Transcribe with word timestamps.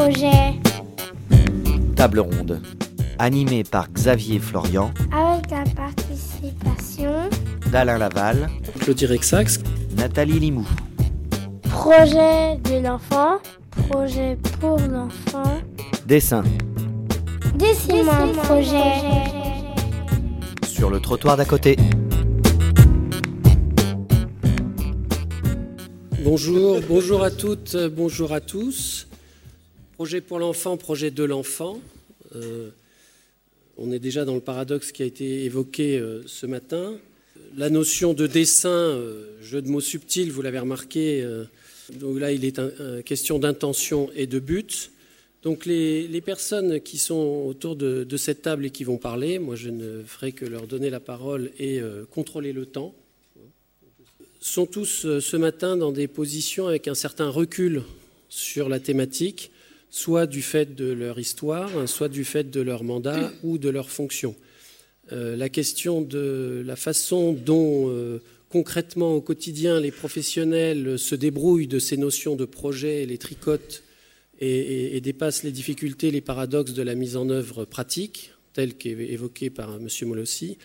projet. 0.00 0.54
Table 1.94 2.20
ronde. 2.20 2.62
Animée 3.18 3.64
par 3.64 3.92
Xavier 3.92 4.38
Florian, 4.38 4.92
Avec 5.12 5.50
la 5.50 5.64
participation. 5.76 7.28
d'Alain 7.70 7.98
Laval, 7.98 8.48
Claudie 8.80 9.04
Rexax, 9.04 9.60
Nathalie 9.98 10.38
Limou. 10.38 10.66
Projet 11.64 12.56
de 12.64 12.82
l'enfant. 12.82 13.40
Projet 13.90 14.38
pour 14.58 14.78
l'enfant. 14.78 15.60
Dessin. 16.06 16.44
Dessine-moi 17.56 18.14
un 18.14 18.28
projet. 18.28 18.92
Sur 20.66 20.88
le 20.88 20.98
trottoir 21.00 21.36
d'à 21.36 21.44
côté. 21.44 21.76
Bonjour, 26.24 26.80
bonjour 26.88 27.22
à 27.22 27.30
toutes, 27.30 27.76
bonjour 27.94 28.32
à 28.32 28.40
tous. 28.40 29.09
Projet 30.00 30.22
pour 30.22 30.38
l'enfant, 30.38 30.78
projet 30.78 31.10
de 31.10 31.24
l'enfant. 31.24 31.78
Euh, 32.34 32.70
on 33.76 33.92
est 33.92 33.98
déjà 33.98 34.24
dans 34.24 34.34
le 34.34 34.40
paradoxe 34.40 34.92
qui 34.92 35.02
a 35.02 35.04
été 35.04 35.44
évoqué 35.44 35.98
euh, 35.98 36.22
ce 36.24 36.46
matin. 36.46 36.96
La 37.54 37.68
notion 37.68 38.14
de 38.14 38.26
dessin, 38.26 38.70
euh, 38.70 39.26
jeu 39.42 39.60
de 39.60 39.68
mots 39.68 39.82
subtil, 39.82 40.32
vous 40.32 40.40
l'avez 40.40 40.58
remarqué, 40.58 41.22
donc 41.92 42.18
là 42.18 42.32
il 42.32 42.46
est 42.46 42.58
question 43.04 43.38
d'intention 43.38 44.08
et 44.16 44.26
de 44.26 44.38
but. 44.38 44.90
Donc 45.42 45.66
les, 45.66 46.22
personnes 46.24 46.80
qui 46.80 46.96
sont 46.96 47.44
autour 47.46 47.76
de, 47.76 48.02
de 48.02 48.16
cette 48.16 48.40
table 48.40 48.64
et 48.64 48.70
qui 48.70 48.84
vont 48.84 48.96
parler, 48.96 49.38
moi 49.38 49.54
je 49.54 49.68
ne 49.68 50.02
ferai 50.02 50.32
que 50.32 50.46
leur 50.46 50.66
donner 50.66 50.88
la 50.88 51.00
parole 51.00 51.50
et 51.58 51.78
contrôler 52.10 52.54
le 52.54 52.64
temps 52.64 52.94
sont 54.40 54.64
tous 54.64 55.20
ce 55.20 55.36
matin 55.36 55.76
dans 55.76 55.92
des 55.92 56.08
positions 56.08 56.68
avec 56.68 56.88
un 56.88 56.94
certain 56.94 57.28
recul 57.28 57.82
sur 58.30 58.70
la 58.70 58.80
thématique, 58.80 59.50
soit 59.90 60.26
du 60.26 60.40
fait 60.42 60.74
de 60.74 60.90
leur 60.92 61.18
histoire, 61.18 61.88
soit 61.88 62.08
du 62.08 62.24
fait 62.24 62.50
de 62.50 62.60
leur 62.60 62.84
mandat 62.84 63.32
ou 63.42 63.58
de 63.58 63.68
leur 63.68 63.90
fonction. 63.90 64.34
Euh, 65.12 65.36
la 65.36 65.48
question 65.48 66.00
de 66.02 66.62
la 66.64 66.76
façon 66.76 67.32
dont 67.32 67.88
euh, 67.90 68.20
concrètement 68.48 69.14
au 69.14 69.20
quotidien 69.20 69.80
les 69.80 69.90
professionnels 69.90 70.98
se 70.98 71.14
débrouillent 71.16 71.66
de 71.66 71.78
ces 71.80 71.96
notions 71.96 72.36
de 72.36 72.44
projet, 72.44 73.04
les 73.06 73.18
tricotent 73.18 73.82
et, 74.40 74.48
et- 74.48 74.96
et 74.96 75.00
dépassent 75.00 75.42
les 75.42 75.52
difficultés, 75.52 76.10
les 76.10 76.20
paradoxes 76.20 76.72
de 76.74 76.82
la 76.82 76.94
mise 76.94 77.16
en 77.16 77.28
œuvre 77.28 77.64
pratique, 77.64 78.32
telle 78.52 78.74
qu'évoquée 78.74 79.50
par 79.50 79.76
M. 79.76 79.88
Molossi, 80.08 80.58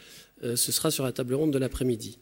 euh, 0.44 0.56
ce 0.56 0.72
sera 0.72 0.92
sur 0.92 1.04
la 1.04 1.12
table 1.12 1.34
ronde 1.34 1.52
de 1.54 1.58
l'après-midi. 1.58 2.18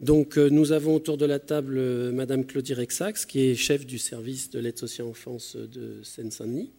Donc 0.00 0.38
euh, 0.38 0.48
nous 0.48 0.72
avons 0.72 0.94
autour 0.94 1.18
de 1.18 1.26
la 1.26 1.38
table 1.38 1.74
euh, 1.76 2.10
Madame 2.10 2.46
Claudie 2.46 2.72
Rexax, 2.72 3.26
qui 3.26 3.40
est 3.40 3.54
chef 3.54 3.84
du 3.84 3.98
service 3.98 4.48
de 4.48 4.58
l'aide 4.58 4.78
sociale 4.78 5.06
enfance 5.06 5.56
de 5.56 5.98
Seine-Saint-Denis. 6.02 6.70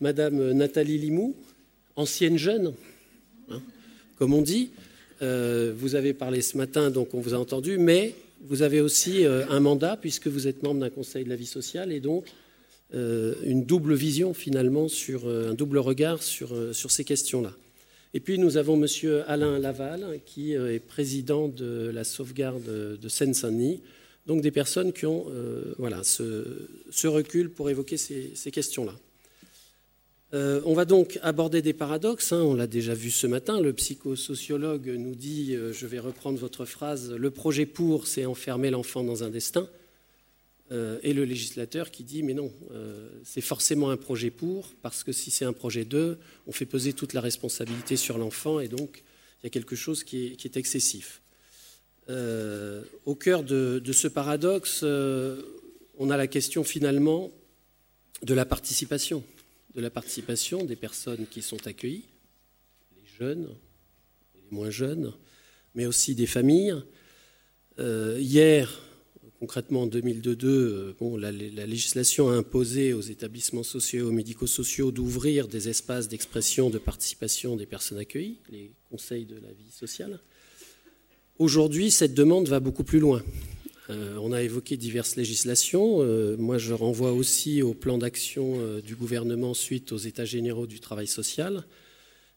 Madame 0.00 0.40
euh, 0.40 0.54
Nathalie 0.54 0.96
Limou, 0.96 1.36
ancienne 1.96 2.38
jeune, 2.38 2.72
hein, 3.50 3.60
comme 4.18 4.32
on 4.34 4.42
dit. 4.42 4.70
Vous 5.20 5.94
avez 5.94 6.12
parlé 6.12 6.42
ce 6.42 6.58
matin, 6.58 6.90
donc 6.90 7.14
on 7.14 7.20
vous 7.20 7.32
a 7.32 7.38
entendu, 7.38 7.78
mais 7.78 8.14
vous 8.42 8.60
avez 8.60 8.82
aussi 8.82 9.24
un 9.24 9.60
mandat, 9.60 9.96
puisque 9.96 10.26
vous 10.26 10.46
êtes 10.48 10.62
membre 10.62 10.80
d'un 10.80 10.90
conseil 10.90 11.24
de 11.24 11.30
la 11.30 11.36
vie 11.36 11.46
sociale, 11.46 11.92
et 11.92 12.00
donc 12.00 12.26
une 12.92 13.64
double 13.64 13.94
vision 13.94 14.34
finalement, 14.34 14.88
sur 14.88 15.26
un 15.26 15.54
double 15.54 15.78
regard 15.78 16.22
sur, 16.22 16.54
sur 16.74 16.90
ces 16.90 17.04
questions-là. 17.04 17.54
Et 18.16 18.20
puis 18.20 18.38
nous 18.38 18.56
avons 18.56 18.76
Monsieur 18.76 19.28
Alain 19.28 19.58
Laval, 19.58 20.20
qui 20.24 20.56
euh, 20.56 20.72
est 20.72 20.78
président 20.78 21.48
de 21.48 21.90
la 21.92 22.04
sauvegarde 22.04 22.62
de 22.62 23.08
Seine-Saint-Denis. 23.08 23.82
Donc 24.28 24.40
des 24.40 24.52
personnes 24.52 24.92
qui 24.92 25.04
ont 25.04 25.26
euh, 25.30 25.74
voilà, 25.78 26.04
ce, 26.04 27.06
recul 27.08 27.50
pour 27.50 27.70
évoquer 27.70 27.96
ces, 27.96 28.50
questions-là. 28.52 28.94
Euh, 30.32 30.60
on 30.64 30.74
va 30.74 30.84
donc 30.84 31.18
aborder 31.22 31.60
des 31.60 31.72
paradoxes. 31.72 32.32
hein, 32.32 32.40
on 32.40 32.54
l'a 32.54 32.68
déjà 32.68 32.94
vu 32.94 33.10
ce 33.10 33.26
matin. 33.26 33.60
Le 33.60 33.72
psychosociologue 33.72 34.94
nous 34.96 35.16
dit, 35.16 35.56
je 35.72 35.86
vais 35.86 35.98
reprendre 35.98 36.38
votre 36.38 36.66
phrase, 36.66 37.10
le 37.10 37.30
projet 37.32 37.66
pour, 37.66 38.06
c'est 38.06 38.26
enfermer 38.26 38.70
l'enfant 38.70 39.02
dans 39.02 39.24
un 39.24 39.28
destin. 39.28 39.68
Euh, 40.72 40.98
et 41.02 41.12
le 41.12 41.24
législateur 41.24 41.90
qui 41.90 42.04
dit, 42.04 42.22
mais 42.22 42.32
non, 42.32 42.50
euh, 42.70 43.10
c'est 43.22 43.42
forcément 43.42 43.90
un 43.90 43.98
projet 43.98 44.30
pour, 44.30 44.72
parce 44.80 45.04
que 45.04 45.12
si 45.12 45.30
c'est 45.30 45.44
un 45.44 45.52
projet 45.52 45.84
de, 45.84 46.18
on 46.46 46.52
fait 46.52 46.64
peser 46.64 46.94
toute 46.94 47.12
la 47.12 47.20
responsabilité 47.20 47.96
sur 47.96 48.16
l'enfant, 48.16 48.60
et 48.60 48.68
donc 48.68 49.02
il 49.40 49.44
y 49.44 49.46
a 49.46 49.50
quelque 49.50 49.76
chose 49.76 50.04
qui 50.04 50.36
est, 50.42 50.56
excessif. 50.56 51.20
Euh, 52.08 52.82
au 53.04 53.14
cœur 53.14 53.42
de, 53.42 53.78
de 53.78 53.92
ce 53.92 54.08
paradoxe, 54.08 54.82
on 54.82 56.10
a 56.10 56.16
la 56.16 56.26
question 56.26 56.64
finalement 56.64 57.30
de 58.22 58.32
la 58.32 58.46
participation, 58.46 59.22
de 59.74 59.82
la 59.82 59.90
participation 59.90 60.64
des 60.64 60.76
personnes 60.76 61.26
qui 61.26 61.42
sont 61.42 61.66
accueillies, 61.66 62.08
les 62.96 63.06
jeunes, 63.18 63.48
les 64.34 64.56
moins 64.56 64.70
jeunes, 64.70 65.12
mais 65.74 65.84
aussi 65.84 66.14
des 66.14 66.26
familles. 66.26 66.74
Hier, 67.78 68.80
concrètement 69.40 69.82
en 69.82 69.86
2002, 69.86 70.48
euh, 70.48 70.96
bon, 70.98 71.16
la, 71.16 71.32
la 71.32 71.66
législation 71.66 72.30
a 72.30 72.34
imposé 72.34 72.92
aux 72.92 73.00
établissements 73.00 73.62
sociaux 73.62 74.10
et 74.10 74.14
médico-sociaux 74.14 74.90
d'ouvrir 74.90 75.48
des 75.48 75.68
espaces 75.68 76.08
d'expression, 76.08 76.70
de 76.70 76.78
participation 76.78 77.56
des 77.56 77.66
personnes 77.66 77.98
accueillies, 77.98 78.38
les 78.50 78.72
conseils 78.90 79.26
de 79.26 79.34
la 79.34 79.52
vie 79.52 79.70
sociale. 79.70 80.20
Aujourd'hui, 81.38 81.90
cette 81.90 82.14
demande 82.14 82.48
va 82.48 82.60
beaucoup 82.60 82.84
plus 82.84 83.00
loin. 83.00 83.22
Euh, 83.90 84.16
on 84.22 84.32
a 84.32 84.42
évoqué 84.42 84.76
diverses 84.76 85.16
législations. 85.16 86.00
Euh, 86.00 86.36
moi, 86.38 86.58
je 86.58 86.72
renvoie 86.72 87.12
aussi 87.12 87.60
au 87.60 87.74
plan 87.74 87.98
d'action 87.98 88.58
du 88.80 88.96
gouvernement 88.96 89.52
suite 89.52 89.92
aux 89.92 89.98
États 89.98 90.24
généraux 90.24 90.66
du 90.66 90.80
travail 90.80 91.06
social, 91.06 91.64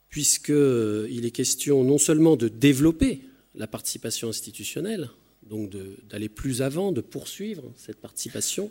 puisqu'il 0.09 1.25
est 1.25 1.31
question 1.31 1.83
non 1.83 1.97
seulement 1.97 2.35
de 2.35 2.47
développer 2.47 3.21
la 3.55 3.67
participation 3.67 4.29
institutionnelle, 4.29 5.09
donc 5.49 5.71
d'aller 6.09 6.29
plus 6.29 6.61
avant, 6.61 6.91
de 6.91 7.01
poursuivre 7.01 7.71
cette 7.75 7.97
participation, 7.97 8.69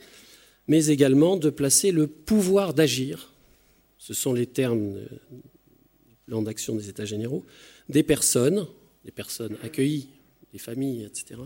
mais 0.68 0.86
également 0.86 1.36
de 1.36 1.50
placer 1.50 1.92
le 1.92 2.06
pouvoir 2.06 2.74
d'agir, 2.74 3.32
ce 3.98 4.14
sont 4.14 4.32
les 4.32 4.46
termes 4.46 4.94
du 5.00 6.16
plan 6.26 6.42
d'action 6.42 6.74
des 6.76 6.88
États 6.88 7.04
généraux, 7.04 7.44
des 7.88 8.02
personnes, 8.02 8.66
des 9.04 9.10
personnes 9.10 9.56
accueillies, 9.62 10.08
des 10.52 10.58
familles, 10.58 11.04
etc., 11.04 11.40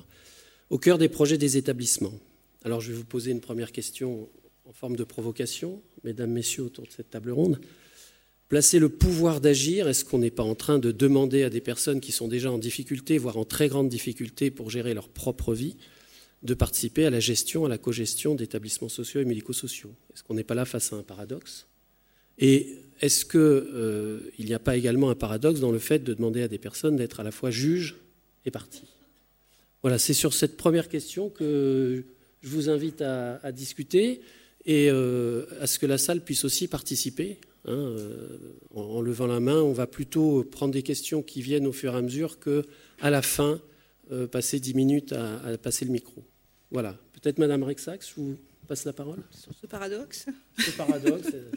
au 0.71 0.79
cœur 0.79 0.99
des 0.99 1.09
projets 1.09 1.39
des 1.39 1.57
établissements. 1.57 2.15
Alors 2.65 2.81
je 2.81 2.93
vais 2.93 2.97
vous 2.97 3.05
poser 3.05 3.31
une 3.31 3.41
première 3.41 3.73
question 3.73 4.29
en 4.65 4.73
forme 4.73 4.97
de 4.97 5.05
provocation, 5.05 5.83
mesdames, 6.05 6.31
messieurs, 6.31 6.65
autour 6.65 6.87
de 6.87 6.93
cette 6.93 7.11
table 7.11 7.31
ronde. 7.31 7.61
Placer 8.51 8.81
le 8.81 8.89
pouvoir 8.89 9.41
d'agir, 9.41 9.87
est-ce 9.87 10.05
qu'on 10.05 10.19
n'est 10.19 10.33
pas 10.33 10.43
en 10.43 10.57
train 10.57 10.81
de 10.81 10.91
demander 10.91 11.45
à 11.45 11.51
des 11.51 11.61
personnes 11.61 12.01
qui 12.01 12.11
sont 12.11 12.27
déjà 12.27 12.51
en 12.51 12.59
difficulté, 12.59 13.17
voire 13.17 13.37
en 13.37 13.45
très 13.45 13.69
grande 13.69 13.89
difficulté 13.89 14.51
pour 14.51 14.71
gérer 14.71 14.93
leur 14.93 15.09
propre 15.09 15.55
vie, 15.55 15.77
de 16.43 16.53
participer 16.55 17.07
à 17.07 17.11
la 17.11 17.21
gestion, 17.21 17.65
à 17.65 17.69
la 17.69 17.79
cogestion 17.79 18.35
d'établissements 18.35 18.89
sociaux 18.89 19.21
et 19.21 19.25
médico-sociaux? 19.25 19.95
Est-ce 20.13 20.25
qu'on 20.25 20.35
n'est 20.35 20.43
pas 20.43 20.57
là 20.57 20.65
face 20.65 20.93
à 20.93 20.97
un 20.97 21.05
paradoxe? 21.05 21.69
Et 22.41 22.75
est-ce 23.01 23.25
qu'il 23.25 23.39
euh, 23.39 24.19
n'y 24.41 24.53
a 24.53 24.59
pas 24.59 24.77
également 24.77 25.11
un 25.11 25.15
paradoxe 25.15 25.61
dans 25.61 25.71
le 25.71 25.79
fait 25.79 26.01
de 26.01 26.13
demander 26.13 26.43
à 26.43 26.49
des 26.49 26.59
personnes 26.59 26.97
d'être 26.97 27.21
à 27.21 27.23
la 27.23 27.31
fois 27.31 27.53
juges 27.53 27.99
et 28.47 28.51
parties? 28.51 28.89
Voilà, 29.83 29.97
c'est 29.97 30.13
sur 30.13 30.35
cette 30.35 30.57
première 30.57 30.89
question 30.89 31.31
que 31.31 32.03
je 32.43 32.49
vous 32.49 32.69
invite 32.69 33.01
à, 33.01 33.53
discuter 33.53 34.23
et 34.67 34.91
euh, 34.91 35.47
à 35.61 35.69
ce 35.69 35.79
que 35.79 35.87
la 35.87 35.99
salle 35.99 36.25
puisse 36.25 36.45
aussi 36.45 36.67
participer. 36.67 37.39
Hein, 37.67 37.73
euh, 37.73 38.39
en, 38.75 38.83
en 38.83 39.01
levant 39.01 39.27
la 39.27 39.41
main, 39.41 39.61
on 39.61 39.73
va 39.73 39.87
plutôt 39.87 40.45
prendre 40.45 40.73
des 40.73 40.83
questions 40.83 41.23
qui 41.23 41.43
viennent 41.43 41.67
au 41.67 41.73
fur 41.73 41.95
et 41.95 41.97
à 41.97 42.03
mesure 42.03 42.39
que, 42.39 42.65
à 43.01 43.11
la 43.11 43.23
fin, 43.23 43.61
euh, 44.13 44.27
passer 44.27 44.59
10 44.59 44.75
minutes 44.75 45.13
à, 45.13 45.39
à 45.45 45.57
passer 45.57 45.85
le 45.85 45.93
micro. 45.93 46.25
Voilà. 46.73 46.99
Peut-être 47.13 47.39
Madame 47.39 47.63
Rexax, 47.63 48.09
je 48.09 48.15
vous 48.21 48.37
passe 48.67 48.85
la 48.85 48.93
parole. 48.93 49.23
sur 49.31 49.53
ce 49.55 49.69
paradoxe, 49.69 50.27
Ce 50.59 50.73
paradoxe, 50.73 51.29
euh, 51.33 51.49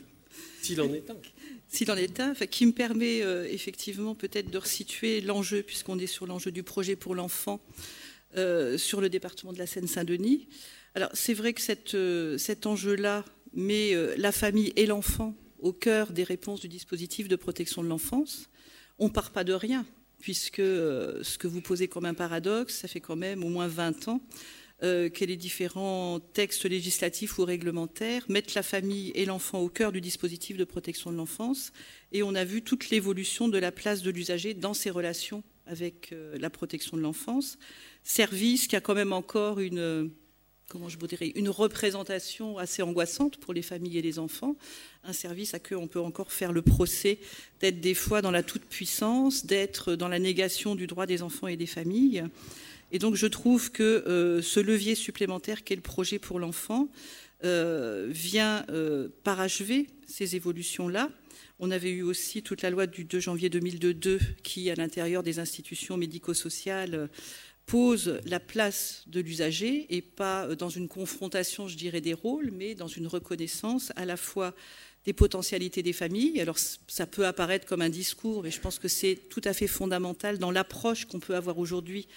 s'il 0.62 0.80
en 0.80 0.94
est 0.94 1.10
un. 1.10 1.16
s'il 1.68 1.90
en 1.90 1.96
est 1.96 2.20
un, 2.20 2.32
enfin, 2.32 2.46
qui 2.46 2.68
me 2.68 2.72
permet 2.72 3.24
euh, 3.24 3.48
effectivement 3.50 4.14
peut-être 4.14 4.52
de 4.52 4.58
resituer 4.60 5.20
l'enjeu, 5.22 5.64
puisqu'on 5.64 5.98
est 5.98 6.06
sur 6.06 6.28
l'enjeu 6.28 6.52
du 6.52 6.62
projet 6.62 6.96
pour 6.96 7.16
l'enfant 7.16 7.60
sur 8.78 9.00
le 9.00 9.10
département 9.10 9.54
de 9.54 9.60
la 9.60 9.68
Seine-Saint-Denis. 9.68 10.48
Alors 10.96 11.12
c'est 11.14 11.36
vrai 11.36 11.54
que 11.54 11.62
cette, 11.62 11.96
cet 12.40 12.66
enjeu-là 12.66 13.26
met 13.54 13.94
la 14.18 14.32
famille 14.32 14.74
et 14.76 14.88
l'enfant 14.88 15.36
au 15.64 15.74
cœur 15.74 16.12
des 16.12 16.24
réponses 16.24 16.60
du 16.60 16.68
dispositif 16.68 17.28
de 17.28 17.36
protection 17.36 17.84
de 17.84 17.88
l'enfance. 17.88 18.50
On 19.00 19.06
ne 19.06 19.12
part 19.12 19.32
pas 19.32 19.44
de 19.44 19.54
rien, 19.54 19.86
puisque 20.20 20.60
euh, 20.60 21.24
ce 21.24 21.38
que 21.38 21.48
vous 21.48 21.62
posez 21.62 21.88
comme 21.88 22.06
un 22.06 22.14
paradoxe, 22.14 22.76
ça 22.76 22.88
fait 22.88 23.00
quand 23.00 23.16
même 23.16 23.44
au 23.44 23.50
moins 23.50 23.68
20 23.68 24.10
ans 24.10 24.22
euh, 24.84 25.10
que 25.10 25.24
les 25.24 25.38
différents 25.38 26.20
textes 26.20 26.66
législatifs 26.66 27.40
ou 27.40 27.46
réglementaires 27.46 28.26
mettent 28.28 28.54
la 28.54 28.64
famille 28.64 29.12
et 29.16 29.26
l'enfant 29.26 29.62
au 29.62 29.70
cœur 29.70 29.94
du 29.94 30.02
dispositif 30.02 30.58
de 30.58 30.66
protection 30.66 31.12
de 31.12 31.16
l'enfance. 31.18 31.72
Et 32.12 32.24
on 32.24 32.36
a 32.36 32.44
vu 32.44 32.62
toute 32.62 32.90
l'évolution 32.90 33.48
de 33.48 33.58
la 33.58 33.72
place 33.72 34.02
de 34.02 34.12
l'usager 34.12 34.54
dans 34.54 34.74
ses 34.74 34.90
relations 34.90 35.44
avec 35.66 36.12
euh, 36.12 36.38
la 36.38 36.50
protection 36.50 36.98
de 36.98 37.02
l'enfance. 37.02 37.58
Service 38.04 38.68
qui 38.68 38.76
a 38.76 38.82
quand 38.82 38.96
même 38.96 39.14
encore 39.14 39.62
une, 39.62 40.12
comment 40.74 40.90
je 40.90 40.98
vous 40.98 41.06
dirais, 41.06 41.32
une 41.36 41.50
représentation 41.50 42.58
assez 42.58 42.82
angoissante 42.82 43.38
pour 43.38 43.54
les 43.54 43.62
familles 43.62 44.00
et 44.00 44.02
les 44.02 44.18
enfants, 44.18 44.56
un 45.04 45.14
service 45.14 45.54
à 45.54 45.60
qui 45.60 45.76
on 45.76 45.88
peut 45.88 46.00
encore 46.00 46.32
faire 46.32 46.52
le 46.52 46.64
procès 46.64 47.20
d'être 47.62 47.80
des 47.80 47.94
fois 47.94 48.24
dans 48.24 48.32
la 48.32 48.42
toute-puissance, 48.42 49.46
d'être 49.46 49.94
dans 49.94 50.08
la 50.08 50.18
négation 50.18 50.74
du 50.74 50.88
droit 50.88 51.06
des 51.06 51.22
enfants 51.22 51.46
et 51.46 51.58
des 51.58 51.68
familles. 51.68 52.24
Et 52.92 52.98
donc 52.98 53.14
je 53.14 53.28
trouve 53.28 53.72
que 53.72 53.84
euh, 53.84 54.42
ce 54.42 54.60
levier 54.60 54.96
supplémentaire 54.96 55.64
qu'est 55.64 55.76
le 55.76 55.82
projet 55.82 56.18
pour 56.18 56.40
l'enfant 56.40 56.90
euh, 57.44 58.08
vient 58.10 58.66
euh, 58.70 59.10
parachever 59.24 59.86
ces 60.08 60.36
évolutions-là. 60.36 61.12
On 61.60 61.70
avait 61.70 61.92
eu 61.92 62.02
aussi 62.02 62.42
toute 62.42 62.64
la 62.64 62.72
loi 62.72 62.88
du 62.88 63.04
2 63.04 63.20
janvier 63.20 63.52
2002 63.52 64.20
qui, 64.42 64.72
à 64.72 64.76
l'intérieur 64.76 65.22
des 65.22 65.38
institutions 65.38 65.98
médico-sociales, 65.98 67.10
pose 67.66 68.20
la 68.26 68.40
place 68.40 69.04
de 69.08 69.20
l'usager 69.20 69.88
et 69.96 70.02
pas 70.02 70.56
dans 70.56 70.70
une 70.70 70.88
confrontation, 70.88 71.68
je 71.68 71.78
dirais, 71.78 72.02
des 72.02 72.14
rôles, 72.14 72.52
mais 72.52 72.76
dans 72.76 72.88
une 72.88 73.08
reconnaissance 73.08 73.92
à 73.96 74.06
la 74.06 74.18
fois 74.18 74.54
des 75.06 75.14
potentialités 75.14 75.84
des 75.84 75.94
familles. 75.94 76.40
Alors 76.40 76.58
ça 76.58 77.06
peut 77.06 77.26
apparaître 77.26 77.66
comme 77.66 77.82
un 77.82 77.90
discours, 77.90 78.44
mais 78.44 78.52
je 78.52 78.60
pense 78.60 78.80
que 78.80 78.88
c'est 78.88 79.16
tout 79.30 79.42
à 79.44 79.54
fait 79.54 79.68
fondamental 79.68 80.38
dans 80.38 80.52
l'approche 80.52 81.06
qu'on 81.06 81.20
peut 81.20 81.36
avoir 81.36 81.58
aujourd'hui 81.58 82.08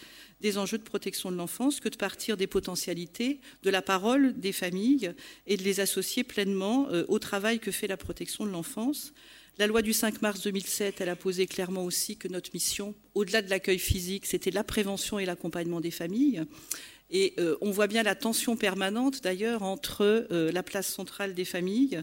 des 0.41 0.59
enjeux 0.59 0.79
de 0.79 0.83
protection 0.83 1.31
de 1.31 1.37
l'enfance 1.37 1.81
que 1.81 1.89
de 1.89 1.97
partir 1.97 2.37
des 2.37 2.47
potentialités, 2.47 3.41
de 3.63 3.71
la 3.71 3.83
parole 3.83 4.39
des 4.39 4.53
familles 4.53 5.13
et 5.47 5.57
de 5.57 5.63
les 5.63 5.81
associer 5.81 6.25
pleinement 6.25 6.89
euh, 6.91 7.05
au 7.09 7.19
travail 7.19 7.59
que 7.59 7.71
fait 7.71 7.87
la 7.87 7.97
protection 7.97 8.45
de 8.45 8.51
l'enfance. 8.51 9.13
La 9.59 9.67
loi 9.67 9.81
du 9.81 9.95
5 9.95 10.21
mars 10.21 10.43
2007, 10.43 11.01
elle 11.01 11.09
a 11.09 11.17
posé 11.17 11.47
clairement 11.47 11.83
aussi 11.83 12.19
que 12.19 12.29
notre 12.29 12.51
mission, 12.53 12.95
au-delà 13.15 13.41
de 13.41 13.49
l'accueil 13.49 13.79
physique, 13.79 14.27
c'était 14.27 14.51
la 14.51 14.63
prévention 14.63 15.19
et 15.19 15.25
l'accompagnement 15.25 15.81
des 15.81 15.91
familles. 15.91 16.43
Et 17.11 17.33
euh, 17.39 17.57
on 17.63 17.71
voit 17.71 17.87
bien 17.87 18.03
la 18.03 18.15
tension 18.15 18.55
permanente 18.57 19.23
d'ailleurs 19.23 19.63
entre 19.63 20.27
euh, 20.31 20.53
la 20.53 20.63
place 20.63 20.89
centrale 20.89 21.33
des 21.33 21.47
familles, 21.47 22.03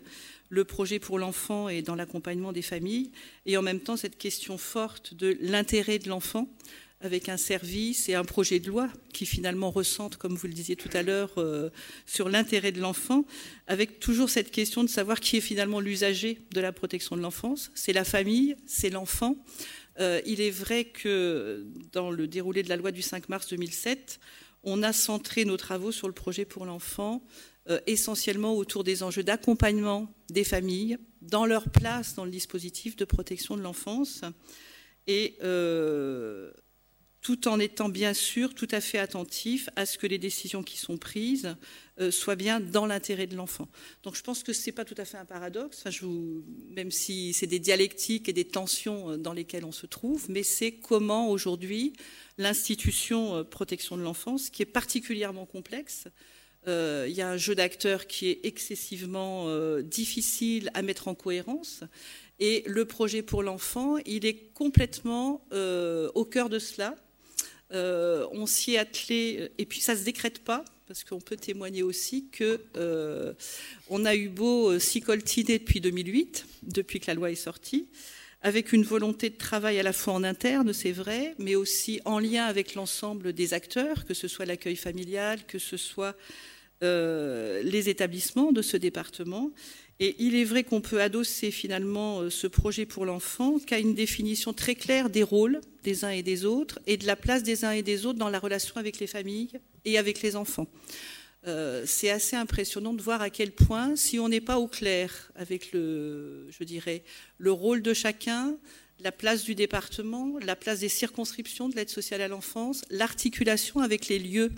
le 0.50 0.64
projet 0.64 0.98
pour 0.98 1.20
l'enfant 1.20 1.70
et 1.70 1.84
dans 1.84 1.94
l'accompagnement 1.94 2.54
des 2.54 2.64
familles, 2.64 3.12
et 3.46 3.56
en 3.56 3.62
même 3.62 3.82
temps 3.82 3.98
cette 3.98 4.18
question 4.18 4.58
forte 4.58 5.14
de 5.14 5.38
l'intérêt 5.40 6.00
de 6.00 6.10
l'enfant, 6.10 6.50
avec 7.04 7.28
un 7.28 7.36
service 7.36 8.08
et 8.08 8.16
un 8.16 8.24
projet 8.24 8.60
de 8.60 8.70
loi 8.70 8.90
qui 9.12 9.26
finalement 9.26 9.70
recentre, 9.70 10.18
comme 10.18 10.36
vous 10.36 10.48
le 10.48 10.54
disiez 10.54 10.78
tout 10.78 10.90
à 10.94 11.04
l'heure, 11.04 11.32
euh, 11.38 11.70
sur 12.06 12.30
l'intérêt 12.30 12.72
de 12.72 12.80
l'enfant, 12.80 13.26
avec 13.68 14.00
toujours 14.00 14.30
cette 14.30 14.52
question 14.52 14.86
de 14.86 14.90
savoir 14.90 15.20
qui 15.20 15.38
est 15.38 15.42
finalement 15.42 15.82
l'usager 15.82 16.40
de 16.52 16.62
la 16.62 16.72
protection 16.72 17.18
de 17.18 17.22
l'enfance. 17.22 17.72
C'est 17.76 17.92
la 17.92 18.06
famille, 18.06 18.56
c'est 18.66 18.90
l'enfant. 18.90 19.36
Euh, 20.00 20.22
il 20.26 20.40
est 20.40 20.50
vrai 20.50 20.86
que 20.86 21.68
dans 21.92 22.10
le 22.10 22.26
déroulé 22.26 22.64
de 22.64 22.70
la 22.70 22.78
loi 22.78 22.92
du 22.92 23.02
5 23.02 23.28
mars 23.28 23.50
2007, 23.50 24.22
on 24.64 24.82
a 24.82 24.94
centré 24.94 25.44
nos 25.44 25.58
travaux 25.58 25.92
sur 25.92 26.08
le 26.08 26.14
projet 26.14 26.46
pour 26.46 26.66
l'enfant, 26.66 27.22
euh, 27.70 27.82
essentiellement 27.86 28.56
autour 28.56 28.86
des 28.86 29.04
enjeux 29.04 29.24
d'accompagnement 29.24 30.08
des 30.30 30.46
familles 30.46 30.98
dans 31.22 31.46
leur 31.46 31.70
place 31.70 32.16
dans 32.16 32.24
le 32.24 32.32
dispositif 32.32 32.96
de 32.96 33.04
protection 33.04 33.58
de 33.58 33.62
l'enfance. 33.62 34.22
Et 35.06 35.36
tout 37.24 37.48
en 37.48 37.58
étant 37.58 37.88
bien 37.88 38.14
sûr 38.14 38.54
tout 38.54 38.68
à 38.70 38.82
fait 38.82 39.00
attentif 39.00 39.70
à 39.78 39.86
ce 39.86 39.98
que 39.98 40.06
les 40.06 40.18
décisions 40.18 40.62
qui 40.62 40.78
sont 40.78 40.98
prises 40.98 41.56
euh, 42.00 42.12
soient 42.12 42.36
bien 42.36 42.60
dans 42.60 42.86
l'intérêt 42.86 43.28
de 43.28 43.36
l'enfant. 43.36 43.70
Donc 44.04 44.16
je 44.16 44.22
pense 44.22 44.44
que 44.44 44.52
ce 44.52 44.66
n'est 44.66 44.74
pas 44.74 44.84
tout 44.84 44.96
à 44.98 45.06
fait 45.06 45.18
un 45.18 45.26
paradoxe, 45.26 45.86
même 46.70 46.92
si 46.92 47.32
c'est 47.32 47.48
des 47.48 47.60
dialectiques 47.60 48.28
et 48.28 48.34
des 48.34 48.44
tensions 48.44 49.12
euh, 49.12 49.18
dans 49.18 49.32
lesquelles 49.32 49.64
on 49.64 49.72
se 49.72 49.86
trouve, 49.86 50.26
mais 50.30 50.44
c'est 50.44 50.74
comment 50.74 51.30
aujourd'hui 51.30 51.94
l'institution 52.38 53.38
euh, 53.38 53.44
protection 53.44 53.96
de 53.96 54.02
l'enfance, 54.02 54.50
qui 54.50 54.62
est 54.62 54.68
particulièrement 54.68 55.46
complexe, 55.46 56.08
il 56.66 57.12
y 57.12 57.22
a 57.22 57.30
un 57.30 57.36
jeu 57.36 57.56
d'acteurs 57.56 58.08
qui 58.08 58.30
est 58.30 58.40
excessivement 58.44 59.50
difficile 59.82 60.72
à 60.74 60.82
mettre 60.82 61.10
en 61.10 61.14
cohérence. 61.14 61.82
Et 62.40 62.64
le 62.68 62.86
projet 62.86 63.22
pour 63.22 63.44
l'enfant, 63.44 63.98
il 64.06 64.26
est 64.26 64.54
complètement 64.54 65.46
au 65.52 66.24
cœur 66.24 66.48
de 66.48 66.60
cela. 66.60 66.96
Euh, 67.74 68.28
on 68.32 68.46
s'y 68.46 68.76
est 68.76 68.78
attelé, 68.78 69.38
euh, 69.40 69.50
et 69.58 69.66
puis 69.66 69.80
ça 69.80 69.94
ne 69.94 70.00
se 70.00 70.04
décrète 70.04 70.40
pas, 70.40 70.64
parce 70.88 71.04
qu'on 71.04 71.20
peut 71.20 71.38
témoigner 71.38 71.82
aussi 71.82 72.28
que 72.32 72.62
euh, 72.78 73.34
on 73.90 74.06
a 74.06 74.16
eu 74.16 74.30
beau 74.30 74.78
s'y 74.80 75.02
coltiner 75.02 75.58
depuis 75.58 75.82
2008, 75.82 76.46
depuis 76.64 77.00
que 77.00 77.08
la 77.08 77.16
loi 77.16 77.32
est 77.32 77.36
sortie, 77.36 77.88
avec 78.42 78.74
une 78.74 78.84
volonté 78.84 79.30
de 79.30 79.38
travail 79.38 79.80
à 79.80 79.84
la 79.84 79.94
fois 79.94 80.14
en 80.14 80.24
interne, 80.24 80.74
c'est 80.74 80.92
vrai, 80.92 81.34
mais 81.40 81.56
aussi 81.56 82.02
en 82.06 82.20
lien 82.20 82.46
avec 82.46 82.76
l'ensemble 82.76 83.34
des 83.34 83.54
acteurs, 83.54 84.06
que 84.06 84.14
ce 84.14 84.28
soit 84.28 84.46
l'accueil 84.46 84.76
familial, 84.76 85.40
que 85.48 85.60
ce 85.60 85.78
soit 85.78 86.16
les 86.82 87.88
établissements 87.88 88.52
de 88.52 88.62
ce 88.62 88.76
département. 88.76 89.52
Et 90.00 90.16
il 90.20 90.36
est 90.36 90.44
vrai 90.44 90.64
qu'on 90.64 90.82
peut 90.82 91.02
adosser 91.02 91.52
finalement 91.52 92.22
euh, 92.22 92.30
ce 92.30 92.48
projet 92.48 92.86
pour 92.86 93.06
l'enfant 93.06 93.60
qu'à 93.60 93.80
une 93.80 93.94
définition 93.94 94.54
très 94.54 94.76
claire 94.76 95.10
des 95.10 95.24
rôles 95.24 95.62
des 95.84 96.04
uns 96.04 96.10
et 96.10 96.24
des 96.24 96.46
autres 96.46 96.80
et 96.88 96.98
de 96.98 97.06
la 97.06 97.16
place 97.16 97.44
des 97.44 97.64
uns 97.66 97.72
et 97.72 97.84
des 97.84 98.06
autres 98.06 98.20
dans 98.20 98.30
la 98.30 98.40
relation 98.40 98.78
avec 98.78 99.00
les 99.00 99.08
familles 99.08 99.52
et 99.86 99.98
avec 99.98 100.22
les 100.22 100.36
enfants. 100.36 100.68
Euh, 101.46 101.84
c'est 101.86 102.10
assez 102.10 102.36
impressionnant 102.36 102.94
de 102.94 103.02
voir 103.02 103.22
à 103.22 103.30
quel 103.30 103.52
point, 103.52 103.96
si 103.96 104.18
on 104.18 104.30
n'est 104.30 104.42
pas 104.42 104.60
au 104.60 104.68
clair 104.68 105.32
avec 105.36 105.74
le, 105.74 106.48
je 106.50 106.64
dirais, 106.64 107.04
le 107.38 107.52
rôle 107.52 107.82
de 107.82 107.94
chacun, 107.94 108.58
la 109.00 109.12
place 109.12 109.44
du 109.44 109.54
département, 109.54 110.38
la 110.40 110.56
place 110.56 110.80
des 110.80 110.90
circonscriptions 110.90 111.68
de 111.68 111.76
l'aide 111.76 111.90
sociale 111.90 112.22
à 112.22 112.30
l'enfance, 112.30 112.86
l'articulation 112.90 113.82
avec 113.82 114.08
les 114.08 114.20
lieux 114.20 114.52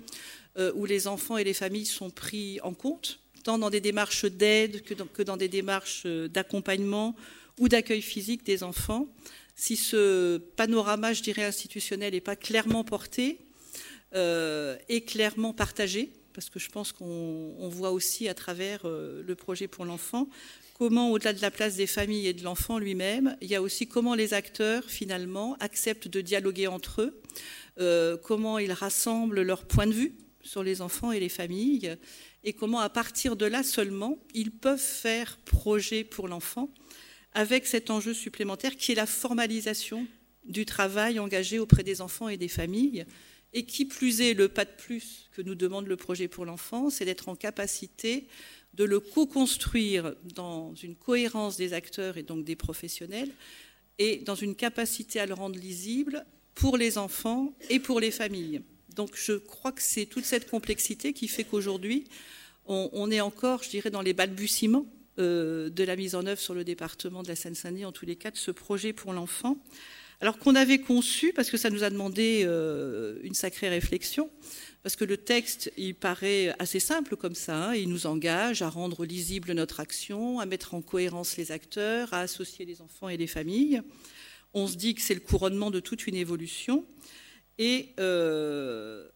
euh, 0.57 0.71
où 0.75 0.85
les 0.85 1.07
enfants 1.07 1.37
et 1.37 1.43
les 1.43 1.53
familles 1.53 1.87
sont 1.87 2.11
pris 2.11 2.59
en 2.61 2.73
compte, 2.73 3.19
tant 3.45 3.59
dans 3.59 3.69
des 3.69 3.79
démarches 3.79 4.25
d'aide 4.25 4.81
que 4.81 5.23
dans, 5.23 5.37
des 5.37 5.47
démarches 5.47 6.01
euh, 6.07 6.27
d'accompagnement 6.27 7.15
ou 7.59 7.69
d'accueil 7.69 8.01
physique 8.01 8.43
des 8.43 8.63
enfants. 8.63 9.07
Si 9.55 9.77
ce 9.77 10.37
panorama, 10.37 11.13
je 11.13 11.21
dirais, 11.21 11.43
institutionnel 11.43 12.13
n'est 12.13 12.21
pas 12.21 12.35
clairement 12.35 12.83
porté 12.83 13.37
euh, 14.15 14.75
et 14.89 15.01
clairement 15.01 15.53
partagé, 15.53 16.11
parce 16.33 16.49
que 16.49 16.57
je 16.57 16.69
pense 16.69 16.91
qu'on 16.91 17.69
voit 17.69 17.91
aussi 17.91 18.27
à 18.27 18.33
travers 18.33 18.81
euh, 18.83 19.23
le 19.25 19.35
projet 19.35 19.67
pour 19.67 19.85
l'enfant 19.85 20.27
comment, 20.73 21.11
au-delà 21.11 21.31
de 21.31 21.41
la 21.41 21.51
place 21.51 21.75
des 21.75 21.87
familles 21.87 22.27
et 22.27 22.33
de 22.33 22.43
l'enfant 22.43 22.79
lui-même, 22.79 23.37
il 23.39 23.47
y 23.47 23.55
a 23.55 23.61
aussi 23.61 23.87
comment 23.87 24.13
les 24.13 24.33
acteurs, 24.33 24.83
finalement, 24.85 25.55
acceptent 25.61 26.09
de 26.09 26.19
dialoguer 26.19 26.67
entre 26.67 27.13
eux, 27.79 28.19
comment 28.23 28.59
ils 28.59 28.73
rassemblent 28.73 29.41
leurs 29.41 29.63
points 29.63 29.87
de 29.87 29.93
vue 29.93 30.15
sur 30.43 30.63
les 30.63 30.81
enfants 30.81 31.13
et 31.13 31.21
les 31.21 31.29
familles, 31.29 31.97
et 32.45 32.53
comment 32.53 32.79
à 32.79 32.89
partir 32.89 33.35
de 33.35 33.45
là 33.45 33.63
seulement, 33.63 34.17
ils 34.33 34.51
peuvent 34.51 34.79
faire 34.79 35.37
projet 35.39 36.03
pour 36.03 36.27
l'enfant 36.27 36.69
avec 37.33 37.65
cet 37.65 37.89
enjeu 37.89 38.13
supplémentaire 38.13 38.77
qui 38.77 38.93
est 38.93 38.95
la 38.95 39.07
formalisation 39.07 40.07
du 40.45 40.65
travail 40.65 41.19
engagé 41.19 41.57
auprès 41.57 41.83
des 41.83 42.01
enfants 42.01 42.29
et 42.29 42.37
des 42.37 42.47
familles. 42.47 43.05
Et 43.51 43.65
qui 43.65 43.85
plus 43.85 44.21
est, 44.21 44.33
le 44.33 44.47
pas 44.47 44.65
de 44.65 44.71
plus 44.77 45.29
que 45.33 45.41
nous 45.41 45.55
demande 45.55 45.87
le 45.87 45.97
projet 45.97 46.27
pour 46.27 46.45
l'enfant, 46.45 46.89
c'est 46.89 47.05
d'être 47.05 47.29
en 47.29 47.35
capacité 47.35 48.27
de 48.73 48.83
le 48.83 48.99
co-construire 48.99 50.13
dans 50.35 50.75
une 50.75 50.95
cohérence 50.95 51.57
des 51.57 51.73
acteurs 51.73 52.17
et 52.17 52.23
donc 52.23 52.43
des 52.43 52.57
professionnels, 52.57 53.31
et 53.97 54.17
dans 54.17 54.35
une 54.35 54.55
capacité 54.55 55.19
à 55.19 55.25
le 55.25 55.33
rendre 55.33 55.57
lisible 55.57 56.25
pour 56.53 56.77
les 56.77 56.97
enfants 56.97 57.53
et 57.69 57.79
pour 57.79 58.01
les 58.01 58.11
familles. 58.11 58.61
Donc 58.95 59.11
je 59.15 59.33
crois 59.33 59.71
que 59.71 59.81
c'est 59.81 60.05
toute 60.05 60.25
cette 60.25 60.49
complexité 60.49 61.13
qui 61.13 61.27
fait 61.27 61.43
qu'aujourd'hui, 61.43 62.05
on, 62.67 63.11
est 63.11 63.21
encore, 63.21 63.61
je 63.61 63.69
dirais, 63.69 63.91
dans 63.91 64.01
les 64.01 64.13
balbutiements 64.13 64.87
euh, 65.19 65.69
de 65.69 65.83
la 65.83 65.95
mise 65.95 66.15
en 66.15 66.25
œuvre 66.25 66.41
sur 66.41 66.55
le 66.55 66.63
département 66.63 67.21
de 67.21 67.27
la 67.27 67.35
Seine-Saint-Denis, 67.35 67.85
en 67.85 67.91
tous 67.91 68.07
les 68.07 68.15
cas, 68.15 68.31
de 68.31 68.37
ce 68.37 68.49
projet 68.49 68.91
pour 68.91 69.13
l'enfant. 69.13 69.57
Alors 70.19 70.39
qu'on 70.39 70.55
avait 70.55 70.79
conçu, 70.79 71.31
parce 71.33 71.51
que 71.51 71.57
ça 71.57 71.69
nous 71.69 71.83
a 71.83 71.89
demandé 71.89 72.43
euh, 72.45 73.19
une 73.21 73.35
sacrée 73.35 73.69
réflexion, 73.69 74.31
parce 74.81 74.95
que 74.95 75.05
le 75.05 75.17
texte, 75.17 75.71
il 75.77 75.93
paraît 75.93 76.55
assez 76.57 76.79
simple 76.79 77.17
comme 77.17 77.35
ça, 77.35 77.69
hein, 77.69 77.75
il 77.75 77.89
nous 77.89 78.07
engage 78.07 78.61
à 78.61 78.69
rendre 78.69 79.05
lisible 79.05 79.51
notre 79.51 79.79
action, 79.79 80.39
à 80.39 80.45
mettre 80.45 80.73
en 80.73 80.81
cohérence 80.81 81.37
les 81.37 81.51
acteurs, 81.51 82.13
à 82.13 82.21
associer 82.21 82.65
les 82.65 82.81
enfants 82.81 83.09
et 83.09 83.17
les 83.17 83.27
familles. 83.27 83.81
On 84.53 84.67
se 84.67 84.75
dit 84.75 84.95
que 84.95 85.01
c'est 85.01 85.13
le 85.13 85.19
couronnement 85.19 85.69
de 85.69 85.81
toute 85.81 86.07
une 86.07 86.15
évolution. 86.15 86.85
Et 87.57 87.89
euh, 87.99 89.07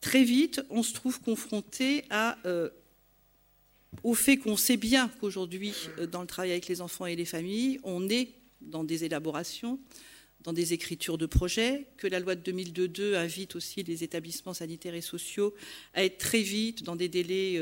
très 0.00 0.24
vite, 0.24 0.62
on 0.70 0.82
se 0.82 0.92
trouve 0.92 1.20
confronté 1.20 2.04
euh, 2.12 2.68
au 4.02 4.14
fait 4.14 4.36
qu'on 4.36 4.56
sait 4.56 4.76
bien 4.76 5.10
qu'aujourd'hui, 5.20 5.74
euh, 5.98 6.06
dans 6.06 6.20
le 6.20 6.26
travail 6.26 6.52
avec 6.52 6.68
les 6.68 6.80
enfants 6.80 7.06
et 7.06 7.16
les 7.16 7.24
familles, 7.24 7.80
on 7.84 8.08
est 8.08 8.28
dans 8.60 8.84
des 8.84 9.04
élaborations, 9.04 9.78
dans 10.42 10.52
des 10.52 10.74
écritures 10.74 11.16
de 11.16 11.24
projets, 11.24 11.86
que 11.96 12.06
la 12.06 12.20
loi 12.20 12.34
de 12.34 12.42
2002 12.42 13.16
invite 13.16 13.56
aussi 13.56 13.82
les 13.82 14.04
établissements 14.04 14.52
sanitaires 14.52 14.94
et 14.94 15.00
sociaux 15.00 15.54
à 15.94 16.04
être 16.04 16.18
très 16.18 16.42
vite 16.42 16.82
dans 16.82 16.96
des 16.96 17.08
délais 17.08 17.58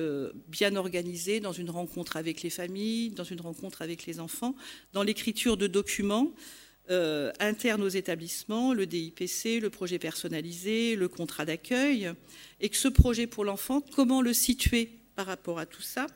bien 0.49 0.75
organisés, 0.75 1.39
dans 1.39 1.53
une 1.53 1.71
rencontre 1.71 2.17
avec 2.17 2.43
les 2.43 2.51
familles, 2.51 3.11
dans 3.11 3.23
une 3.23 3.41
rencontre 3.41 3.83
avec 3.83 4.05
les 4.07 4.19
enfants, 4.19 4.57
dans 4.93 5.05
l'écriture 5.05 5.57
de 5.57 5.69
documents 5.69 6.33
euh, 6.93 7.33
internes 7.41 7.83
aux 7.83 7.89
établissements, 7.89 8.75
le 8.75 8.87
DIPC, 8.87 9.61
le 9.61 9.71
projet 9.71 9.99
personnalisé, 9.99 10.95
le 10.95 11.09
contrat 11.09 11.47
d'accueil, 11.47 12.13
et 12.61 12.69
que 12.69 12.77
ce 12.77 12.89
projet 12.89 13.27
pour 13.27 13.45
l'enfant, 13.45 13.81
comment 13.81 14.21
le 14.21 14.35
situer 14.35 14.91
par 15.17 15.27
rapport 15.27 15.59
à 15.59 15.65
tout 15.65 15.81
ça, 15.81 16.07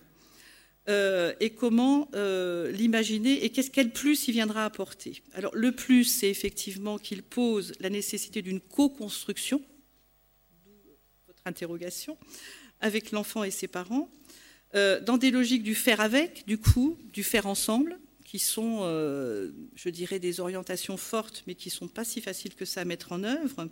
euh, 0.88 1.32
et 1.40 1.50
comment 1.50 2.10
euh, 2.14 2.70
l'imaginer, 2.72 3.42
et 3.44 3.50
qu'est-ce 3.50 3.70
quel 3.70 3.90
plus 3.90 4.28
il 4.28 4.32
viendra 4.32 4.66
apporter. 4.66 5.22
Alors 5.32 5.54
le 5.54 5.72
plus, 5.72 6.04
c'est 6.04 6.28
effectivement 6.28 6.98
qu'il 6.98 7.22
pose 7.22 7.72
la 7.80 7.88
nécessité 7.88 8.42
d'une 8.42 8.60
co-construction, 8.60 9.62
votre 11.26 11.42
interrogation, 11.46 12.18
avec 12.80 13.12
l'enfant 13.12 13.44
et 13.44 13.50
ses 13.50 13.68
parents, 13.68 14.10
dans 14.74 15.16
des 15.16 15.30
logiques 15.30 15.62
du 15.62 15.74
faire 15.74 16.02
avec, 16.02 16.46
du 16.46 16.58
coup, 16.58 16.98
du 17.14 17.22
faire 17.22 17.46
ensemble, 17.46 17.98
qui 18.26 18.40
sont, 18.40 18.80
euh, 18.82 19.52
je 19.76 19.88
dirais, 19.88 20.18
des 20.18 20.40
orientations 20.40 20.96
fortes, 20.96 21.44
mais 21.46 21.54
qui 21.54 21.68
ne 21.68 21.74
sont 21.74 21.88
pas 21.88 22.04
si 22.04 22.20
faciles 22.20 22.56
que 22.56 22.64
ça 22.64 22.80
à 22.80 22.84
mettre 22.84 23.12
en 23.12 23.22
œuvre. 23.22 23.68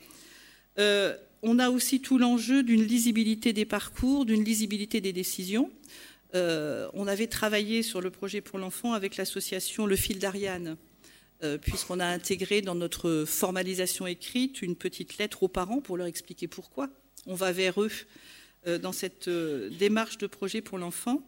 Euh, 0.78 1.16
on 1.42 1.58
a 1.58 1.70
aussi 1.70 2.00
tout 2.00 2.18
l'enjeu 2.18 2.62
d'une 2.62 2.84
lisibilité 2.84 3.52
des 3.52 3.64
parcours, 3.64 4.24
d'une 4.24 4.44
lisibilité 4.44 5.00
des 5.00 5.12
décisions. 5.12 5.72
Euh, 6.36 6.88
on 6.94 7.08
avait 7.08 7.26
travaillé 7.26 7.82
sur 7.82 8.00
le 8.00 8.10
projet 8.10 8.40
pour 8.40 8.60
l'enfant 8.60 8.92
avec 8.92 9.16
l'association 9.16 9.86
Le 9.86 9.96
Fil 9.96 10.18
d'Ariane, 10.20 10.76
puisqu'on 11.60 12.00
a 12.00 12.06
intégré 12.06 12.62
dans 12.62 12.74
notre 12.74 13.24
formalisation 13.26 14.06
écrite 14.06 14.62
une 14.62 14.76
petite 14.76 15.18
lettre 15.18 15.42
aux 15.42 15.48
parents 15.48 15.82
pour 15.82 15.98
leur 15.98 16.06
expliquer 16.06 16.48
pourquoi 16.48 16.88
on 17.26 17.34
va 17.34 17.52
vers 17.52 17.82
eux 17.82 17.90
dans 18.78 18.92
cette 18.92 19.28
démarche 19.28 20.16
de 20.16 20.26
projet 20.26 20.62
pour 20.62 20.78
l'enfant. 20.78 21.22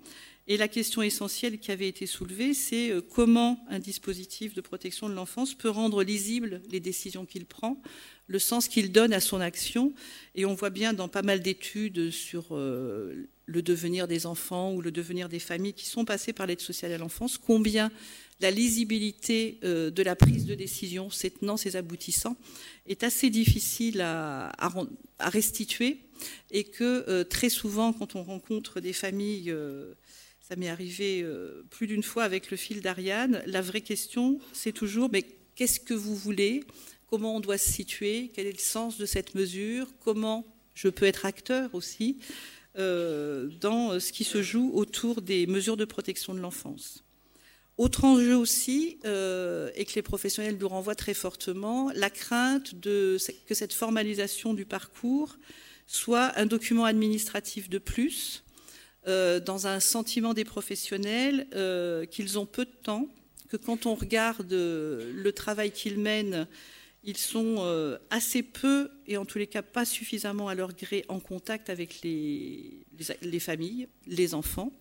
Et 0.49 0.57
la 0.57 0.69
question 0.69 1.03
essentielle 1.03 1.59
qui 1.59 1.73
avait 1.73 1.88
été 1.88 2.07
soulevée, 2.07 2.55
c'est 2.55 2.91
euh, 2.91 3.00
comment 3.00 3.65
un 3.69 3.81
dispositif 3.81 4.55
de 4.55 4.61
protection 4.61 5.09
de 5.09 5.15
l'enfance 5.15 5.55
peut 5.55 5.69
rendre 5.69 6.05
lisibles 6.05 6.62
les 6.71 6.79
décisions 6.79 7.26
qu'il 7.26 7.47
prend, 7.47 7.83
le 8.29 8.38
sens 8.38 8.69
qu'il 8.69 8.93
donne 8.93 9.12
à 9.12 9.19
son 9.21 9.41
action. 9.41 9.93
Et 10.37 10.45
on 10.47 10.55
voit 10.55 10.71
bien 10.71 10.93
dans 10.93 11.09
pas 11.09 11.23
mal 11.23 11.41
d'études 11.41 12.11
sur 12.12 12.47
euh, 12.53 13.29
le 13.47 13.62
devenir 13.62 14.07
des 14.07 14.25
enfants 14.25 14.73
ou 14.73 14.81
le 14.81 14.93
devenir 14.93 15.29
des 15.29 15.41
familles 15.41 15.75
qui 15.75 15.87
sont 15.87 16.05
passées 16.05 16.33
par 16.33 16.47
l'aide 16.47 16.61
sociale 16.61 16.93
à 16.93 16.99
l'enfance, 16.99 17.38
combien 17.38 17.91
la 18.41 18.53
lisibilité 18.53 19.59
euh, 19.65 19.91
de 19.91 20.03
la 20.05 20.15
prise 20.15 20.47
de 20.47 20.55
décision, 20.55 21.11
ses 21.11 21.31
tenants, 21.31 21.57
ses 21.57 21.75
aboutissants, 21.75 22.37
est 22.87 23.03
assez 23.03 23.31
difficile 23.31 24.00
à, 24.00 24.53
restituer 25.19 25.99
et 26.50 26.65
que 26.65 27.23
très 27.25 27.49
souvent, 27.49 27.93
quand 27.93 28.15
on 28.15 28.23
rencontre 28.23 28.81
des 28.81 28.93
familles 28.93 29.53
ça 30.49 30.55
m'est 30.55 30.69
arrivé 30.69 31.23
euh, 31.23 31.65
plus 31.71 31.88
d'une 31.88 32.05
fois 32.05 32.23
avec 32.23 32.53
le 32.53 32.57
fil 32.57 32.81
d'Ariane. 32.81 33.43
La 33.47 33.62
vraie 33.62 33.81
question, 33.81 34.38
c'est 34.53 34.71
toujours, 34.71 35.09
mais 35.11 35.25
qu'est-ce 35.57 35.81
que 35.81 35.95
vous 35.95 36.15
voulez? 36.15 36.62
Comment 37.09 37.37
on 37.37 37.41
doit 37.41 37.59
se 37.59 37.69
situer? 37.69 38.31
Quel 38.33 38.47
est 38.47 38.53
le 38.53 38.59
sens 38.59 38.97
de 38.97 39.07
cette 39.07 39.35
mesure? 39.35 39.88
Comment 40.05 40.47
je 40.75 40.88
peux 40.88 41.07
être 41.07 41.26
acteur 41.26 41.75
aussi 41.75 42.19
euh, 42.79 43.49
dans 43.61 43.99
ce 43.99 44.12
qui 44.12 44.23
se 44.23 44.41
joue 44.41 44.71
autour 44.73 45.21
des 45.21 45.49
mesures 45.49 45.76
de 45.76 45.85
protection 45.85 46.33
de 46.33 46.38
l'enfance? 46.38 47.03
Autre 47.76 48.05
enjeu 48.05 48.37
aussi, 48.37 49.00
euh, 49.05 49.71
et 49.75 49.85
que 49.85 49.95
les 49.97 50.03
professionnels 50.03 50.59
nous 50.61 50.69
renvoient 50.69 50.95
très 50.95 51.15
fortement, 51.15 51.91
la 51.95 52.09
crainte 52.09 52.75
de, 52.76 53.19
que 53.47 53.55
cette 53.55 53.73
formalisation 53.73 54.55
du 54.55 54.65
parcours 54.65 55.38
soit 55.88 56.38
un 56.38 56.47
document 56.47 56.85
administratif 56.85 57.69
de 57.69 57.79
plus, 57.79 58.45
euh, 59.09 59.39
dans 59.39 59.69
un 59.69 59.79
sentiment 59.79 60.35
des 60.35 60.45
professionnels 60.45 61.47
euh, 61.55 62.07
qu'ils 62.07 62.41
ont 62.41 62.47
peu 62.47 62.65
de 62.65 62.73
temps, 62.83 63.07
que 63.49 63.57
quand 63.57 63.87
on 63.87 63.95
regarde 63.95 64.53
euh, 64.53 65.13
le 65.15 65.31
travail 65.31 65.71
qu'ils 65.71 66.01
mènent, 66.01 66.49
ils 67.05 67.17
sont 67.17 67.65
assez 68.11 68.43
peu, 68.43 68.91
et 69.07 69.17
en 69.17 69.25
tous 69.25 69.39
les 69.39 69.47
cas 69.47 69.63
pas 69.63 69.85
suffisamment 69.85 70.49
à 70.49 70.57
leur 70.57 70.75
gré, 70.75 71.05
en 71.07 71.21
contact 71.21 71.71
avec 71.71 72.01
les, 72.03 72.85
les, 73.23 73.39
familles, 73.39 73.87
les 74.09 74.35
enfants. 74.35 74.73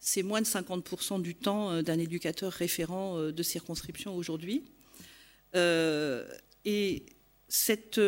C'est 0.00 0.22
moins 0.22 0.40
de 0.40 0.46
50% 0.46 1.20
du 1.20 1.34
temps 1.34 1.82
d'un 1.82 1.98
éducateur 1.98 2.50
référent 2.50 3.20
de 3.30 3.42
circonscription 3.42 4.16
aujourd'hui. 4.16 4.64
et 5.54 7.02
cet 7.48 7.98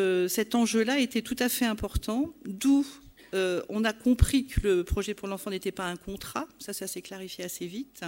enjeu-là 0.55 0.99
était 1.01 1.21
tout 1.21 1.37
à 1.39 1.51
fait 1.51 1.67
important, 1.67 2.33
d'où 2.47 2.87
euh, 3.35 3.63
on 3.69 3.85
a 3.85 3.93
compris 3.93 4.47
que 4.47 4.61
le 4.61 4.85
projet 4.85 5.15
pour 5.15 5.29
l'enfant 5.29 5.51
n'était 5.51 5.73
pas 5.73 5.87
un 5.87 5.97
contrat, 5.97 6.47
ça, 6.59 6.73
ça 6.73 6.87
s'est 6.87 7.03
clarifié 7.03 7.45
assez 7.45 7.67
vite, 7.67 8.05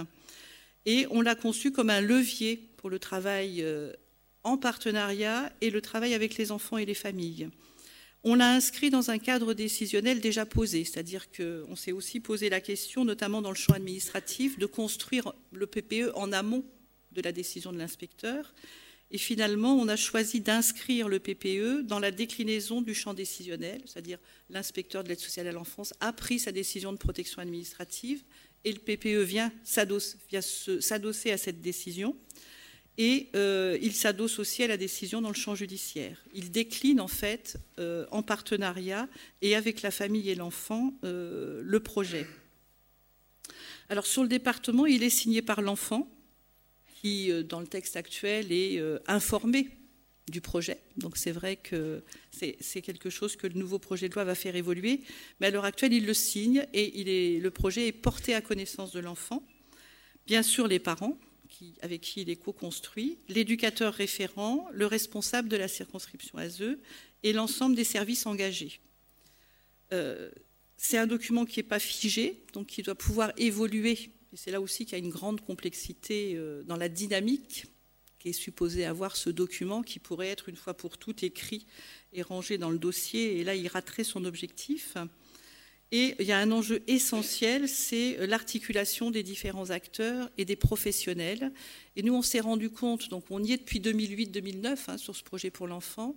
et 0.85 1.05
on 1.11 1.21
l'a 1.21 1.35
conçu 1.35 1.71
comme 1.71 1.89
un 1.89 2.01
levier 2.01 2.69
pour 2.77 2.89
le 2.89 2.99
travail 2.99 3.61
euh, 3.61 3.93
en 4.43 4.57
partenariat 4.57 5.51
et 5.61 5.69
le 5.69 5.81
travail 5.81 6.13
avec 6.13 6.37
les 6.37 6.51
enfants 6.51 6.77
et 6.77 6.85
les 6.85 6.95
familles. 6.95 7.49
On 8.23 8.35
l'a 8.35 8.53
inscrit 8.53 8.91
dans 8.91 9.09
un 9.09 9.17
cadre 9.17 9.53
décisionnel 9.53 10.21
déjà 10.21 10.45
posé, 10.45 10.83
c'est-à-dire 10.83 11.31
qu'on 11.31 11.75
s'est 11.75 11.91
aussi 11.91 12.19
posé 12.19 12.49
la 12.49 12.61
question, 12.61 13.03
notamment 13.03 13.41
dans 13.41 13.49
le 13.49 13.55
champ 13.55 13.73
administratif, 13.73 14.59
de 14.59 14.67
construire 14.67 15.33
le 15.51 15.65
PPE 15.65 16.11
en 16.15 16.31
amont 16.31 16.63
de 17.13 17.21
la 17.21 17.31
décision 17.31 17.71
de 17.71 17.79
l'inspecteur 17.79 18.53
et 19.13 19.17
finalement, 19.17 19.75
on 19.75 19.89
a 19.89 19.97
choisi 19.97 20.39
d'inscrire 20.39 21.09
le 21.09 21.19
PPE 21.19 21.81
dans 21.83 21.99
la 21.99 22.11
déclinaison 22.11 22.81
du 22.81 22.95
champ 22.95 23.13
décisionnel, 23.13 23.81
c'est-à-dire 23.85 24.17
l'inspecteur 24.49 25.03
de 25.03 25.09
l'aide 25.09 25.19
sociale 25.19 25.47
à 25.47 25.51
l'enfance 25.51 25.93
a 25.99 26.13
pris 26.13 26.39
sa 26.39 26.53
décision 26.53 26.93
de 26.93 26.97
protection 26.97 27.41
administrative 27.41 28.23
et 28.63 28.71
le 28.71 28.79
PPE 28.79 29.23
vient 29.23 29.51
s'adosser 29.63 31.31
à 31.31 31.37
cette 31.37 31.59
décision. 31.59 32.15
Et 32.97 33.29
euh, 33.35 33.77
il 33.81 33.93
s'adosse 33.93 34.39
aussi 34.39 34.63
à 34.63 34.67
la 34.67 34.77
décision 34.77 35.21
dans 35.21 35.29
le 35.29 35.35
champ 35.35 35.55
judiciaire. 35.55 36.23
Il 36.33 36.51
décline 36.51 37.01
en 37.01 37.07
fait 37.07 37.57
euh, 37.79 38.05
en 38.11 38.21
partenariat 38.21 39.09
et 39.41 39.55
avec 39.55 39.81
la 39.81 39.91
famille 39.91 40.29
et 40.29 40.35
l'enfant 40.35 40.93
euh, 41.03 41.61
le 41.63 41.79
projet. 41.79 42.27
Alors 43.89 44.05
sur 44.05 44.23
le 44.23 44.29
département, 44.29 44.85
il 44.85 45.03
est 45.03 45.09
signé 45.09 45.41
par 45.41 45.61
l'enfant, 45.61 46.07
qui, 47.01 47.31
euh, 47.31 47.43
dans 47.43 47.59
le 47.59 47.67
texte 47.67 47.95
actuel, 47.95 48.51
est 48.51 48.77
euh, 48.79 48.99
informé 49.07 49.69
du 50.29 50.39
projet. 50.39 50.77
Donc 50.97 51.17
c'est 51.17 51.31
vrai 51.31 51.55
que 51.55 52.03
c'est 52.31 52.81
quelque 52.81 53.09
chose 53.09 53.35
que 53.35 53.47
le 53.47 53.55
nouveau 53.55 53.79
projet 53.79 54.07
de 54.07 54.13
loi 54.13 54.23
va 54.23 54.35
faire 54.35 54.55
évoluer. 54.55 55.01
Mais 55.39 55.47
à 55.47 55.51
l'heure 55.51 55.65
actuelle, 55.65 55.93
il 55.93 56.05
le 56.05 56.13
signe 56.13 56.65
et 56.73 57.39
le 57.39 57.51
projet 57.51 57.87
est 57.87 57.91
porté 57.91 58.33
à 58.33 58.41
connaissance 58.41 58.91
de 58.91 58.99
l'enfant. 58.99 59.43
Bien 60.27 60.43
sûr, 60.43 60.67
les 60.67 60.79
parents 60.79 61.17
avec 61.81 62.01
qui 62.01 62.21
il 62.21 62.29
est 62.29 62.35
co-construit, 62.35 63.17
l'éducateur 63.27 63.93
référent, 63.93 64.67
le 64.71 64.85
responsable 64.85 65.49
de 65.49 65.57
la 65.57 65.67
circonscription 65.67 66.37
ASE 66.37 66.77
et 67.23 67.33
l'ensemble 67.33 67.75
des 67.75 67.83
services 67.83 68.25
engagés. 68.25 68.79
Euh, 69.93 70.31
c'est 70.77 70.97
un 70.97 71.07
document 71.07 71.45
qui 71.45 71.59
n'est 71.59 71.67
pas 71.67 71.79
figé, 71.79 72.43
donc 72.53 72.67
qui 72.67 72.81
doit 72.81 72.95
pouvoir 72.95 73.31
évoluer 73.37 74.09
et 74.33 74.37
c'est 74.37 74.51
là 74.51 74.61
aussi 74.61 74.85
qu'il 74.85 74.97
y 74.97 75.01
a 75.01 75.03
une 75.03 75.11
grande 75.11 75.41
complexité 75.41 76.33
euh, 76.35 76.63
dans 76.63 76.77
la 76.77 76.89
dynamique 76.89 77.65
qui 78.19 78.29
est 78.29 78.33
supposée 78.33 78.85
avoir 78.85 79.15
ce 79.15 79.29
document 79.29 79.81
qui 79.81 79.99
pourrait 79.99 80.29
être 80.29 80.47
une 80.47 80.55
fois 80.55 80.75
pour 80.75 80.97
toutes 80.97 81.23
écrit 81.23 81.65
et 82.13 82.21
rangé 82.21 82.57
dans 82.57 82.69
le 82.69 82.77
dossier. 82.77 83.39
Et 83.39 83.43
là, 83.43 83.55
il 83.55 83.67
raterait 83.67 84.03
son 84.03 84.25
objectif. 84.25 84.95
Et 85.91 86.15
il 86.19 86.25
y 86.25 86.31
a 86.31 86.37
un 86.37 86.51
enjeu 86.51 86.83
essentiel, 86.87 87.67
c'est 87.67 88.25
l'articulation 88.27 89.11
des 89.11 89.23
différents 89.23 89.71
acteurs 89.71 90.29
et 90.37 90.45
des 90.45 90.55
professionnels. 90.55 91.51
Et 91.95 92.03
nous, 92.03 92.13
on 92.13 92.21
s'est 92.21 92.39
rendu 92.39 92.69
compte, 92.69 93.09
donc 93.09 93.25
on 93.31 93.43
y 93.43 93.53
est 93.53 93.57
depuis 93.57 93.79
2008-2009 93.79 94.77
hein, 94.87 94.97
sur 94.97 95.15
ce 95.15 95.23
projet 95.23 95.49
pour 95.49 95.67
l'enfant. 95.67 96.15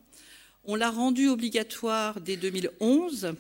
On 0.65 0.77
l'a 0.77 0.91
rendu 0.91 1.29
obligatoire 1.29 2.21
dès 2.21 2.37
2011 2.37 3.35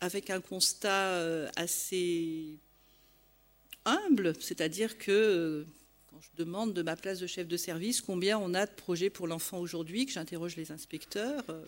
avec 0.00 0.30
un 0.30 0.40
constat 0.40 1.06
euh, 1.08 1.48
assez 1.56 2.60
humble, 3.84 4.34
c'est-à-dire 4.40 4.98
que 4.98 5.10
euh, 5.10 5.66
quand 6.10 6.20
je 6.20 6.42
demande 6.42 6.72
de 6.72 6.82
ma 6.82 6.96
place 6.96 7.18
de 7.18 7.26
chef 7.26 7.48
de 7.48 7.56
service 7.56 8.00
combien 8.00 8.38
on 8.38 8.54
a 8.54 8.66
de 8.66 8.72
projets 8.72 9.10
pour 9.10 9.26
l'enfant 9.26 9.58
aujourd'hui, 9.58 10.06
que 10.06 10.12
j'interroge 10.12 10.56
les 10.56 10.72
inspecteurs, 10.72 11.44
euh, 11.48 11.64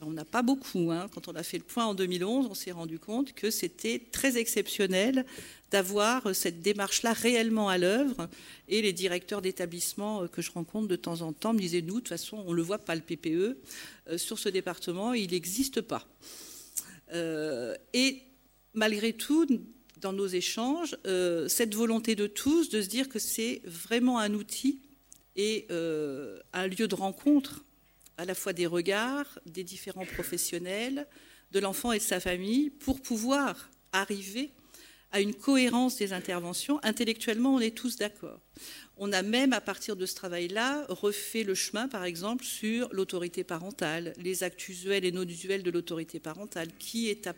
on 0.00 0.10
n'a 0.10 0.24
pas 0.24 0.42
beaucoup. 0.42 0.92
Hein. 0.92 1.08
Quand 1.12 1.26
on 1.26 1.34
a 1.34 1.42
fait 1.42 1.58
le 1.58 1.64
point 1.64 1.84
en 1.84 1.94
2011, 1.94 2.46
on 2.48 2.54
s'est 2.54 2.70
rendu 2.70 3.00
compte 3.00 3.32
que 3.32 3.50
c'était 3.50 4.00
très 4.12 4.38
exceptionnel 4.38 5.26
d'avoir 5.72 6.34
cette 6.36 6.62
démarche-là 6.62 7.12
réellement 7.12 7.68
à 7.68 7.78
l'œuvre. 7.78 8.28
Et 8.68 8.80
les 8.80 8.92
directeurs 8.92 9.42
d'établissement 9.42 10.22
euh, 10.22 10.28
que 10.28 10.40
je 10.40 10.52
rencontre 10.52 10.86
de 10.86 10.96
temps 10.96 11.20
en 11.22 11.32
temps 11.32 11.52
me 11.52 11.58
disaient, 11.58 11.82
nous, 11.82 11.94
de 11.94 12.00
toute 12.00 12.08
façon, 12.08 12.42
on 12.46 12.52
ne 12.52 12.56
le 12.56 12.62
voit 12.62 12.78
pas, 12.78 12.94
le 12.94 13.00
PPE. 13.00 13.58
sur 14.16 14.38
ce 14.38 14.48
département, 14.48 15.14
il 15.14 15.32
n'existe 15.32 15.80
pas. 15.80 16.06
et 17.12 18.22
malgré 18.74 19.12
tout, 19.12 19.46
dans 20.00 20.12
nos 20.12 20.26
échanges 20.26 20.96
euh, 21.06 21.48
cette 21.48 21.74
volonté 21.74 22.14
de 22.14 22.26
tous 22.26 22.68
de 22.68 22.80
se 22.82 22.88
dire 22.88 23.08
que 23.08 23.18
c'est 23.18 23.62
vraiment 23.64 24.18
un 24.18 24.34
outil 24.34 24.80
et 25.36 25.66
euh, 25.70 26.38
un 26.52 26.66
lieu 26.66 26.88
de 26.88 26.94
rencontre 26.94 27.64
à 28.16 28.24
la 28.24 28.34
fois 28.34 28.52
des 28.52 28.66
regards, 28.66 29.38
des 29.46 29.62
différents 29.62 30.06
professionnels, 30.06 31.06
de 31.52 31.60
l'enfant 31.60 31.92
et 31.92 31.98
de 31.98 32.02
sa 32.02 32.20
famille, 32.20 32.70
pour 32.70 33.00
pouvoir 33.00 33.70
arriver 33.92 34.50
à 35.12 35.20
une 35.20 35.34
cohérence 35.34 35.96
des 35.96 36.12
interventions. 36.12 36.80
Intellectuellement, 36.82 37.54
on 37.54 37.60
est 37.60 37.74
tous 37.74 37.96
d'accord. 37.96 38.40
On 38.96 39.12
a 39.12 39.22
même, 39.22 39.52
à 39.52 39.60
partir 39.60 39.96
de 39.96 40.04
ce 40.04 40.14
travail-là, 40.16 40.84
refait 40.88 41.44
le 41.44 41.54
chemin, 41.54 41.88
par 41.88 42.04
exemple, 42.04 42.44
sur 42.44 42.92
l'autorité 42.92 43.44
parentale, 43.44 44.12
les 44.18 44.42
actes 44.42 44.68
usuels 44.68 45.04
et 45.04 45.12
non 45.12 45.22
usuels 45.22 45.62
de 45.62 45.70
l'autorité 45.70 46.18
parentale, 46.18 46.68
qui, 46.78 47.08
est 47.08 47.28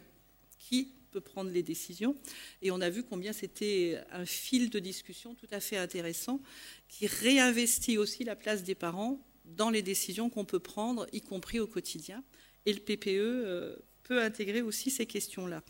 qui 0.58 0.94
peut 1.10 1.20
prendre 1.20 1.50
les 1.50 1.62
décisions. 1.62 2.16
Et 2.62 2.70
on 2.70 2.80
a 2.80 2.90
vu 2.90 3.02
combien 3.02 3.32
c'était 3.32 4.00
un 4.12 4.24
fil 4.24 4.70
de 4.70 4.78
discussion 4.78 5.34
tout 5.34 5.48
à 5.50 5.60
fait 5.60 5.76
intéressant, 5.76 6.40
qui 6.88 7.06
réinvestit 7.06 7.98
aussi 7.98 8.24
la 8.24 8.36
place 8.36 8.62
des 8.62 8.74
parents 8.74 9.24
dans 9.44 9.70
les 9.70 9.82
décisions 9.82 10.30
qu'on 10.30 10.44
peut 10.44 10.60
prendre, 10.60 11.06
y 11.12 11.20
compris 11.20 11.60
au 11.60 11.66
quotidien. 11.66 12.22
Et 12.66 12.72
le 12.72 12.80
PPE 12.80 13.08
euh, 13.08 13.76
peut 14.04 14.22
intégrer 14.22 14.62
aussi 14.62 14.90
ces 14.90 15.06
questions-là. 15.06 15.62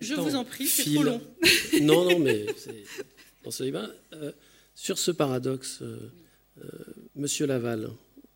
Je 0.00 0.14
vous 0.14 0.34
en 0.34 0.44
prie, 0.44 0.66
c'est 0.66 0.94
trop 0.94 1.02
long. 1.02 1.20
non, 1.82 2.04
non, 2.08 2.18
mais 2.18 2.46
dans 3.44 3.50
ce 3.50 3.62
débat. 3.64 3.88
Euh, 4.14 4.32
sur 4.74 4.98
ce 4.98 5.10
paradoxe, 5.10 5.82
euh, 5.82 6.10
euh, 6.64 6.68
Monsieur 7.14 7.46
Laval, 7.46 7.90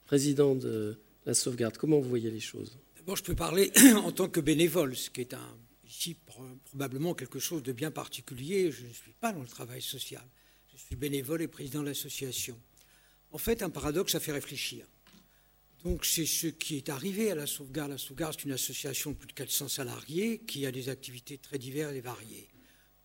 président 0.04 0.54
de 0.54 0.98
la 1.24 1.32
sauvegarde, 1.32 1.78
comment 1.78 1.98
vous 1.98 2.08
voyez 2.08 2.30
les 2.30 2.40
choses? 2.40 2.76
Je 3.06 3.22
peux 3.22 3.34
parler 3.34 3.70
en 3.96 4.12
tant 4.12 4.28
que 4.28 4.40
bénévole, 4.40 4.96
ce 4.96 5.10
qui 5.10 5.20
est 5.20 5.36
ici 5.86 6.16
probablement 6.24 7.14
quelque 7.14 7.38
chose 7.38 7.62
de 7.62 7.72
bien 7.72 7.90
particulier. 7.90 8.72
Je 8.72 8.86
ne 8.86 8.92
suis 8.92 9.12
pas 9.12 9.32
dans 9.32 9.42
le 9.42 9.46
travail 9.46 9.82
social. 9.82 10.24
Je 10.72 10.78
suis 10.78 10.96
bénévole 10.96 11.42
et 11.42 11.48
président 11.48 11.80
de 11.82 11.88
l'association. 11.88 12.58
En 13.30 13.38
fait, 13.38 13.62
un 13.62 13.70
paradoxe, 13.70 14.12
ça 14.12 14.20
fait 14.20 14.32
réfléchir. 14.32 14.86
Donc 15.84 16.06
c'est 16.06 16.24
ce 16.24 16.46
qui 16.46 16.76
est 16.76 16.88
arrivé 16.88 17.30
à 17.30 17.34
la 17.34 17.46
sauvegarde. 17.46 17.90
La 17.90 17.98
sauvegarde, 17.98 18.34
c'est 18.38 18.46
une 18.46 18.52
association 18.52 19.10
de 19.10 19.16
plus 19.16 19.28
de 19.28 19.32
400 19.34 19.68
salariés 19.68 20.38
qui 20.38 20.64
a 20.64 20.72
des 20.72 20.88
activités 20.88 21.36
très 21.36 21.58
diverses 21.58 21.94
et 21.94 22.00
variées. 22.00 22.48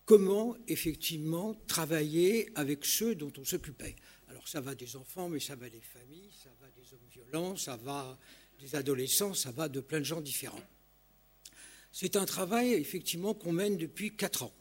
Comment 0.06 0.56
effectivement 0.66 1.54
travailler 1.66 2.50
avec 2.54 2.84
ceux 2.84 3.14
dont 3.14 3.32
on 3.36 3.44
s'occupait? 3.44 3.96
Alors 4.28 4.48
ça 4.48 4.60
va 4.60 4.74
des 4.74 4.96
enfants, 4.96 5.28
mais 5.28 5.40
ça 5.40 5.56
va 5.56 5.68
des 5.68 5.80
familles, 5.80 6.30
ça 6.42 6.50
va 6.60 6.68
des 6.70 6.94
hommes 6.94 7.08
violents, 7.12 7.56
ça 7.56 7.76
va 7.76 8.18
des 8.60 8.74
adolescents, 8.74 9.34
ça 9.34 9.50
va 9.50 9.68
de 9.68 9.80
plein 9.80 10.00
de 10.00 10.04
gens 10.04 10.20
différents. 10.20 10.62
C'est 11.92 12.16
un 12.16 12.24
travail 12.24 12.74
effectivement 12.74 13.34
qu'on 13.34 13.52
mène 13.52 13.76
depuis 13.76 14.14
quatre 14.14 14.44
ans 14.44 14.52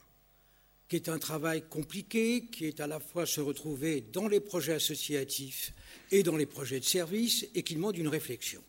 qui 0.89 0.95
est 0.95 1.07
un 1.07 1.19
travail 1.19 1.63
compliqué, 1.69 2.45
qui 2.51 2.65
est 2.65 2.79
à 2.79 2.87
la 2.87 2.99
fois 2.99 3.27
se 3.27 3.39
retrouver 3.39 4.01
dans 4.01 4.27
les 4.27 4.39
projets 4.39 4.73
associatifs 4.73 5.71
et 6.11 6.23
dans 6.23 6.35
les 6.35 6.47
projets 6.47 6.79
de 6.79 6.85
service, 6.85 7.45
et 7.53 7.61
qui 7.61 7.75
demande 7.75 7.95
une 7.95 8.07
réflexion. 8.07 8.61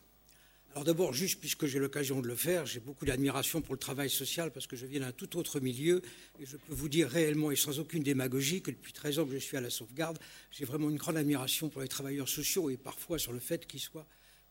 Alors 0.73 0.85
d'abord, 0.85 1.15
juste 1.15 1.41
puisque 1.41 1.67
j'ai 1.67 1.79
l'occasion 1.79 2.21
de 2.21 2.29
le 2.29 2.37
faire, 2.37 2.67
j'ai 2.67 2.79
beaucoup 2.79 3.07
d'admiration 3.07 3.61
pour 3.61 3.75
le 3.75 3.81
travail 3.81 4.09
social 4.09 4.53
parce 4.53 4.69
que 4.69 4.77
je 4.77 4.87
viens 4.87 5.01
d'un 5.01 5.11
tout 5.11 5.37
autre 5.37 5.59
milieu 5.59 6.01
et 6.39 6.47
je 6.47 6.59
peux 6.59 6.75
vous 6.75 6.89
dire 6.89 7.09
réellement 7.09 7.51
et 7.51 7.57
sans 7.57 7.81
aucune 7.81 8.05
démagogie 8.05 8.63
que 8.63 8.71
depuis 8.71 8.93
13 8.93 9.19
ans 9.19 9.25
que 9.25 9.33
je 9.33 9.39
suis 9.39 9.57
à 9.57 9.61
la 9.61 9.71
sauvegarde, 9.71 10.19
j'ai 10.53 10.65
vraiment 10.65 10.89
une 10.89 10.97
grande 10.97 11.17
admiration 11.17 11.71
pour 11.71 11.81
les 11.81 11.89
travailleurs 11.89 12.29
sociaux 12.29 12.71
et 12.71 12.77
parfois 12.77 13.19
sur 13.19 13.33
le 13.33 13.41
fait 13.41 13.67
qu'ils 13.67 13.81
soient 13.81 14.07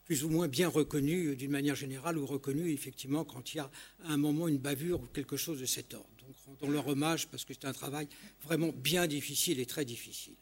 plus 0.09 0.23
ou 0.23 0.29
moins 0.29 0.47
bien 0.47 0.67
reconnus 0.67 1.37
d'une 1.37 1.51
manière 1.51 1.75
générale 1.75 2.17
ou 2.17 2.25
reconnus 2.25 2.73
effectivement 2.73 3.23
quand 3.23 3.53
il 3.53 3.57
y 3.57 3.59
a 3.59 3.69
à 4.05 4.13
un 4.13 4.17
moment 4.17 4.47
une 4.47 4.57
bavure 4.57 4.99
ou 5.01 5.05
quelque 5.05 5.37
chose 5.37 5.61
de 5.61 5.67
cet 5.67 5.93
ordre 5.93 6.09
rendons 6.47 6.71
leur 6.71 6.87
hommage 6.87 7.27
parce 7.27 7.45
que 7.45 7.53
c'est 7.53 7.65
un 7.65 7.73
travail 7.73 8.07
vraiment 8.41 8.71
bien 8.71 9.05
difficile 9.05 9.59
et 9.59 9.67
très 9.67 9.85
difficile. 9.85 10.33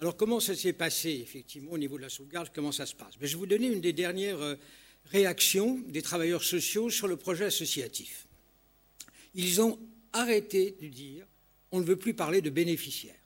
Alors 0.00 0.16
comment 0.16 0.40
ça 0.40 0.56
s'est 0.56 0.72
passé 0.72 1.10
effectivement 1.10 1.72
au 1.72 1.76
niveau 1.76 1.98
de 1.98 2.02
la 2.02 2.08
sauvegarde? 2.08 2.50
Comment 2.54 2.72
ça 2.72 2.86
se 2.86 2.94
passe? 2.94 3.18
Ben, 3.20 3.26
Je 3.26 3.34
vais 3.34 3.38
vous 3.38 3.46
donner 3.46 3.66
une 3.66 3.82
des 3.82 3.92
dernières 3.92 4.40
euh, 4.40 4.56
réactions 5.04 5.78
des 5.88 6.00
travailleurs 6.00 6.42
sociaux 6.42 6.88
sur 6.88 7.06
le 7.06 7.18
projet 7.18 7.44
associatif. 7.44 8.26
Ils 9.34 9.60
ont 9.60 9.78
arrêté 10.14 10.78
de 10.80 10.88
dire 10.88 11.26
on 11.72 11.80
ne 11.80 11.84
veut 11.84 11.96
plus 11.96 12.14
parler 12.14 12.40
de 12.40 12.48
bénéficiaires. 12.48 13.20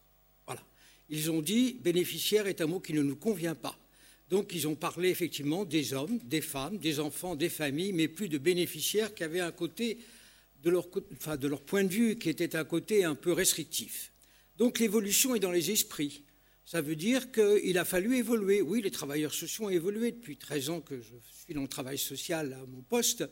Voilà. 0.45 0.63
Ils 1.09 1.31
ont 1.31 1.41
dit 1.41 1.75
bénéficiaire 1.75 2.49
est 2.49 2.61
un 2.61 2.67
mot 2.67 2.81
qui 2.81 2.95
ne 2.95 3.03
nous 3.05 3.15
convient 3.15 3.55
pas. 3.55 3.79
Donc 4.31 4.53
ils 4.55 4.67
ont 4.67 4.75
parlé 4.75 5.11
effectivement 5.11 5.65
des 5.65 5.93
hommes, 5.93 6.19
des 6.25 6.41
femmes, 6.41 6.79
des 6.79 7.01
enfants, 7.01 7.37
des 7.37 7.49
familles, 7.49 7.93
mais 7.93 8.09
plus 8.09 8.29
de 8.29 8.39
bénéficiaires 8.39 9.15
qui 9.15 9.23
avaient 9.23 9.41
un 9.41 9.53
côté 9.53 9.99
de 10.63 10.71
leur, 10.71 11.61
point 11.61 11.85
de 11.85 11.93
vue 11.93 12.17
qui 12.17 12.31
était 12.31 12.57
un 12.57 12.65
côté 12.65 13.05
un 13.05 13.15
peu 13.15 13.33
restrictif. 13.33 14.13
Donc 14.57 14.79
l'évolution 14.79 15.35
est 15.35 15.41
dans 15.41 15.51
les 15.51 15.71
esprits. 15.71 16.25
Ça 16.65 16.81
veut 16.81 16.97
dire 16.97 17.31
qu'il 17.31 17.77
a 17.77 17.85
fallu 17.85 18.17
évoluer. 18.17 18.63
Oui, 18.63 18.81
les 18.81 18.91
travailleurs 18.91 19.35
sociaux 19.35 19.67
ont 19.67 19.71
évolué 19.71 20.13
depuis 20.13 20.39
13 20.39 20.71
ans 20.71 20.81
que 20.81 20.99
je 20.99 21.15
suis 21.45 21.53
dans 21.53 21.61
le 21.63 21.69
travail 21.69 21.99
social 21.99 22.55
à 22.55 22.65
mon 22.67 22.81
poste. 22.81 23.25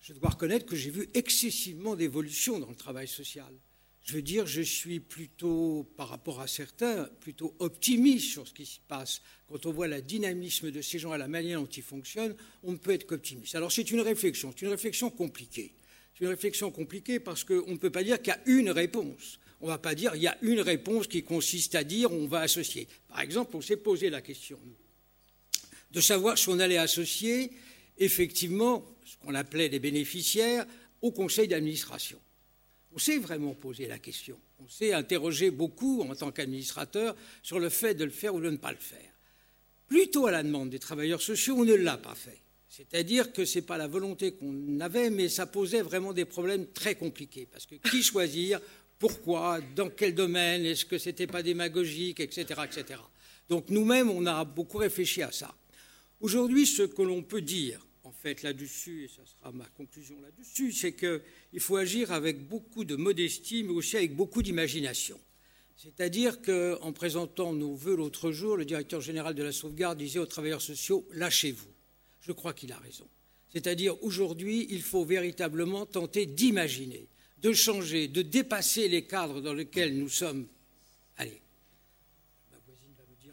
Je 0.00 0.14
dois 0.14 0.30
reconnaître 0.30 0.64
que 0.64 0.76
j'ai 0.76 0.90
vu 0.90 1.10
excessivement 1.12 1.96
d'évolution 1.96 2.58
dans 2.58 2.70
le 2.70 2.76
travail 2.76 3.06
social. 3.06 3.52
Je 4.08 4.14
veux 4.14 4.22
dire, 4.22 4.46
je 4.46 4.62
suis 4.62 5.00
plutôt, 5.00 5.86
par 5.98 6.08
rapport 6.08 6.40
à 6.40 6.46
certains, 6.46 7.10
plutôt 7.20 7.54
optimiste 7.58 8.30
sur 8.30 8.48
ce 8.48 8.54
qui 8.54 8.64
se 8.64 8.78
passe. 8.88 9.20
Quand 9.46 9.66
on 9.66 9.70
voit 9.70 9.86
la 9.86 10.00
dynamisme 10.00 10.70
de 10.70 10.80
ces 10.80 10.98
gens 10.98 11.14
et 11.14 11.18
la 11.18 11.28
manière 11.28 11.60
dont 11.60 11.66
ils 11.66 11.82
fonctionnent, 11.82 12.34
on 12.62 12.72
ne 12.72 12.78
peut 12.78 12.92
être 12.92 13.06
qu'optimiste. 13.06 13.54
Alors 13.54 13.70
c'est 13.70 13.90
une 13.90 14.00
réflexion, 14.00 14.50
c'est 14.56 14.64
une 14.64 14.70
réflexion 14.70 15.10
compliquée. 15.10 15.74
C'est 16.14 16.24
une 16.24 16.30
réflexion 16.30 16.70
compliquée 16.70 17.20
parce 17.20 17.44
qu'on 17.44 17.70
ne 17.70 17.76
peut 17.76 17.90
pas 17.90 18.02
dire 18.02 18.16
qu'il 18.22 18.28
y 18.28 18.30
a 18.30 18.40
une 18.46 18.70
réponse. 18.70 19.40
On 19.60 19.66
ne 19.66 19.72
va 19.72 19.78
pas 19.78 19.94
dire 19.94 20.12
qu'il 20.12 20.22
y 20.22 20.26
a 20.26 20.38
une 20.40 20.62
réponse 20.62 21.06
qui 21.06 21.22
consiste 21.22 21.74
à 21.74 21.84
dire 21.84 22.10
on 22.10 22.26
va 22.26 22.40
associer. 22.40 22.88
Par 23.08 23.20
exemple, 23.20 23.54
on 23.56 23.60
s'est 23.60 23.76
posé 23.76 24.08
la 24.08 24.22
question 24.22 24.58
de 25.90 26.00
savoir 26.00 26.38
si 26.38 26.48
on 26.48 26.58
allait 26.60 26.78
associer 26.78 27.50
effectivement 27.98 28.86
ce 29.04 29.18
qu'on 29.18 29.34
appelait 29.34 29.68
des 29.68 29.80
bénéficiaires 29.80 30.64
au 31.02 31.12
conseil 31.12 31.46
d'administration. 31.46 32.18
On 32.98 33.00
s'est 33.00 33.18
vraiment 33.18 33.54
posé 33.54 33.86
la 33.86 34.00
question. 34.00 34.36
On 34.58 34.68
s'est 34.68 34.92
interrogé 34.92 35.52
beaucoup 35.52 36.02
en 36.02 36.16
tant 36.16 36.32
qu'administrateur 36.32 37.14
sur 37.44 37.60
le 37.60 37.68
fait 37.68 37.94
de 37.94 38.02
le 38.02 38.10
faire 38.10 38.34
ou 38.34 38.40
de 38.40 38.50
ne 38.50 38.56
pas 38.56 38.72
le 38.72 38.78
faire. 38.78 39.12
Plutôt 39.86 40.26
à 40.26 40.32
la 40.32 40.42
demande 40.42 40.70
des 40.70 40.80
travailleurs 40.80 41.22
sociaux, 41.22 41.54
on 41.58 41.64
ne 41.64 41.74
l'a 41.74 41.96
pas 41.96 42.16
fait. 42.16 42.40
C'est-à-dire 42.68 43.32
que 43.32 43.44
ce 43.44 43.60
n'est 43.60 43.64
pas 43.64 43.78
la 43.78 43.86
volonté 43.86 44.32
qu'on 44.32 44.80
avait, 44.80 45.10
mais 45.10 45.28
ça 45.28 45.46
posait 45.46 45.82
vraiment 45.82 46.12
des 46.12 46.24
problèmes 46.24 46.66
très 46.72 46.96
compliqués. 46.96 47.46
Parce 47.48 47.66
que 47.66 47.76
qui 47.76 48.02
choisir 48.02 48.58
Pourquoi 48.98 49.60
Dans 49.76 49.90
quel 49.90 50.16
domaine 50.16 50.66
Est-ce 50.66 50.84
que 50.84 50.98
ce 50.98 51.10
n'était 51.10 51.28
pas 51.28 51.44
démagogique 51.44 52.18
Etc. 52.18 52.46
etc. 52.64 53.00
Donc 53.48 53.70
nous-mêmes, 53.70 54.10
on 54.10 54.26
a 54.26 54.44
beaucoup 54.44 54.78
réfléchi 54.78 55.22
à 55.22 55.30
ça. 55.30 55.54
Aujourd'hui, 56.20 56.66
ce 56.66 56.82
que 56.82 57.02
l'on 57.02 57.22
peut 57.22 57.42
dire, 57.42 57.78
en 58.08 58.12
fait, 58.12 58.42
là-dessus, 58.42 59.04
et 59.04 59.08
ce 59.08 59.20
sera 59.24 59.52
ma 59.52 59.66
conclusion 59.66 60.16
là-dessus, 60.22 60.72
c'est 60.72 60.94
qu'il 60.94 61.60
faut 61.60 61.76
agir 61.76 62.10
avec 62.10 62.48
beaucoup 62.48 62.84
de 62.86 62.96
modestie, 62.96 63.62
mais 63.62 63.72
aussi 63.72 63.98
avec 63.98 64.16
beaucoup 64.16 64.42
d'imagination. 64.42 65.20
C'est-à-dire 65.76 66.40
qu'en 66.40 66.92
présentant 66.92 67.52
nos 67.52 67.74
voeux 67.74 67.96
l'autre 67.96 68.32
jour, 68.32 68.56
le 68.56 68.64
directeur 68.64 69.02
général 69.02 69.34
de 69.34 69.42
la 69.42 69.52
sauvegarde 69.52 69.98
disait 69.98 70.18
aux 70.18 70.26
travailleurs 70.26 70.62
sociaux, 70.62 71.06
lâchez-vous 71.12 71.68
je 72.20 72.32
crois 72.32 72.52
qu'il 72.52 72.72
a 72.72 72.78
raison. 72.78 73.08
C'est-à-dire 73.50 74.02
aujourd'hui, 74.02 74.66
il 74.70 74.82
faut 74.82 75.04
véritablement 75.04 75.86
tenter 75.86 76.26
d'imaginer, 76.26 77.06
de 77.38 77.52
changer, 77.52 78.08
de 78.08 78.22
dépasser 78.22 78.88
les 78.88 79.04
cadres 79.04 79.40
dans 79.40 79.54
lesquels 79.54 79.96
nous 79.96 80.10
sommes. 80.10 80.46
Allez, 81.16 81.40
ma 82.50 82.58
voisine 82.66 82.92
va 82.98 83.04
me 83.04 83.22
dire 83.22 83.32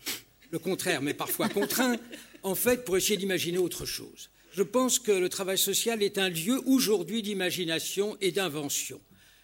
le 0.49 0.59
contraire, 0.59 1.01
mais 1.01 1.13
parfois 1.13 1.49
contraints, 1.49 1.97
en 2.43 2.55
fait, 2.55 2.85
pour 2.85 2.95
essayer 2.95 3.17
d'imaginer 3.17 3.57
autre 3.57 3.85
chose. 3.85 4.29
Je 4.55 4.63
pense 4.63 4.99
que 4.99 5.11
le 5.11 5.27
travail 5.27 5.57
social 5.57 6.01
est 6.01 6.17
un 6.17 6.29
lieu 6.29 6.61
aujourd'hui 6.65 7.21
d'imagination 7.21 8.15
et 8.21 8.31
d'invention. 8.31 9.01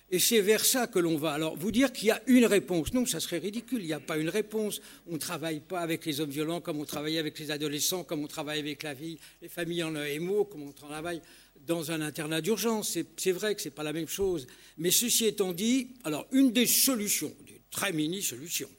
Et 0.09 0.19
c'est 0.19 0.39
vers 0.39 0.63
ça 0.63 0.87
que 0.87 0.99
l'on 0.99 1.17
va. 1.17 1.33
Alors, 1.33 1.57
vous 1.57 1.69
dire 1.69 1.91
qu'il 1.91 2.07
y 2.07 2.11
a 2.11 2.21
une 2.27 2.45
réponse, 2.45 2.93
non, 2.93 3.05
ça 3.05 3.19
serait 3.19 3.39
ridicule. 3.39 3.81
Il 3.81 3.87
n'y 3.87 3.93
a 3.93 3.99
pas 3.99 4.17
une 4.17 4.29
réponse. 4.29 4.79
On 5.07 5.15
ne 5.15 5.17
travaille 5.17 5.59
pas 5.59 5.81
avec 5.81 6.05
les 6.05 6.21
hommes 6.21 6.29
violents 6.29 6.61
comme 6.61 6.79
on 6.79 6.85
travaille 6.85 7.17
avec 7.17 7.37
les 7.39 7.51
adolescents, 7.51 8.05
comme 8.05 8.23
on 8.23 8.27
travaille 8.27 8.59
avec 8.59 8.83
la 8.83 8.93
vie, 8.93 9.17
les 9.41 9.49
familles 9.49 9.83
en 9.83 9.93
EMO, 9.97 10.45
comme 10.45 10.63
on 10.63 10.71
travaille 10.71 11.21
dans 11.67 11.91
un 11.91 11.99
internat 11.99 12.39
d'urgence. 12.39 12.97
C'est 13.17 13.31
vrai 13.33 13.53
que 13.53 13.61
ce 13.61 13.67
n'est 13.67 13.75
pas 13.75 13.83
la 13.83 13.91
même 13.91 14.07
chose. 14.07 14.47
Mais 14.77 14.91
ceci 14.91 15.25
étant 15.25 15.51
dit, 15.51 15.89
alors, 16.05 16.25
une 16.31 16.53
des 16.53 16.67
solutions, 16.67 17.35
des 17.45 17.59
très 17.69 17.91
mini-solutions, 17.91 18.71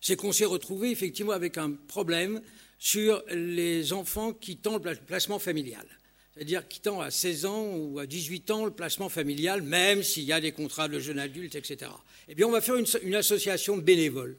c'est 0.00 0.14
qu'on 0.14 0.30
s'est 0.30 0.44
retrouvé 0.44 0.92
effectivement 0.92 1.32
avec 1.32 1.58
un 1.58 1.72
problème 1.72 2.40
sur 2.86 3.24
les 3.32 3.92
enfants 3.92 4.32
qui 4.32 4.58
tentent 4.58 4.84
le 4.84 4.94
placement 4.94 5.40
familial 5.40 5.84
c'est-à-dire 6.32 6.68
quittant 6.68 7.00
à 7.00 7.10
16 7.10 7.46
ans 7.46 7.74
ou 7.74 7.98
à 7.98 8.06
18 8.06 8.50
ans 8.50 8.66
le 8.66 8.70
placement 8.70 9.08
familial, 9.08 9.62
même 9.62 10.02
s'il 10.02 10.24
y 10.24 10.32
a 10.34 10.40
des 10.40 10.52
contrats 10.52 10.86
de 10.86 10.98
jeunes 10.98 11.18
adultes, 11.18 11.54
etc. 11.54 11.90
Eh 12.28 12.34
bien, 12.34 12.46
on 12.46 12.50
va 12.50 12.60
faire 12.60 12.74
une, 12.76 13.14
association 13.14 13.78
de 13.78 13.82
bénévoles. 13.82 14.36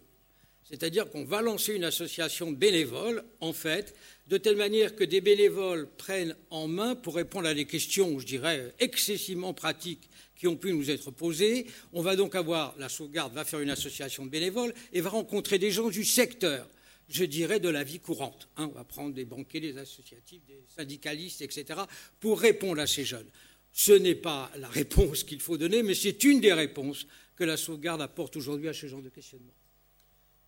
C'est-à-dire 0.64 1.10
qu'on 1.10 1.26
va 1.26 1.42
lancer 1.42 1.74
une 1.74 1.84
association 1.84 2.52
de 2.52 2.56
bénévoles, 2.56 3.24
en 3.42 3.52
fait, 3.52 3.96
de 4.28 4.38
telle 4.38 4.58
manière 4.58 4.96
que 4.96 5.04
des 5.04 5.22
bénévoles 5.22 5.88
prennent 5.98 6.36
en 6.52 6.68
main 6.68 6.94
pour 6.94 7.16
répondre 7.16 7.48
à 7.48 7.56
des 7.56 7.66
questions, 7.66 8.20
je 8.20 8.28
dirais, 8.28 8.72
excessivement 8.80 9.56
pratiques 9.56 10.08
qui 10.36 10.48
ont 10.48 10.56
pu 10.56 10.72
nous 10.74 10.92
être 10.92 11.10
posées. 11.10 11.66
On 11.94 12.04
va 12.04 12.16
donc 12.16 12.36
avoir, 12.36 12.76
la 12.78 12.90
sauvegarde 12.90 13.34
va 13.34 13.44
faire 13.44 13.60
une 13.60 13.72
association 13.72 14.24
de 14.24 14.30
bénévoles 14.30 14.76
et 14.94 15.02
va 15.02 15.10
rencontrer 15.10 15.58
des 15.58 15.72
gens 15.72 15.90
du 15.90 16.06
secteur 16.06 16.70
je 17.10 17.24
dirais, 17.24 17.60
de 17.60 17.70
la 17.70 17.84
vie 17.84 18.00
courante. 18.00 18.48
Hein, 18.58 18.70
on 18.72 18.76
va 18.76 18.84
prendre 18.84 19.14
des 19.14 19.26
banquiers, 19.26 19.60
des 19.60 19.78
associatifs, 19.78 20.46
des 20.46 20.62
syndicalistes, 20.76 21.42
etc., 21.42 21.82
pour 22.20 22.40
répondre 22.40 22.82
à 22.82 22.88
ces 22.88 23.06
jeunes. 23.06 23.28
Ce 23.72 23.92
n'est 23.92 24.16
pas 24.16 24.52
la 24.58 24.68
réponse 24.68 25.24
qu'il 25.24 25.40
faut 25.40 25.58
donner, 25.58 25.84
mais 25.84 25.94
c'est 25.94 26.24
une 26.24 26.42
des 26.42 26.54
réponses 26.54 27.08
que 27.36 27.44
la 27.44 27.58
sauvegarde 27.58 28.02
apporte 28.02 28.36
aujourd'hui 28.36 28.68
à 28.68 28.74
ce 28.74 28.88
genre 28.88 29.02
de 29.02 29.10
questionnement. 29.10 29.54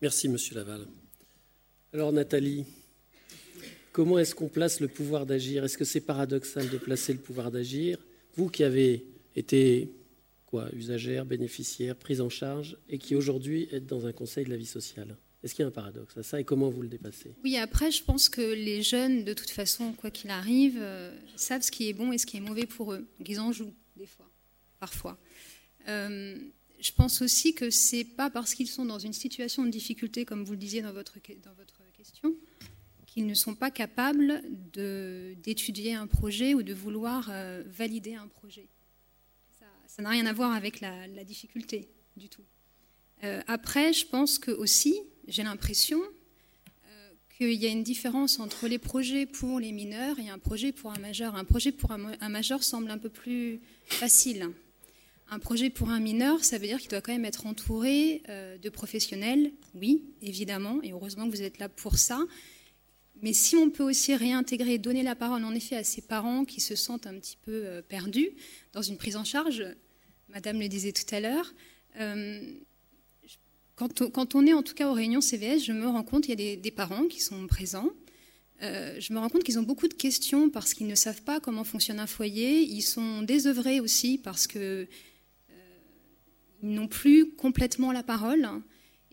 Merci, 0.02 0.28
Monsieur 0.28 0.56
Laval. 0.56 0.86
Alors, 1.92 2.12
Nathalie, 2.12 2.64
comment 3.92 4.18
est-ce 4.18 4.34
qu'on 4.34 4.48
place 4.48 4.80
le 4.80 4.88
pouvoir 4.88 5.26
d'agir? 5.26 5.64
Est-ce 5.64 5.78
que 5.78 5.84
c'est 5.84 6.00
paradoxal 6.00 6.68
de 6.68 6.78
placer 6.78 7.12
le 7.12 7.18
pouvoir 7.20 7.50
d'agir? 7.50 7.98
Vous 8.36 8.48
qui 8.48 8.64
avez 8.64 9.04
été 9.36 9.92
quoi, 10.46 10.68
usagère, 10.72 11.24
bénéficiaire, 11.24 11.94
prise 11.94 12.20
en 12.20 12.28
charge, 12.28 12.76
et 12.88 12.98
qui 12.98 13.14
aujourd'hui 13.14 13.68
êtes 13.70 13.86
dans 13.86 14.06
un 14.06 14.12
conseil 14.12 14.44
de 14.44 14.50
la 14.50 14.56
vie 14.56 14.66
sociale. 14.66 15.16
Est-ce 15.42 15.54
qu'il 15.54 15.62
y 15.62 15.64
a 15.64 15.68
un 15.68 15.72
paradoxe 15.72 16.16
à 16.18 16.22
ça 16.22 16.38
et 16.38 16.44
comment 16.44 16.68
vous 16.68 16.82
le 16.82 16.88
dépassez? 16.88 17.34
Oui, 17.42 17.56
après, 17.56 17.90
je 17.90 18.04
pense 18.04 18.28
que 18.28 18.42
les 18.42 18.82
jeunes, 18.82 19.24
de 19.24 19.32
toute 19.32 19.50
façon, 19.50 19.92
quoi 19.94 20.10
qu'il 20.10 20.30
arrive, 20.30 20.76
euh, 20.78 21.16
savent 21.36 21.62
ce 21.62 21.70
qui 21.70 21.88
est 21.88 21.94
bon 21.94 22.12
et 22.12 22.18
ce 22.18 22.26
qui 22.26 22.36
est 22.36 22.40
mauvais 22.40 22.66
pour 22.66 22.92
eux. 22.92 23.08
Ils 23.24 23.40
en 23.40 23.50
jouent, 23.50 23.74
des 23.96 24.06
fois, 24.06 24.30
parfois. 24.78 25.18
Euh, 25.88 26.36
je 26.78 26.92
pense 26.92 27.22
aussi 27.22 27.54
que 27.54 27.70
c'est 27.70 28.04
pas 28.04 28.28
parce 28.28 28.54
qu'ils 28.54 28.68
sont 28.68 28.84
dans 28.84 28.98
une 28.98 29.14
situation 29.14 29.64
de 29.64 29.70
difficulté, 29.70 30.26
comme 30.26 30.44
vous 30.44 30.52
le 30.52 30.58
disiez 30.58 30.82
dans 30.82 30.92
votre, 30.92 31.18
dans 31.42 31.54
votre 31.54 31.80
question, 31.96 32.34
qu'ils 33.06 33.26
ne 33.26 33.34
sont 33.34 33.54
pas 33.54 33.70
capables 33.70 34.42
d'étudier 34.72 35.94
un 35.94 36.06
projet 36.06 36.52
ou 36.52 36.62
de 36.62 36.74
vouloir 36.74 37.28
euh, 37.30 37.62
valider 37.66 38.14
un 38.14 38.28
projet. 38.28 38.68
Ça 39.86 40.02
n'a 40.02 40.10
rien 40.10 40.26
à 40.26 40.32
voir 40.32 40.52
avec 40.52 40.80
la 40.80 41.24
difficulté 41.24 41.88
du 42.16 42.28
tout. 42.28 42.44
après, 43.48 43.92
je 43.92 44.06
pense 44.06 44.38
que 44.38 44.52
aussi, 44.52 45.00
j'ai 45.28 45.42
l'impression 45.42 46.00
euh, 46.00 47.10
qu'il 47.36 47.52
y 47.52 47.66
a 47.66 47.68
une 47.68 47.82
différence 47.82 48.38
entre 48.38 48.68
les 48.68 48.78
projets 48.78 49.26
pour 49.26 49.60
les 49.60 49.72
mineurs 49.72 50.18
et 50.18 50.28
un 50.28 50.38
projet 50.38 50.72
pour 50.72 50.92
un 50.92 50.98
majeur. 50.98 51.36
Un 51.36 51.44
projet 51.44 51.72
pour 51.72 51.92
un, 51.92 52.28
majeur 52.28 52.62
semble 52.62 52.90
un 52.90 52.98
peu 52.98 53.08
plus 53.08 53.60
facile. 53.86 54.50
Un 55.28 55.38
projet 55.38 55.70
pour 55.70 55.90
un 55.90 56.00
mineur, 56.00 56.44
ça 56.44 56.58
veut 56.58 56.66
dire 56.66 56.78
qu'il 56.78 56.88
doit 56.88 57.00
quand 57.00 57.12
même 57.12 57.24
être 57.24 57.46
entouré 57.46 58.22
euh, 58.28 58.58
de 58.58 58.68
professionnels, 58.68 59.52
oui, 59.74 60.02
évidemment, 60.22 60.82
et 60.82 60.92
heureusement 60.92 61.26
que 61.26 61.36
vous 61.36 61.42
êtes 61.42 61.58
là 61.58 61.68
pour 61.68 61.98
ça. 61.98 62.20
Mais 63.22 63.32
si 63.32 63.54
on 63.54 63.70
peut 63.70 63.84
aussi 63.84 64.14
réintégrer, 64.16 64.78
donner 64.78 65.02
la 65.02 65.14
parole 65.14 65.44
en 65.44 65.54
effet 65.54 65.76
à 65.76 65.84
ces 65.84 66.00
parents 66.00 66.44
qui 66.44 66.60
se 66.60 66.74
sentent 66.74 67.06
un 67.06 67.18
petit 67.18 67.36
peu 67.36 67.52
euh, 67.52 67.82
perdus 67.82 68.30
dans 68.72 68.82
une 68.82 68.96
prise 68.96 69.16
en 69.16 69.24
charge, 69.24 69.64
Madame 70.30 70.58
le 70.58 70.68
disait 70.68 70.92
tout 70.92 71.14
à 71.14 71.20
l'heure, 71.20 71.52
quand 73.88 74.34
on, 74.34 74.46
est 74.46 74.52
en 74.52 74.62
tout 74.62 74.74
cas 74.74 74.88
aux 74.88 74.92
réunions 74.92 75.22
CVS, 75.22 75.64
je 75.64 75.72
me 75.72 75.86
rends 75.86 76.02
compte 76.02 76.24
qu'il 76.24 76.38
y 76.38 76.52
a 76.52 76.56
des, 76.56 76.70
parents 76.70 77.06
qui 77.06 77.20
sont 77.20 77.46
présents. 77.46 77.88
Euh, 78.62 79.00
je 79.00 79.14
me 79.14 79.18
rends 79.18 79.30
compte 79.30 79.42
qu'ils 79.42 79.58
ont 79.58 79.62
beaucoup 79.62 79.88
de 79.88 79.94
questions 79.94 80.50
parce 80.50 80.74
qu'ils 80.74 80.86
ne 80.86 80.94
savent 80.94 81.22
pas 81.22 81.40
comment 81.40 81.64
fonctionne 81.64 81.98
un 81.98 82.06
foyer. 82.06 82.60
Ils 82.60 82.82
sont 82.82 83.22
désœuvrés 83.22 83.80
aussi 83.80 84.18
parce 84.18 84.46
qu'ils 84.46 84.60
euh, 84.60 84.86
n'ont 86.62 86.88
plus 86.88 87.30
complètement 87.30 87.90
la 87.90 88.02
parole. 88.02 88.46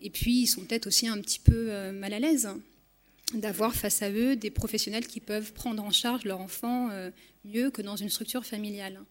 Et 0.00 0.10
puis, 0.10 0.42
ils 0.42 0.46
sont 0.46 0.60
peut-être 0.60 0.86
aussi 0.86 1.08
un 1.08 1.18
petit 1.18 1.40
peu 1.40 1.70
euh, 1.70 1.92
mal 1.92 2.12
à 2.12 2.18
l'aise 2.18 2.50
d'avoir 3.32 3.74
face 3.74 4.02
à 4.02 4.10
eux 4.10 4.36
des 4.36 4.50
professionnels 4.50 5.06
qui 5.06 5.20
peuvent 5.20 5.54
prendre 5.54 5.82
en 5.82 5.90
charge 5.90 6.24
leur 6.24 6.40
enfant 6.40 6.88
mieux 7.44 7.70
que 7.70 7.82
dans 7.82 7.94
une 7.94 8.08
structure 8.08 8.46
familiale. 8.46 9.02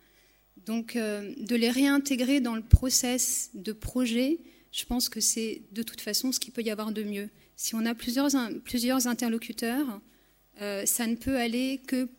Donc, 0.65 0.95
de 0.95 1.55
les 1.55 1.69
réintégrer 1.69 2.39
dans 2.39 2.55
le 2.55 2.63
process 2.63 3.51
de 3.53 3.73
projet, 3.73 4.39
je 4.71 4.85
pense 4.85 5.09
que 5.09 5.19
c'est 5.19 5.61
de 5.71 5.83
toute 5.83 6.01
façon 6.01 6.31
ce 6.31 6.39
qu'il 6.39 6.53
peut 6.53 6.61
y 6.61 6.69
avoir 6.69 6.91
de 6.91 7.03
mieux. 7.03 7.29
Si 7.55 7.75
on 7.75 7.85
a 7.85 7.95
plusieurs, 7.95 8.29
plusieurs 8.63 9.07
interlocuteurs, 9.07 9.99
euh, 10.61 10.85
ça 10.85 11.07
ne 11.07 11.15
peut 11.15 11.37
aller 11.37 11.81
que, 11.87 12.09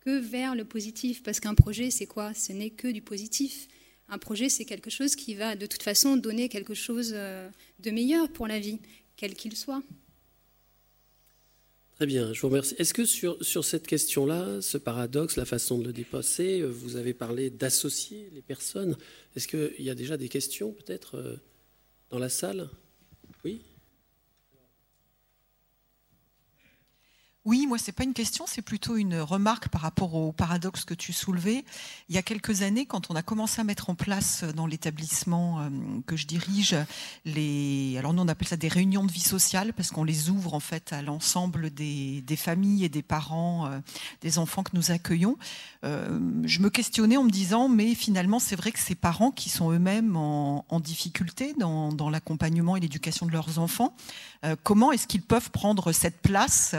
que 0.00 0.18
vers 0.18 0.54
le 0.54 0.64
positif, 0.64 1.22
parce 1.22 1.40
qu'un 1.40 1.54
projet, 1.54 1.90
c'est 1.90 2.06
quoi? 2.06 2.34
Ce 2.34 2.52
n'est 2.52 2.70
que 2.70 2.88
du 2.88 3.02
positif. 3.02 3.68
Un 4.08 4.18
projet, 4.18 4.48
c'est 4.48 4.64
quelque 4.64 4.90
chose 4.90 5.16
qui 5.16 5.34
va 5.34 5.54
de 5.54 5.66
toute 5.66 5.82
façon 5.82 6.16
donner 6.16 6.48
quelque 6.48 6.74
chose 6.74 7.12
euh, 7.14 7.48
de 7.80 7.90
meilleur 7.90 8.30
pour 8.30 8.46
la 8.46 8.58
vie, 8.58 8.78
quel 9.16 9.34
qu'il 9.34 9.56
soit. 9.56 9.82
Très 11.98 12.06
bien, 12.06 12.32
je 12.32 12.40
vous 12.42 12.46
remercie. 12.46 12.76
Est-ce 12.78 12.94
que 12.94 13.04
sur, 13.04 13.44
sur 13.44 13.64
cette 13.64 13.84
question-là, 13.84 14.62
ce 14.62 14.78
paradoxe, 14.78 15.34
la 15.34 15.44
façon 15.44 15.78
de 15.78 15.84
le 15.84 15.92
dépasser, 15.92 16.60
euh, 16.60 16.68
vous 16.68 16.94
avez 16.94 17.12
parlé 17.12 17.50
d'associer 17.50 18.30
les 18.32 18.40
personnes. 18.40 18.96
Est-ce 19.34 19.48
qu'il 19.48 19.84
y 19.84 19.90
a 19.90 19.96
déjà 19.96 20.16
des 20.16 20.28
questions 20.28 20.70
peut-être 20.70 21.40
dans 22.10 22.20
la 22.20 22.28
salle 22.28 22.70
Oui 23.44 23.62
Oui, 27.48 27.66
moi, 27.66 27.78
ce 27.78 27.86
n'est 27.86 27.94
pas 27.94 28.04
une 28.04 28.12
question, 28.12 28.44
c'est 28.46 28.60
plutôt 28.60 28.96
une 28.96 29.18
remarque 29.18 29.70
par 29.70 29.80
rapport 29.80 30.14
au 30.14 30.32
paradoxe 30.32 30.84
que 30.84 30.92
tu 30.92 31.14
soulevais. 31.14 31.64
Il 32.10 32.14
y 32.14 32.18
a 32.18 32.22
quelques 32.22 32.60
années, 32.60 32.84
quand 32.84 33.10
on 33.10 33.16
a 33.16 33.22
commencé 33.22 33.58
à 33.62 33.64
mettre 33.64 33.88
en 33.88 33.94
place 33.94 34.44
dans 34.44 34.66
l'établissement 34.66 35.60
euh, 35.60 35.70
que 36.06 36.14
je 36.14 36.26
dirige, 36.26 36.76
les, 37.24 37.96
alors 37.96 38.12
nous 38.12 38.22
on 38.22 38.28
appelle 38.28 38.48
ça 38.48 38.58
des 38.58 38.68
réunions 38.68 39.02
de 39.02 39.10
vie 39.10 39.20
sociale, 39.20 39.72
parce 39.72 39.90
qu'on 39.92 40.04
les 40.04 40.28
ouvre 40.28 40.52
en 40.52 40.60
fait 40.60 40.92
à 40.92 41.00
l'ensemble 41.00 41.70
des, 41.70 42.22
familles 42.36 42.84
et 42.84 42.90
des 42.90 43.00
parents 43.00 43.64
euh, 43.68 43.78
des 44.20 44.38
enfants 44.38 44.62
que 44.62 44.76
nous 44.76 44.90
accueillons. 44.90 45.38
Euh, 45.84 46.20
je 46.44 46.60
me 46.60 46.68
questionnais 46.68 47.16
en 47.16 47.24
me 47.24 47.30
disant, 47.30 47.70
mais 47.70 47.94
finalement, 47.94 48.40
c'est 48.40 48.56
vrai 48.56 48.72
que 48.72 48.78
ces 48.78 48.94
parents 48.94 49.30
qui 49.30 49.48
sont 49.48 49.72
eux-mêmes 49.72 50.16
en, 50.16 50.80
difficulté 50.80 51.54
dans 51.54 52.10
l'accompagnement 52.10 52.76
et 52.76 52.80
l'éducation 52.80 53.24
de 53.24 53.32
leurs 53.32 53.58
enfants, 53.58 53.96
comment 54.62 54.92
est-ce 54.92 55.06
qu'ils 55.06 55.22
peuvent 55.22 55.50
prendre 55.50 55.92
cette 55.92 56.20
place 56.20 56.74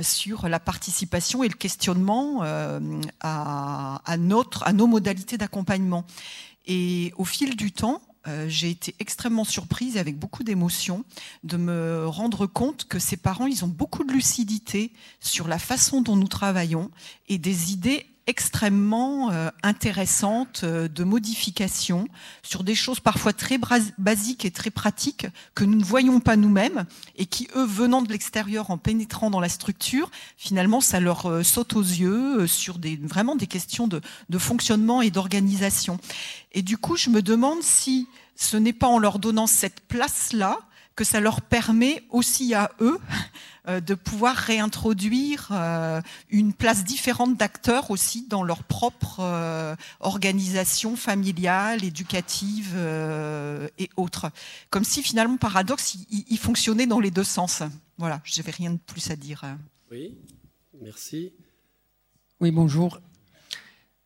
sur 0.00 0.48
la 0.48 0.60
participation 0.60 1.42
et 1.42 1.48
le 1.48 1.54
questionnement 1.54 2.40
euh, 2.42 2.80
à, 3.20 4.16
nos 4.16 4.86
modalités 4.86 5.38
d'accompagnement? 5.38 6.04
Et 6.66 7.12
au 7.16 7.24
fil 7.24 7.56
du 7.56 7.72
temps, 7.72 8.00
euh, 8.26 8.46
j'ai 8.48 8.70
été 8.70 8.94
extrêmement 9.00 9.44
surprise 9.44 9.96
et 9.96 10.00
avec 10.00 10.18
beaucoup 10.18 10.44
d'émotion 10.44 11.04
de 11.42 11.58
me 11.58 12.06
rendre 12.06 12.46
compte 12.46 12.84
que 12.84 12.98
ces 12.98 13.18
parents, 13.18 13.46
ils 13.46 13.64
ont 13.64 13.68
beaucoup 13.68 14.04
de 14.04 14.12
lucidité 14.12 14.92
sur 15.20 15.46
la 15.46 15.58
façon 15.58 16.00
dont 16.00 16.16
nous 16.16 16.28
travaillons 16.28 16.90
et 17.28 17.36
des 17.36 17.72
idées 17.72 18.06
extrêmement 18.26 19.30
euh, 19.30 19.50
euh, 20.62 20.88
de 20.88 21.04
modification 21.04 22.08
sur 22.42 22.64
des 22.64 22.74
choses 22.74 23.00
parfois 23.00 23.32
très 23.32 23.58
basiques 23.98 24.44
et 24.44 24.50
très 24.50 24.70
pratiques 24.70 25.26
que 25.54 25.64
nous 25.64 25.76
ne 25.76 25.84
voyons 25.84 26.20
pas 26.20 26.36
nous-mêmes 26.36 26.84
et 27.16 27.26
qui, 27.26 27.48
eux, 27.54 27.64
venant 27.64 28.02
de 28.02 28.10
l'extérieur, 28.10 28.70
en 28.70 28.78
pénétrant 28.78 29.30
dans 29.30 29.40
la 29.40 29.48
structure, 29.48 30.10
finalement, 30.36 30.80
ça 30.80 31.00
leur 31.00 31.26
euh, 31.26 31.42
saute 31.42 31.74
aux 31.74 31.82
yeux 31.82 32.46
sur 32.46 32.78
des, 32.78 32.96
vraiment 32.96 33.36
des 33.36 33.46
questions 33.46 33.88
de, 33.88 34.00
de 34.28 34.38
fonctionnement 34.38 35.02
et 35.02 35.10
d'organisation. 35.10 35.98
Et 36.52 36.62
du 36.62 36.78
coup, 36.78 36.96
je 36.96 37.10
me 37.10 37.22
demande 37.22 37.62
si 37.62 38.08
ce 38.36 38.56
n'est 38.56 38.72
pas 38.72 38.88
en 38.88 38.98
leur 38.98 39.18
donnant 39.18 39.46
cette 39.46 39.80
place-là 39.80 40.58
que 40.96 41.04
ça 41.04 41.20
leur 41.20 41.42
permet 41.42 42.04
aussi 42.10 42.54
à 42.54 42.70
eux 42.80 42.98
euh, 43.68 43.80
de 43.80 43.94
pouvoir 43.94 44.36
réintroduire 44.36 45.48
euh, 45.50 46.00
une 46.30 46.52
place 46.52 46.84
différente 46.84 47.36
d'acteurs 47.36 47.90
aussi 47.90 48.26
dans 48.28 48.42
leur 48.42 48.62
propre 48.62 49.18
euh, 49.20 49.74
organisation 50.00 50.96
familiale, 50.96 51.84
éducative 51.84 52.76
et 53.78 53.90
autres. 53.96 54.30
Comme 54.70 54.84
si 54.84 55.02
finalement, 55.02 55.36
paradoxe, 55.36 55.96
il, 56.10 56.38
fonctionnait 56.38 56.86
dans 56.86 57.00
les 57.00 57.10
deux 57.10 57.24
sens. 57.24 57.62
Voilà, 57.98 58.20
je 58.24 58.40
n'avais 58.40 58.52
rien 58.52 58.70
de 58.70 58.78
plus 58.78 59.10
à 59.10 59.16
dire. 59.16 59.44
Oui, 59.90 60.16
merci. 60.80 61.32
Oui, 62.40 62.50
bonjour. 62.50 63.00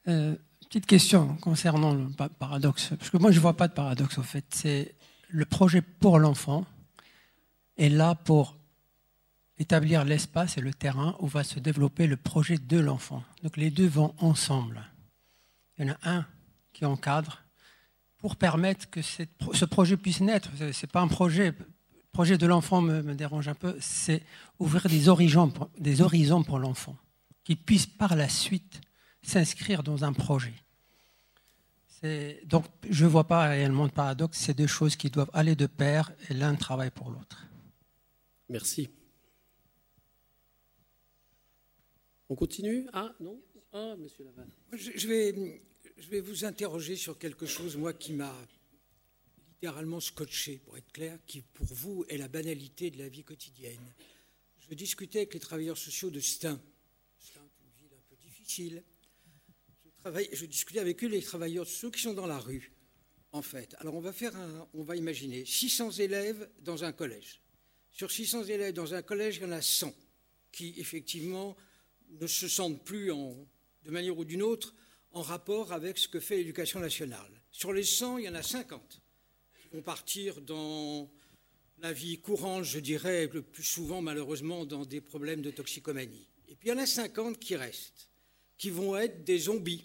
petite 0.04 0.86
question 0.86 1.36
concernant 1.40 1.94
le 1.94 2.06
paradoxe, 2.38 2.90
parce 2.98 3.10
que 3.10 3.16
moi 3.18 3.30
je 3.30 3.36
ne 3.36 3.42
vois 3.42 3.56
pas 3.56 3.68
de 3.68 3.72
paradoxe 3.72 4.18
au 4.18 4.22
fait. 4.22 4.44
C'est 4.50 4.94
le 5.28 5.44
projet 5.44 5.82
pour 5.82 6.18
l'enfant 6.18 6.64
est 7.78 7.88
là 7.88 8.14
pour 8.14 8.58
établir 9.58 10.04
l'espace 10.04 10.56
et 10.58 10.60
le 10.60 10.72
terrain 10.72 11.16
où 11.20 11.26
va 11.26 11.44
se 11.44 11.58
développer 11.58 12.06
le 12.06 12.16
projet 12.16 12.58
de 12.58 12.78
l'enfant. 12.78 13.24
Donc 13.42 13.56
les 13.56 13.70
deux 13.70 13.88
vont 13.88 14.14
ensemble. 14.18 14.84
Il 15.78 15.86
y 15.86 15.90
en 15.90 15.94
a 15.94 16.10
un 16.10 16.26
qui 16.72 16.84
encadre 16.84 17.42
pour 18.18 18.36
permettre 18.36 18.90
que 18.90 19.00
ce 19.02 19.64
projet 19.64 19.96
puisse 19.96 20.20
naître. 20.20 20.50
Ce 20.58 20.64
n'est 20.64 20.90
pas 20.90 21.00
un 21.00 21.08
projet. 21.08 21.54
Le 21.58 22.12
projet 22.12 22.38
de 22.38 22.46
l'enfant 22.46 22.80
me, 22.80 23.14
dérange 23.14 23.48
un 23.48 23.54
peu. 23.54 23.76
C'est 23.80 24.22
ouvrir 24.58 24.88
des 24.88 25.08
horizons, 25.08 26.42
pour 26.42 26.58
l'enfant, 26.58 26.96
qu'il 27.44 27.56
puisse 27.56 27.86
par 27.86 28.16
la 28.16 28.28
suite 28.28 28.80
s'inscrire 29.22 29.82
dans 29.82 30.04
un 30.04 30.12
projet. 30.12 30.54
Donc 32.44 32.64
je 32.88 33.04
ne 33.04 33.10
vois 33.10 33.26
pas 33.26 33.48
réellement 33.48 33.86
de 33.86 33.92
paradoxe. 33.92 34.38
C'est 34.38 34.54
deux 34.54 34.66
choses 34.66 34.96
qui 34.96 35.10
doivent 35.10 35.30
aller 35.32 35.54
de 35.54 35.66
pair 35.66 36.12
et 36.28 36.34
l'un 36.34 36.54
travaille 36.54 36.90
pour 36.90 37.10
l'autre. 37.10 37.47
Merci. 38.48 38.88
On 42.28 42.34
continue? 42.34 42.86
Ah, 42.92 43.14
non 43.20 43.40
Ah, 43.72 43.94
monsieur 43.98 44.24
Laval. 44.24 44.48
Je, 44.72 45.06
vais, 45.06 46.20
vous 46.20 46.44
interroger 46.44 46.96
sur 46.96 47.18
quelque 47.18 47.46
chose, 47.46 47.76
moi, 47.76 47.92
qui 47.92 48.12
m'a 48.12 48.34
littéralement 49.48 50.00
scotché, 50.00 50.58
pour 50.58 50.76
être 50.76 50.92
clair, 50.92 51.18
qui 51.26 51.42
pour 51.42 51.66
vous 51.66 52.04
est 52.08 52.16
la 52.16 52.28
banalité 52.28 52.90
de 52.90 52.98
la 52.98 53.08
vie 53.08 53.24
quotidienne. 53.24 53.94
Je 54.58 54.74
discutais 54.74 55.20
avec 55.20 55.34
les 55.34 55.40
travailleurs 55.40 55.78
sociaux 55.78 56.10
de 56.10 56.20
Stein. 56.20 56.60
Stein 57.18 57.40
une 57.64 57.82
ville 57.82 57.94
un 57.96 58.02
peu 58.08 58.16
difficile. 58.16 58.82
Je 60.04 60.10
je 60.32 60.46
discutais 60.46 60.78
avec 60.78 61.02
eux 61.04 61.08
les 61.08 61.22
travailleurs 61.22 61.66
ceux 61.66 61.90
qui 61.90 62.00
sont 62.00 62.14
dans 62.14 62.26
la 62.26 62.38
rue, 62.38 62.72
en 63.32 63.42
fait. 63.42 63.74
Alors 63.78 63.94
on 63.94 64.00
va 64.00 64.12
faire 64.12 64.34
un, 64.36 64.68
on 64.74 64.84
va 64.84 64.96
imaginer 64.96 65.44
600 65.44 65.92
élèves 65.92 66.48
dans 66.60 66.84
un 66.84 66.92
collège. 66.92 67.42
Sur 67.92 68.10
600 68.10 68.44
élèves 68.44 68.74
dans 68.74 68.94
un 68.94 69.02
collège, 69.02 69.36
il 69.36 69.42
y 69.42 69.46
en 69.46 69.52
a 69.52 69.62
100 69.62 69.94
qui 70.52 70.74
effectivement 70.78 71.56
ne 72.20 72.26
se 72.26 72.48
sentent 72.48 72.84
plus 72.84 73.08
de 73.08 73.90
manière 73.90 74.16
ou 74.16 74.24
d'une 74.24 74.42
autre 74.42 74.74
en 75.12 75.22
rapport 75.22 75.72
avec 75.72 75.98
ce 75.98 76.08
que 76.08 76.20
fait 76.20 76.36
l'éducation 76.36 76.80
nationale. 76.80 77.30
Sur 77.50 77.72
les 77.72 77.82
100, 77.82 78.18
il 78.18 78.24
y 78.24 78.28
en 78.28 78.34
a 78.34 78.42
50 78.42 79.00
qui 79.62 79.68
vont 79.76 79.82
partir 79.82 80.40
dans 80.40 81.10
la 81.80 81.92
vie 81.92 82.18
courante, 82.18 82.64
je 82.64 82.80
dirais, 82.80 83.28
le 83.32 83.42
plus 83.42 83.62
souvent 83.62 84.02
malheureusement 84.02 84.64
dans 84.64 84.84
des 84.84 85.00
problèmes 85.00 85.42
de 85.42 85.50
toxicomanie. 85.50 86.26
Et 86.48 86.54
puis 86.54 86.68
il 86.68 86.72
y 86.72 86.74
en 86.74 86.78
a 86.78 86.86
50 86.86 87.38
qui 87.38 87.56
restent, 87.56 88.10
qui 88.56 88.70
vont 88.70 88.96
être 88.96 89.24
des 89.24 89.38
zombies 89.38 89.84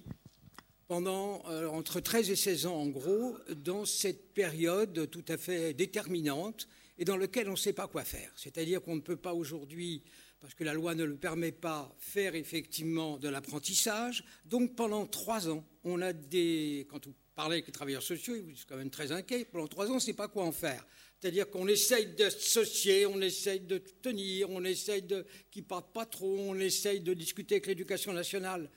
pendant 0.88 1.44
euh, 1.50 1.68
entre 1.68 2.00
13 2.00 2.30
et 2.30 2.36
16 2.36 2.66
ans 2.66 2.76
en 2.76 2.88
gros, 2.88 3.38
dans 3.56 3.86
cette 3.86 4.34
période 4.34 5.10
tout 5.10 5.26
à 5.28 5.38
fait 5.38 5.74
déterminante 5.74 6.68
et 6.98 7.06
dans 7.06 7.18
laquelle 7.18 7.48
on 7.48 7.54
ne 7.54 7.58
sait 7.58 7.74
pas 7.74 7.88
quoi 7.88 8.04
faire. 8.04 8.32
C'est-à-dire 8.36 8.82
qu'on 8.82 8.96
ne 8.96 9.02
peut 9.02 9.18
pas 9.18 9.34
aujourd'hui, 9.34 10.04
parce 10.40 10.54
que 10.54 10.64
la 10.64 10.74
loi 10.74 10.94
ne 10.96 11.04
le 11.04 11.16
permet 11.16 11.52
pas, 11.52 11.96
faire 12.00 12.36
effectivement 12.36 13.18
de 13.18 13.30
l'apprentissage. 13.30 14.24
Donc 14.46 14.76
pendant 14.76 15.06
trois 15.08 15.50
ans, 15.50 15.66
on 15.84 16.02
a 16.02 16.14
des... 16.14 16.86
Quand 16.90 17.06
vous 17.06 17.16
parlez 17.36 17.56
avec 17.56 17.68
les 17.68 17.74
travailleurs 17.74 18.04
sociaux, 18.04 18.36
ils 18.36 18.58
sont 18.58 18.66
quand 18.68 18.78
même 18.78 18.90
très 18.90 19.12
inquiets. 19.12 19.46
Pendant 19.46 19.68
trois 19.68 19.88
ans, 19.88 19.94
on 19.94 19.96
ne 19.96 20.00
sait 20.00 20.14
pas 20.14 20.28
quoi 20.28 20.44
en 20.44 20.52
faire. 20.52 20.86
C'est-à-dire 21.20 21.50
qu'on 21.50 21.68
essaye 21.70 22.08
de 22.08 22.30
s'associer, 22.30 23.06
on 23.06 23.22
essaye 23.22 23.62
de 23.62 23.78
tenir, 23.78 24.50
on 24.50 24.64
essaye 24.66 25.04
de 25.04 25.26
qui 25.50 25.62
partent 25.62 25.94
pas 25.94 26.06
trop, 26.06 26.38
on 26.38 26.60
essaye 26.60 27.00
de 27.00 27.14
discuter 27.14 27.56
avec 27.56 27.68
l'éducation 27.68 28.12
nationale. 28.12 28.70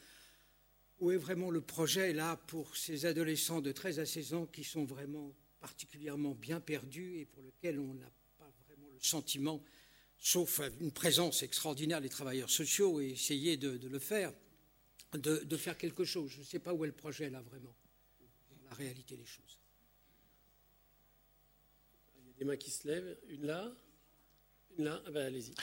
Où 1.01 1.11
est 1.11 1.17
vraiment 1.17 1.51
le 1.51 1.61
projet 1.61 2.13
là 2.13 2.37
pour 2.47 2.77
ces 2.77 3.05
adolescents 3.05 3.61
de 3.61 3.73
13 3.73 3.99
à 3.99 4.07
16 4.07 4.35
ans 4.35 4.47
qui 4.47 4.63
sont 4.63 4.85
vraiment 4.85 5.35
particulièrement 5.67 6.35
bien 6.35 6.61
perdus 6.61 7.19
et 7.19 7.25
pour 7.25 7.43
lesquels 7.43 7.81
on 7.81 7.95
n'a 7.95 8.11
pas 8.39 8.51
vraiment 8.69 8.89
le 8.93 9.01
sentiment, 9.01 9.61
sauf 10.19 10.61
une 10.81 10.93
présence 10.93 11.43
extraordinaire 11.43 12.01
des 12.01 12.09
travailleurs 12.09 12.51
sociaux 12.51 13.01
et 13.01 13.11
essayer 13.11 13.57
de, 13.57 13.89
le 13.89 13.99
faire, 13.99 14.33
de, 15.13 15.39
de, 15.39 15.57
faire 15.57 15.77
quelque 15.77 16.05
chose. 16.05 16.31
Je 16.31 16.41
ne 16.41 16.45
sais 16.45 16.61
pas 16.61 16.73
où 16.73 16.85
est 16.85 16.89
le 16.89 16.93
projet 16.95 17.31
là 17.31 17.41
vraiment, 17.41 17.75
dans 18.51 18.71
la 18.71 18.77
réalité 18.77 19.17
des 19.17 19.27
choses 19.27 19.59
des 22.39 22.45
mains 22.45 22.57
qui 22.57 22.71
se 22.71 22.87
lèvent. 22.87 23.17
Une 23.29 23.47
là, 23.47 23.65
une 24.79 24.85
là. 24.85 25.01
Ah 25.07 25.11
ben, 25.11 25.27
allez-y. 25.27 25.55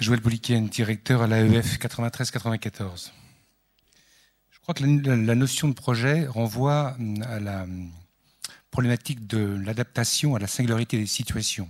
Joël 0.00 0.20
Bouliken, 0.20 0.68
directeur 0.68 1.22
à 1.22 1.26
l'AEF 1.26 1.78
93-94. 1.78 3.12
Je 4.50 4.58
crois 4.60 4.74
que 4.74 4.82
la, 4.82 5.34
notion 5.34 5.68
de 5.68 5.74
projet 5.74 6.26
renvoie 6.26 6.96
à 7.22 7.38
la 7.38 7.66
problématique 8.74 9.28
de 9.28 9.62
l'adaptation 9.64 10.34
à 10.34 10.40
la 10.40 10.48
singularité 10.48 10.98
des 10.98 11.06
situations. 11.06 11.68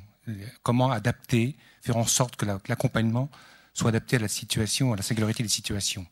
Comment 0.63 0.91
adapter, 0.91 1.55
faire 1.83 1.99
en 1.99 2.07
sorte 2.07 2.35
que 2.37 2.47
l'accompagnement 2.47 3.29
soit 3.75 3.91
adapté 3.91 4.17
à 4.17 4.21
la 4.21 4.29
situation, 4.29 4.95
à 4.95 4.97
la 4.97 5.03
singularité 5.03 5.43
des 5.43 5.51
situations. 5.51 6.07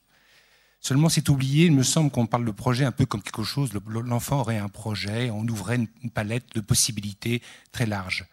Seulement, 0.81 1.09
c'est 1.09 1.31
oublié, 1.31 1.65
il 1.65 1.73
me 1.73 1.83
semble 1.83 2.11
qu'on 2.11 2.27
parle 2.27 2.45
de 2.45 2.51
projet 2.51 2.85
un 2.85 2.93
peu 2.93 3.07
comme 3.07 3.23
quelque 3.23 3.43
chose, 3.43 3.71
l'enfant 3.87 4.41
aurait 4.41 4.59
un 4.59 4.69
projet, 4.69 5.31
on 5.31 5.49
ouvrait 5.49 5.77
une 5.77 6.11
palette 6.11 6.55
de 6.55 6.61
possibilités 6.61 7.41
très 7.73 7.87
large. 7.87 8.27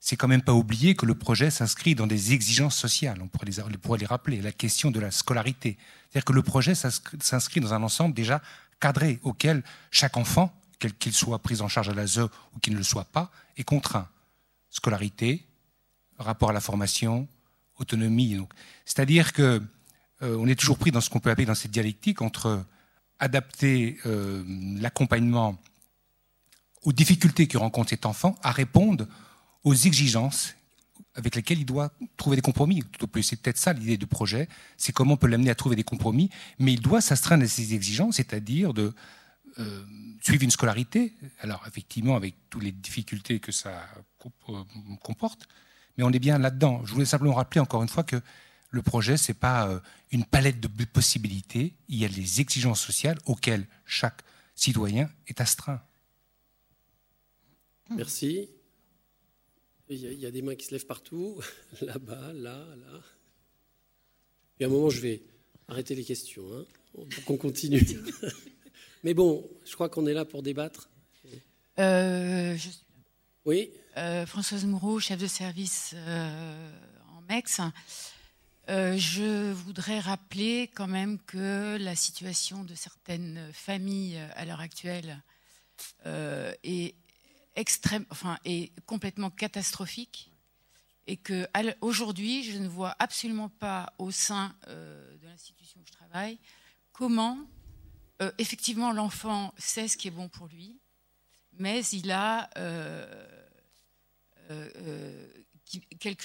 C'est 0.00 0.16
quand 0.16 0.28
même 0.28 0.40
pas 0.40 0.54
oublier 0.54 0.94
que 0.94 1.04
le 1.04 1.14
projet 1.14 1.50
s'inscrit 1.50 1.94
dans 1.94 2.06
des 2.06 2.32
exigences 2.32 2.76
sociales, 2.76 3.18
on 3.20 3.28
pourrait 3.28 3.98
les, 3.98 4.06
rappeler, 4.06 4.40
la 4.40 4.52
question 4.52 4.90
de 4.90 4.98
la 4.98 5.10
scolarité. 5.10 5.76
C'est-à-dire 6.08 6.24
que 6.24 6.32
le 6.32 6.42
projet 6.42 6.74
s'inscrit 6.74 7.60
dans 7.60 7.74
un 7.74 7.82
ensemble 7.82 8.14
déjà 8.14 8.40
cadré, 8.80 9.18
auquel 9.24 9.62
chaque 9.90 10.16
enfant, 10.16 10.54
qu'il 10.78 11.12
soit 11.12 11.38
pris 11.40 11.60
en 11.60 11.68
charge 11.68 11.88
à 11.88 11.94
l'ASE 11.94 12.18
ou 12.18 12.58
qu'il 12.62 12.74
ne 12.74 12.78
le 12.78 12.84
soit 12.84 13.04
pas, 13.04 13.30
est 13.56 13.64
contraint. 13.64 14.08
Scolarité, 14.70 15.46
rapport 16.18 16.50
à 16.50 16.52
la 16.52 16.60
formation, 16.60 17.26
autonomie. 17.78 18.36
C'est-à-dire 18.84 19.32
que 19.32 19.62
euh, 20.22 20.36
on 20.38 20.46
est 20.46 20.58
toujours 20.58 20.78
pris 20.78 20.90
dans 20.90 21.00
ce 21.00 21.10
qu'on 21.10 21.20
peut 21.20 21.30
appeler 21.30 21.46
dans 21.46 21.54
cette 21.54 21.70
dialectique 21.70 22.22
entre 22.22 22.64
adapter 23.18 23.98
euh, 24.06 24.44
l'accompagnement 24.80 25.58
aux 26.82 26.92
difficultés 26.92 27.46
que 27.46 27.58
rencontre 27.58 27.90
cet 27.90 28.06
enfant 28.06 28.36
à 28.42 28.52
répondre 28.52 29.06
aux 29.64 29.74
exigences 29.74 30.54
avec 31.14 31.34
lesquelles 31.34 31.58
il 31.58 31.66
doit 31.66 31.90
trouver 32.16 32.36
des 32.36 32.42
compromis. 32.42 32.82
C'est 33.22 33.40
peut-être 33.40 33.58
ça 33.58 33.72
l'idée 33.72 33.96
du 33.96 34.06
projet, 34.06 34.48
c'est 34.76 34.92
comment 34.92 35.14
on 35.14 35.16
peut 35.16 35.26
l'amener 35.26 35.50
à 35.50 35.56
trouver 35.56 35.74
des 35.74 35.82
compromis, 35.82 36.30
mais 36.60 36.72
il 36.72 36.80
doit 36.80 37.00
s'astreindre 37.00 37.42
à 37.42 37.48
ces 37.48 37.74
exigences, 37.74 38.16
c'est-à-dire 38.16 38.72
de 38.72 38.94
euh, 39.58 39.84
suivre 40.20 40.42
une 40.42 40.50
scolarité, 40.50 41.14
alors 41.40 41.64
effectivement 41.66 42.16
avec 42.16 42.34
toutes 42.50 42.62
les 42.62 42.72
difficultés 42.72 43.40
que 43.40 43.52
ça 43.52 43.88
comporte, 45.02 45.48
mais 45.96 46.04
on 46.04 46.10
est 46.10 46.18
bien 46.18 46.38
là-dedans. 46.38 46.84
Je 46.84 46.92
voulais 46.92 47.06
simplement 47.06 47.34
rappeler 47.34 47.60
encore 47.60 47.82
une 47.82 47.88
fois 47.88 48.04
que 48.04 48.20
le 48.70 48.82
projet, 48.82 49.16
ce 49.16 49.32
n'est 49.32 49.38
pas 49.38 49.68
euh, 49.68 49.80
une 50.10 50.24
palette 50.24 50.60
de 50.60 50.84
possibilités, 50.84 51.74
il 51.88 51.98
y 51.98 52.04
a 52.04 52.08
les 52.08 52.40
exigences 52.40 52.80
sociales 52.80 53.18
auxquelles 53.26 53.66
chaque 53.86 54.22
citoyen 54.54 55.10
est 55.26 55.40
astreint. 55.40 55.80
Merci. 57.90 58.50
Il 59.90 59.96
y, 59.96 60.26
a, 60.26 60.30
des 60.30 60.42
mains 60.42 60.54
qui 60.54 60.66
se 60.66 60.72
lèvent 60.72 60.84
partout, 60.84 61.40
là-bas, 61.80 62.34
là, 62.34 62.66
là. 62.76 63.00
Et 64.60 64.64
à 64.64 64.66
un 64.66 64.70
moment, 64.70 64.90
je 64.90 65.00
vais 65.00 65.22
arrêter 65.66 65.94
les 65.94 66.04
questions, 66.04 66.44
hein, 66.54 66.66
pour 66.92 67.24
qu'on 67.24 67.36
continue. 67.38 67.80
Mais 69.04 69.14
bon, 69.14 69.48
je 69.64 69.74
crois 69.74 69.88
qu'on 69.88 70.06
est 70.06 70.14
là 70.14 70.24
pour 70.24 70.42
débattre. 70.42 70.88
Euh, 71.78 72.56
oui. 73.44 73.70
Euh, 73.96 74.26
Françoise 74.26 74.64
Moreau, 74.64 74.98
chef 74.98 75.20
de 75.20 75.26
service 75.26 75.94
en 75.94 77.22
MEX. 77.28 77.60
Euh, 78.68 78.98
je 78.98 79.50
voudrais 79.52 79.98
rappeler 79.98 80.68
quand 80.74 80.88
même 80.88 81.18
que 81.20 81.78
la 81.80 81.96
situation 81.96 82.64
de 82.64 82.74
certaines 82.74 83.50
familles 83.54 84.20
à 84.34 84.44
l'heure 84.44 84.60
actuelle 84.60 85.22
euh, 86.04 86.52
est 86.64 86.94
extrême, 87.56 88.04
enfin, 88.10 88.38
est 88.44 88.78
complètement 88.84 89.30
catastrophique 89.30 90.30
et 91.06 91.16
que 91.16 91.48
aujourd'hui, 91.80 92.42
je 92.42 92.58
ne 92.58 92.68
vois 92.68 92.94
absolument 92.98 93.48
pas 93.48 93.94
au 93.98 94.10
sein 94.10 94.54
euh, 94.68 95.16
de 95.16 95.26
l'institution 95.26 95.80
où 95.80 95.86
je 95.86 95.92
travaille 95.92 96.38
comment 96.92 97.38
effectivement 98.38 98.92
l'enfant 98.92 99.54
sait 99.58 99.88
ce 99.88 99.96
qui 99.96 100.08
est 100.08 100.12
bon 100.12 100.28
pour 100.28 100.48
lui, 100.48 100.78
mais 101.58 101.84
il 101.92 102.10
a 102.10 102.50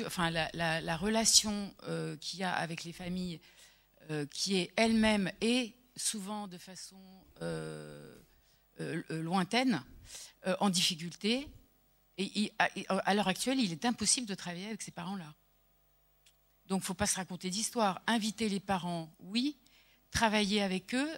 enfin, 0.05 0.29
la, 0.29 0.97
relation 0.97 1.73
euh, 1.87 2.15
qu'il 2.17 2.43
a 2.43 2.53
avec 2.53 2.83
les 2.83 2.93
familles, 2.93 3.39
euh, 4.09 4.25
qui 4.27 4.57
est 4.57 4.71
elle-même 4.75 5.31
et 5.41 5.73
souvent 5.95 6.47
de 6.47 6.57
façon 6.57 6.99
euh, 7.41 8.15
lointaine, 9.09 9.83
en 10.59 10.69
difficulté. 10.69 11.47
Et, 12.17 12.51
à, 12.59 13.13
l'heure 13.13 13.27
actuelle, 13.27 13.59
il 13.59 13.71
est 13.71 13.85
impossible 13.85 14.27
de 14.27 14.35
travailler 14.35 14.67
avec 14.67 14.81
ces 14.81 14.91
parents-là. 14.91 15.33
Donc, 16.67 16.79
il 16.79 16.83
ne 16.83 16.85
faut 16.85 16.93
pas 16.93 17.07
se 17.07 17.15
raconter 17.15 17.49
d'histoire. 17.49 18.01
Inviter 18.07 18.49
les 18.49 18.59
parents, 18.59 19.13
oui. 19.19 19.57
Travailler 20.13 20.61
avec 20.61 20.93
eux, 20.93 21.09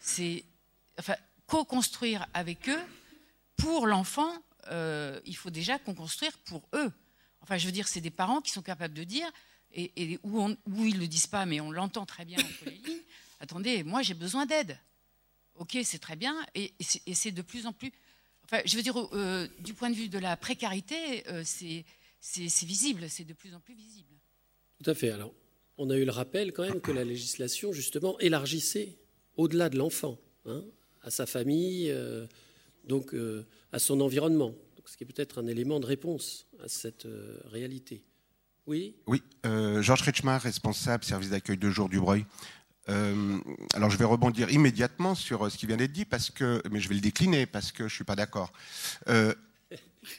c'est 0.00 0.44
enfin, 0.98 1.16
co-construire 1.46 2.26
avec 2.34 2.68
eux 2.68 2.80
pour 3.56 3.86
l'enfant. 3.86 4.32
il 4.70 5.36
faut 5.36 5.50
déjà 5.50 5.78
co-construire 5.78 6.36
pour 6.38 6.68
eux. 6.74 6.92
Enfin, 7.40 7.56
je 7.56 7.66
veux 7.66 7.72
dire, 7.72 7.88
c'est 7.88 8.00
des 8.00 8.10
parents 8.10 8.40
qui 8.40 8.50
sont 8.50 8.62
capables 8.62 8.94
de 8.94 9.04
dire, 9.04 9.30
et, 9.74 10.18
où, 10.22 10.48
ils 10.68 10.94
ne 10.94 11.00
le 11.00 11.06
disent 11.06 11.26
pas, 11.26 11.46
mais 11.46 11.60
on 11.60 11.70
l'entend 11.70 12.06
très 12.06 12.24
bien 12.24 12.38
entre 12.38 12.64
les 12.66 12.72
lignes, 12.72 13.02
attendez, 13.40 13.82
moi 13.84 14.02
j'ai 14.02 14.14
besoin 14.14 14.46
d'aide. 14.46 14.78
Ok, 15.54 15.76
c'est 15.82 15.98
très 15.98 16.16
bien, 16.16 16.36
et, 16.54 16.72
c'est 16.80 17.32
de 17.32 17.42
plus 17.42 17.66
en 17.66 17.72
plus... 17.72 17.92
Enfin, 18.44 18.62
je 18.64 18.76
veux 18.76 18.82
dire, 18.82 18.96
euh, 19.14 19.48
du 19.60 19.74
point 19.74 19.90
de 19.90 19.94
vue 19.94 20.08
de 20.08 20.18
la 20.18 20.36
précarité, 20.36 21.28
euh, 21.28 21.42
c'est 21.44 21.84
visible, 22.64 23.10
c'est 23.10 23.24
de 23.24 23.34
plus 23.34 23.54
en 23.54 23.60
plus 23.60 23.74
visible. 23.74 24.14
Tout 24.82 24.90
à 24.90 24.94
fait. 24.94 25.10
Alors, 25.10 25.32
on 25.78 25.90
a 25.90 25.96
eu 25.96 26.04
le 26.04 26.10
rappel 26.10 26.52
quand 26.52 26.64
même 26.64 26.80
que 26.80 26.92
la 26.92 27.04
législation, 27.04 27.72
justement, 27.72 28.18
élargissait 28.18 28.96
au-delà 29.36 29.68
de 29.68 29.78
l'enfant, 29.78 30.18
hein, 30.44 30.64
à 31.02 31.10
sa 31.10 31.26
famille, 31.26 31.90
euh, 31.90 32.26
donc 32.84 33.14
à 33.72 33.78
son 33.78 34.00
environnement 34.00 34.54
ce 34.88 34.96
qui 34.96 35.04
est 35.04 35.06
peut-être 35.06 35.38
un 35.38 35.46
élément 35.46 35.80
de 35.80 35.86
réponse 35.86 36.46
à 36.64 36.68
cette 36.68 37.04
euh, 37.06 37.38
réalité. 37.44 38.04
Oui? 38.66 38.96
Oui, 39.06 39.22
euh, 39.44 39.82
Georges 39.82 40.02
Kretschmar, 40.02 40.40
responsable 40.40 41.04
service 41.04 41.30
d'accueil 41.30 41.58
de 41.58 41.70
jour 41.70 41.88
du 41.88 42.00
Breuil. 42.00 42.24
Euh, 42.88 43.38
alors 43.74 43.90
je 43.90 43.98
vais 43.98 44.06
rebondir 44.06 44.50
immédiatement 44.50 45.14
sur 45.14 45.50
ce 45.50 45.58
qui 45.58 45.66
vient 45.66 45.76
d'être 45.76 45.92
dit, 45.92 46.06
mais 46.70 46.80
je 46.80 46.88
vais 46.88 46.94
le 46.94 47.02
décliner 47.02 47.44
parce 47.44 47.70
que 47.70 47.80
je 47.80 47.92
ne 47.92 47.96
suis 47.96 48.04
pas 48.04 48.16
d'accord. 48.16 48.50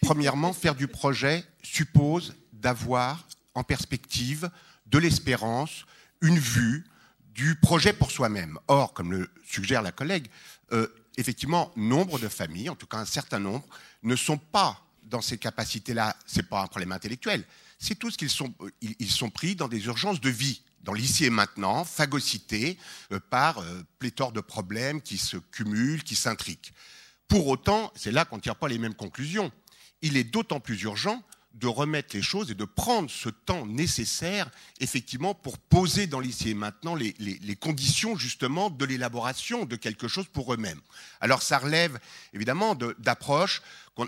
premièrement, 0.01 0.53
faire 0.53 0.75
du 0.75 0.87
projet 0.87 1.43
suppose 1.63 2.35
d'avoir 2.53 3.27
en 3.55 3.63
perspective 3.63 4.51
de 4.89 4.97
l'espérance, 4.97 5.85
une 6.21 6.39
vue, 6.39 6.85
du 7.33 7.55
projet 7.55 7.93
pour 7.93 8.11
soi-même. 8.11 8.59
Or, 8.67 8.93
comme 8.93 9.13
le 9.13 9.29
suggère 9.45 9.81
la 9.81 9.93
collègue, 9.93 10.27
euh, 10.73 10.87
effectivement, 11.15 11.71
nombre 11.77 12.19
de 12.19 12.27
familles, 12.27 12.69
en 12.69 12.75
tout 12.75 12.87
cas 12.87 12.97
un 12.97 13.05
certain 13.05 13.39
nombre, 13.39 13.65
ne 14.03 14.15
sont 14.15 14.37
pas 14.37 14.85
dans 15.03 15.21
ces 15.21 15.37
capacités-là. 15.37 16.15
Ce 16.25 16.37
n'est 16.37 16.43
pas 16.43 16.61
un 16.61 16.67
problème 16.67 16.91
intellectuel. 16.91 17.45
C'est 17.77 17.95
tout 17.95 18.11
ce 18.11 18.17
qu'ils 18.17 18.29
sont, 18.29 18.53
ils 18.81 19.09
sont 19.09 19.29
pris 19.29 19.55
dans 19.55 19.69
des 19.69 19.85
urgences 19.85 20.19
de 20.19 20.29
vie, 20.29 20.61
dans 20.83 20.93
l'ici 20.93 21.25
et 21.25 21.29
maintenant, 21.29 21.85
phagocytés 21.85 22.77
euh, 23.11 23.19
par 23.29 23.59
euh, 23.59 23.83
pléthore 23.99 24.31
de 24.31 24.41
problèmes 24.41 25.01
qui 25.01 25.17
se 25.17 25.37
cumulent, 25.37 26.03
qui 26.03 26.15
s'intriquent. 26.15 26.73
Pour 27.27 27.47
autant, 27.47 27.91
c'est 27.95 28.11
là 28.11 28.25
qu'on 28.25 28.37
ne 28.37 28.41
tire 28.41 28.55
pas 28.55 28.67
les 28.67 28.79
mêmes 28.79 28.95
conclusions. 28.95 29.51
Il 30.01 30.17
est 30.17 30.23
d'autant 30.23 30.59
plus 30.59 30.81
urgent 30.81 31.23
de 31.55 31.67
remettre 31.67 32.15
les 32.15 32.21
choses 32.21 32.51
et 32.51 32.55
de 32.55 32.65
prendre 32.65 33.09
ce 33.09 33.29
temps 33.29 33.65
nécessaire, 33.65 34.49
effectivement, 34.79 35.33
pour 35.33 35.57
poser 35.57 36.07
dans 36.07 36.19
l'ici 36.19 36.51
et 36.51 36.53
maintenant 36.53 36.95
les, 36.95 37.15
les, 37.19 37.55
conditions, 37.55 38.15
justement, 38.15 38.69
de 38.69 38.85
l'élaboration 38.85 39.65
de 39.65 39.75
quelque 39.75 40.07
chose 40.07 40.27
pour 40.31 40.53
eux-mêmes. 40.53 40.79
Alors, 41.21 41.41
ça 41.41 41.57
relève, 41.57 41.99
évidemment, 42.33 42.75
d'approches 42.99 43.61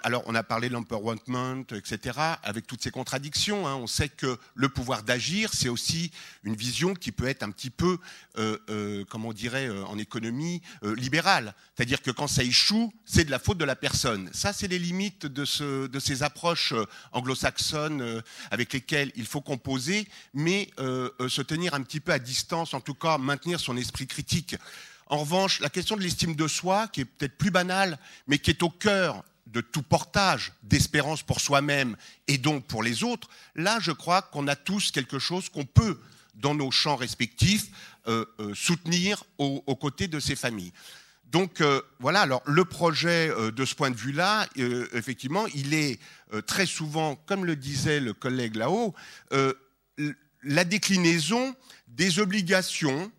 alors, 0.04 0.24
on 0.26 0.36
a 0.36 0.44
parlé 0.44 0.70
de 0.70 0.74
l'empowerment, 0.74 1.66
etc., 1.72 2.18
avec 2.44 2.68
toutes 2.68 2.82
ces 2.82 2.92
contradictions. 2.92 3.68
Hein. 3.68 3.76
On 3.76 3.88
sait 3.88 4.10
que 4.10 4.38
le 4.56 4.70
pouvoir 4.70 5.04
d'agir, 5.04 5.52
c'est 5.54 5.70
aussi 5.70 6.12
une 6.44 6.56
vision 6.56 6.94
qui 6.94 7.12
peut 7.12 7.28
être 7.28 7.44
un 7.44 7.52
petit 7.52 7.70
peu, 7.70 7.98
euh, 8.38 8.58
euh, 8.70 9.06
comment 9.10 9.30
on 9.30 9.34
dirait 9.34 9.68
euh, 9.68 9.84
en 9.86 9.98
économie, 9.98 10.62
libérale. 10.84 11.54
C'est-à-dire 11.76 12.02
que 12.02 12.12
quand 12.12 12.28
ça 12.28 12.44
échoue, 12.44 12.94
c'est 13.06 13.26
de 13.26 13.32
la 13.32 13.40
faute 13.40 13.58
de 13.58 13.66
la 13.66 13.76
personne. 13.76 14.30
Ça, 14.34 14.54
c'est 14.54 14.68
les 14.68 14.80
limites 14.80 15.26
de, 15.26 15.46
ces 15.46 16.24
approches 16.24 16.74
anglo-saxonnes 17.12 18.22
avec 18.50 18.74
lesquelles 18.74 19.12
il 19.16 19.26
faut 19.26 19.42
composer, 19.42 20.08
mais 20.34 20.70
se 20.78 21.42
tenir 21.42 21.74
un 21.74 21.82
petit 21.82 22.00
peu 22.00 22.12
à 22.12 22.20
distance, 22.20 22.74
en 22.74 22.82
tout 22.82 22.94
cas 22.94 23.18
maintenir 23.18 23.60
son 23.60 23.78
esprit 23.78 24.08
critique. 24.08 24.56
En 25.08 25.18
revanche, 25.18 25.60
la 25.60 25.70
question 25.70 25.98
de 25.98 26.02
l'estime 26.02 26.36
de 26.36 26.48
soi, 26.48 26.88
qui 26.88 27.02
est 27.02 27.06
peut-être 27.06 27.38
plus 27.38 27.52
banale, 27.52 28.00
mais 28.28 28.40
qui 28.40 28.50
est 28.50 28.64
au 28.64 28.70
cœur 28.70 29.24
de 29.52 29.62
tout 29.62 29.84
portage 29.84 30.54
d'espérance 30.64 31.24
pour 31.24 31.42
soi-même 31.42 31.96
et 32.28 32.38
donc 32.38 32.66
pour 32.66 32.84
les 32.84 33.04
autres, 33.04 33.30
là, 33.56 33.80
je 33.82 33.92
crois 33.92 34.22
qu'on 34.22 34.48
a 34.48 34.56
tous 34.56 34.92
quelque 34.92 35.20
chose 35.20 35.50
qu'on 35.50 35.66
peut, 35.66 36.00
dans 36.36 36.56
nos 36.56 36.72
champs 36.72 36.96
respectifs, 36.96 37.68
euh, 38.08 38.26
euh, 38.40 38.54
soutenir 38.56 39.24
aux, 39.38 39.76
côtés 39.76 40.08
de 40.08 40.20
ces 40.20 40.36
familles. 40.36 40.72
Donc 41.26 41.62
euh, 41.62 41.82
voilà, 42.00 42.22
alors 42.22 42.42
le 42.46 42.66
projet 42.66 43.30
de 43.52 43.66
ce 43.66 43.76
point 43.76 43.92
de 43.92 43.96
vue-là, 43.96 44.48
effectivement, 44.94 45.46
il 45.54 45.74
est 45.74 46.00
très 46.46 46.66
souvent, 46.66 47.16
comme 47.16 47.46
le 47.46 47.56
disait 47.56 48.00
le 48.00 48.14
collègue 48.14 48.56
là-haut, 48.56 48.96
la 50.44 50.64
déclinaison 50.64 51.56
des 51.88 52.20
obligations 52.20 53.12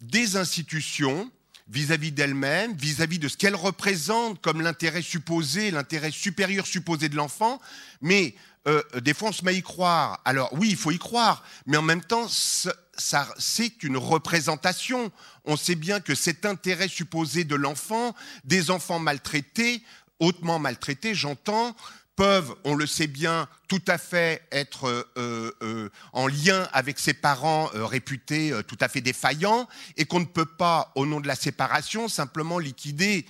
des 0.00 0.36
institutions 0.36 1.30
vis-à-vis 1.68 2.12
d'elle-même, 2.12 2.74
vis-à-vis 2.74 3.18
de 3.18 3.28
ce 3.28 3.36
qu'elle 3.36 3.54
représente 3.54 4.40
comme 4.40 4.60
l'intérêt 4.60 5.02
supposé, 5.02 5.70
l'intérêt 5.70 6.10
supérieur 6.10 6.66
supposé 6.66 7.08
de 7.08 7.16
l'enfant, 7.16 7.60
mais 8.00 8.34
euh, 8.66 8.82
des 9.00 9.14
fois 9.14 9.30
on 9.30 9.32
se 9.32 9.44
met 9.44 9.52
à 9.52 9.54
y 9.54 9.62
croire. 9.62 10.20
Alors 10.24 10.52
oui, 10.52 10.68
il 10.70 10.76
faut 10.76 10.90
y 10.90 10.98
croire, 10.98 11.44
mais 11.66 11.76
en 11.76 11.82
même 11.82 12.02
temps, 12.02 12.28
c'est 12.28 13.82
une 13.82 13.96
représentation. 13.96 15.10
On 15.44 15.56
sait 15.56 15.74
bien 15.74 16.00
que 16.00 16.14
cet 16.14 16.46
intérêt 16.46 16.88
supposé 16.88 17.44
de 17.44 17.54
l'enfant, 17.54 18.14
des 18.44 18.70
enfants 18.70 18.98
maltraités, 18.98 19.82
hautement 20.18 20.58
maltraités, 20.58 21.14
j'entends, 21.14 21.74
peuvent, 22.16 22.54
on 22.64 22.74
le 22.74 22.86
sait 22.86 23.06
bien, 23.06 23.48
tout 23.68 23.82
à 23.88 23.98
fait 23.98 24.46
être 24.52 24.88
euh, 25.16 25.56
euh, 25.62 25.90
en 26.12 26.26
lien 26.26 26.68
avec 26.72 26.98
ses 26.98 27.14
parents 27.14 27.70
euh, 27.74 27.84
réputés 27.84 28.52
tout 28.68 28.76
à 28.80 28.88
fait 28.88 29.00
défaillants 29.00 29.68
et 29.96 30.04
qu'on 30.04 30.20
ne 30.20 30.24
peut 30.24 30.46
pas, 30.46 30.92
au 30.94 31.06
nom 31.06 31.20
de 31.20 31.26
la 31.26 31.34
séparation, 31.34 32.08
simplement 32.08 32.58
liquider 32.58 33.26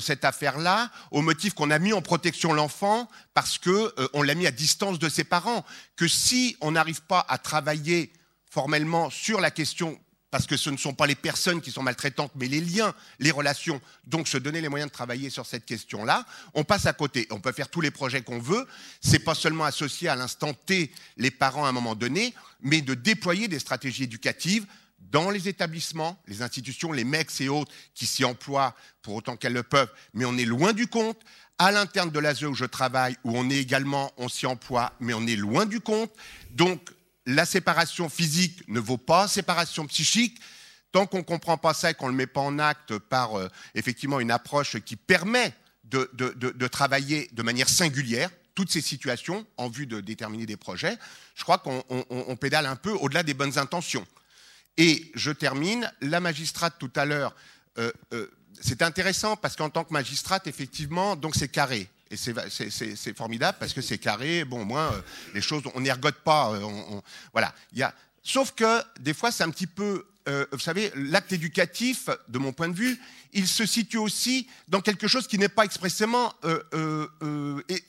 cette 0.00 0.24
affaire-là 0.24 0.90
au 1.10 1.22
motif 1.22 1.54
qu'on 1.54 1.70
a 1.70 1.78
mis 1.78 1.92
en 1.92 2.02
protection 2.02 2.52
l'enfant 2.52 3.08
parce 3.34 3.58
qu'on 3.58 4.22
l'a 4.22 4.34
mis 4.34 4.46
à 4.46 4.50
distance 4.50 4.98
de 4.98 5.08
ses 5.08 5.24
parents. 5.24 5.64
Que 5.96 6.08
si 6.08 6.56
on 6.60 6.72
n'arrive 6.72 7.02
pas 7.02 7.24
à 7.28 7.38
travailler 7.38 8.12
formellement 8.50 9.10
sur 9.10 9.40
la 9.40 9.50
question 9.50 9.98
parce 10.32 10.46
que 10.46 10.56
ce 10.56 10.70
ne 10.70 10.78
sont 10.78 10.94
pas 10.94 11.06
les 11.06 11.14
personnes 11.14 11.60
qui 11.60 11.70
sont 11.70 11.82
maltraitantes, 11.82 12.32
mais 12.36 12.48
les 12.48 12.62
liens, 12.62 12.94
les 13.18 13.30
relations. 13.30 13.82
Donc, 14.06 14.26
se 14.26 14.38
donner 14.38 14.62
les 14.62 14.70
moyens 14.70 14.90
de 14.90 14.94
travailler 14.94 15.28
sur 15.28 15.44
cette 15.44 15.66
question-là, 15.66 16.24
on 16.54 16.64
passe 16.64 16.86
à 16.86 16.94
côté. 16.94 17.28
On 17.30 17.38
peut 17.38 17.52
faire 17.52 17.68
tous 17.68 17.82
les 17.82 17.90
projets 17.90 18.22
qu'on 18.22 18.38
veut. 18.38 18.66
C'est 19.02 19.18
pas 19.18 19.34
seulement 19.34 19.64
associer 19.64 20.08
à 20.08 20.16
l'instant 20.16 20.54
T 20.54 20.90
les 21.18 21.30
parents 21.30 21.66
à 21.66 21.68
un 21.68 21.72
moment 21.72 21.94
donné, 21.94 22.34
mais 22.62 22.80
de 22.80 22.94
déployer 22.94 23.46
des 23.46 23.58
stratégies 23.58 24.04
éducatives 24.04 24.64
dans 25.10 25.28
les 25.28 25.48
établissements, 25.48 26.18
les 26.26 26.40
institutions, 26.40 26.92
les 26.92 27.04
mecs 27.04 27.38
et 27.42 27.50
autres 27.50 27.70
qui 27.94 28.06
s'y 28.06 28.24
emploient 28.24 28.74
pour 29.02 29.14
autant 29.14 29.36
qu'elles 29.36 29.52
le 29.52 29.62
peuvent, 29.62 29.92
mais 30.14 30.24
on 30.24 30.38
est 30.38 30.46
loin 30.46 30.72
du 30.72 30.86
compte. 30.86 31.20
À 31.58 31.72
l'interne 31.72 32.10
de 32.10 32.18
l'ASE 32.18 32.44
où 32.44 32.54
je 32.54 32.64
travaille, 32.64 33.18
où 33.24 33.36
on 33.36 33.50
est 33.50 33.58
également, 33.58 34.10
on 34.16 34.30
s'y 34.30 34.46
emploie, 34.46 34.94
mais 34.98 35.12
on 35.12 35.26
est 35.26 35.36
loin 35.36 35.66
du 35.66 35.80
compte. 35.80 36.10
Donc, 36.52 36.80
la 37.26 37.44
séparation 37.44 38.08
physique 38.08 38.62
ne 38.68 38.80
vaut 38.80 38.98
pas 38.98 39.28
séparation 39.28 39.86
psychique. 39.86 40.40
Tant 40.90 41.06
qu'on 41.06 41.18
ne 41.18 41.22
comprend 41.22 41.56
pas 41.56 41.72
ça 41.72 41.90
et 41.90 41.94
qu'on 41.94 42.06
ne 42.06 42.10
le 42.12 42.18
met 42.18 42.26
pas 42.26 42.40
en 42.40 42.58
acte 42.58 42.98
par 42.98 43.38
euh, 43.38 43.48
effectivement 43.74 44.20
une 44.20 44.30
approche 44.30 44.78
qui 44.80 44.96
permet 44.96 45.54
de, 45.84 46.66
travailler 46.68 47.28
de 47.32 47.42
manière 47.42 47.68
singulière 47.68 48.30
toutes 48.54 48.70
ces 48.70 48.80
situations 48.80 49.46
en 49.56 49.68
vue 49.68 49.86
de 49.86 50.00
déterminer 50.00 50.46
des 50.46 50.56
projets, 50.56 50.98
je 51.34 51.42
crois 51.42 51.58
qu'on 51.58 52.36
pédale 52.36 52.66
un 52.66 52.76
peu 52.76 52.90
au-delà 52.90 53.22
des 53.22 53.34
bonnes 53.34 53.58
intentions. 53.58 54.06
Et 54.76 55.10
je 55.14 55.30
termine, 55.30 55.90
la 56.00 56.20
magistrate 56.20 56.74
tout 56.78 56.90
à 56.96 57.04
l'heure, 57.04 57.34
euh, 57.78 57.90
euh, 58.12 58.30
c'est 58.60 58.82
intéressant 58.82 59.36
parce 59.36 59.56
qu'en 59.56 59.70
tant 59.70 59.84
que 59.84 59.92
magistrate, 59.92 60.46
effectivement, 60.46 61.16
donc 61.16 61.34
c'est 61.34 61.48
carré. 61.48 61.88
Et 62.12 62.16
c'est 62.16 63.16
formidable 63.16 63.56
parce 63.58 63.72
que 63.72 63.80
c'est 63.80 63.96
carré. 63.96 64.44
Bon, 64.44 64.66
moins, 64.66 64.92
euh, 64.92 65.00
les 65.32 65.40
choses, 65.40 65.62
on 65.74 65.80
n'ergote 65.80 66.16
pas. 66.16 66.52
Euh, 66.52 67.00
voilà. 67.32 67.54
Il 67.72 67.78
y 67.78 67.82
a, 67.82 67.94
sauf 68.22 68.52
que 68.52 68.82
des 69.00 69.14
fois, 69.14 69.32
c'est 69.32 69.44
un 69.44 69.50
petit 69.50 69.66
peu. 69.66 70.04
Euh, 70.28 70.44
vous 70.52 70.58
savez, 70.58 70.92
l'acte 70.94 71.32
éducatif, 71.32 72.10
de 72.28 72.38
mon 72.38 72.52
point 72.52 72.68
de 72.68 72.76
vue, 72.76 73.00
il 73.32 73.48
se 73.48 73.64
situe 73.64 73.96
aussi 73.96 74.46
dans 74.68 74.82
quelque 74.82 75.08
chose 75.08 75.26
qui 75.26 75.38
n'est 75.38 75.48
pas 75.48 75.64
expressément 75.64 76.34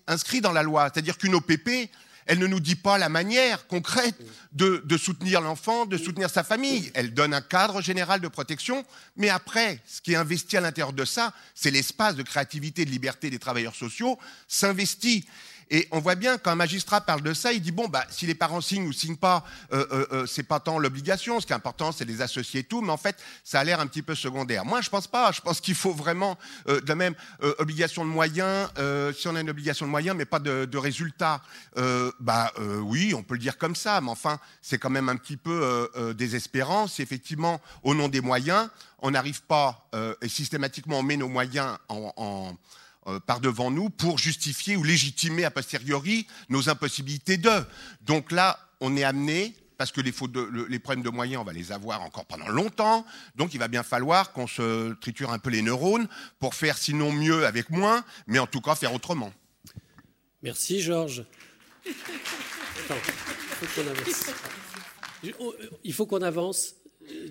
inscrit 0.07 0.39
dans 0.39 0.53
la 0.53 0.63
loi. 0.63 0.89
C'est-à-dire 0.91 1.17
qu'une 1.17 1.35
OPP, 1.35 1.91
elle 2.25 2.39
ne 2.39 2.47
nous 2.47 2.59
dit 2.59 2.75
pas 2.75 2.97
la 2.97 3.09
manière 3.09 3.67
concrète 3.67 4.15
de, 4.53 4.97
soutenir 4.97 5.41
l'enfant, 5.41 5.85
de 5.85 5.97
soutenir 5.97 6.29
sa 6.29 6.43
famille. 6.43 6.91
Elle 6.93 7.13
donne 7.13 7.33
un 7.33 7.41
cadre 7.41 7.81
général 7.81 8.21
de 8.21 8.27
protection, 8.27 8.85
mais 9.17 9.29
après, 9.29 9.79
ce 9.85 10.01
qui 10.01 10.13
est 10.13 10.17
investi 10.17 10.57
à 10.57 10.61
l'intérieur 10.61 10.93
de 10.93 11.05
ça, 11.05 11.33
c'est 11.55 11.71
l'espace 11.71 12.15
de 12.15 12.23
créativité 12.23 12.85
de 12.85 12.91
liberté 12.91 13.29
des 13.29 13.39
travailleurs 13.39 13.75
sociaux, 13.75 14.17
s'investit. 14.47 15.25
Et 15.73 15.87
on 15.89 15.99
voit 15.99 16.13
bien 16.13 16.37
qu'un 16.37 16.53
magistrat 16.53 17.01
parle 17.01 17.23
de 17.23 17.33
ça, 17.33 17.51
il 17.51 17.59
dit 17.59 17.71
bon, 17.71 17.87
bah, 17.87 18.05
si 18.11 18.27
les 18.27 18.35
parents 18.35 18.61
signent 18.61 18.85
ou 18.85 18.93
signent 18.93 19.15
pas, 19.15 19.43
euh, 19.73 19.87
euh, 19.91 20.05
euh, 20.11 20.25
c'est 20.27 20.43
pas 20.43 20.59
tant 20.59 20.77
l'obligation. 20.77 21.39
Ce 21.39 21.47
qui 21.47 21.51
est 21.51 21.55
important, 21.55 21.91
c'est 21.91 22.05
les 22.05 22.21
associer 22.21 22.59
et 22.59 22.63
tout. 22.63 22.81
Mais 22.81 22.91
en 22.91 22.97
fait, 22.97 23.17
ça 23.43 23.59
a 23.59 23.63
l'air 23.63 23.79
un 23.79 23.87
petit 23.87 24.03
peu 24.03 24.13
secondaire. 24.13 24.65
Moi, 24.65 24.81
je 24.81 24.91
pense 24.91 25.07
pas. 25.07 25.31
Je 25.31 25.41
pense 25.41 25.59
qu'il 25.59 25.73
faut 25.73 25.91
vraiment 25.91 26.37
de 26.67 26.87
la 26.87 26.93
même 26.93 27.15
obligation 27.57 28.05
de 28.05 28.11
moyens. 28.11 28.69
si 29.17 29.27
on 29.27 29.35
a 29.35 29.41
une 29.41 29.49
obligation 29.49 29.87
de 29.87 29.91
moyens, 29.91 30.15
mais 30.15 30.25
pas 30.25 30.37
de, 30.37 30.65
de 30.65 30.77
résultats, 30.77 31.41
bah 32.19 32.53
oui, 32.83 33.15
on 33.15 33.23
peut 33.23 33.33
le 33.33 33.39
dire 33.39 33.57
comme 33.57 33.75
ça. 33.75 33.99
Mais 33.99 34.11
enfin, 34.11 34.37
c'est 34.61 34.77
quand 34.77 34.91
même 34.91 35.09
un 35.09 35.15
petit 35.15 35.37
peu 35.37 35.89
désespérant. 36.15 36.85
Si 36.85 37.01
effectivement, 37.01 37.59
au 37.81 37.95
nom 37.95 38.09
des 38.09 38.21
moyens, 38.21 38.69
on 38.99 39.09
n'arrive 39.09 39.41
pas 39.41 39.89
et 40.21 40.29
systématiquement 40.29 40.99
on 40.99 41.03
met 41.03 41.17
nos 41.17 41.29
moyens 41.29 41.77
en 41.89 42.53
euh, 42.53 42.53
par 43.25 43.39
devant 43.39 43.71
nous 43.71 43.89
pour 43.89 44.17
justifier 44.17 44.75
ou 44.75 44.83
légitimer 44.83 45.45
a 45.45 45.51
posteriori 45.51 46.27
nos 46.49 46.69
impossibilités 46.69 47.37
de. 47.37 47.51
Donc 48.01 48.31
là, 48.31 48.59
on 48.79 48.95
est 48.97 49.03
amené, 49.03 49.55
parce 49.77 49.91
que 49.91 50.01
les, 50.01 50.11
problèmes 50.79 51.03
de 51.03 51.09
moyens, 51.09 51.41
on 51.41 51.45
va 51.45 51.53
les 51.53 51.71
avoir 51.71 52.01
encore 52.01 52.25
pendant 52.25 52.47
longtemps, 52.47 53.05
donc 53.35 53.53
il 53.53 53.59
va 53.59 53.67
bien 53.67 53.83
falloir 53.83 54.31
qu'on 54.31 54.47
se 54.47 54.93
triture 54.93 55.31
un 55.31 55.39
peu 55.39 55.49
les 55.49 55.61
neurones 55.61 56.07
pour 56.39 56.55
faire 56.55 56.77
sinon 56.77 57.11
mieux 57.11 57.45
avec 57.45 57.69
moins, 57.69 58.03
mais 58.27 58.39
en 58.39 58.47
tout 58.47 58.61
cas 58.61 58.75
faire 58.75 58.93
autrement. 58.93 59.33
Merci 60.41 60.81
Georges. 60.81 61.25
il 65.83 65.93
faut 65.93 66.05
qu'on 66.05 66.21
avance. 66.21 66.75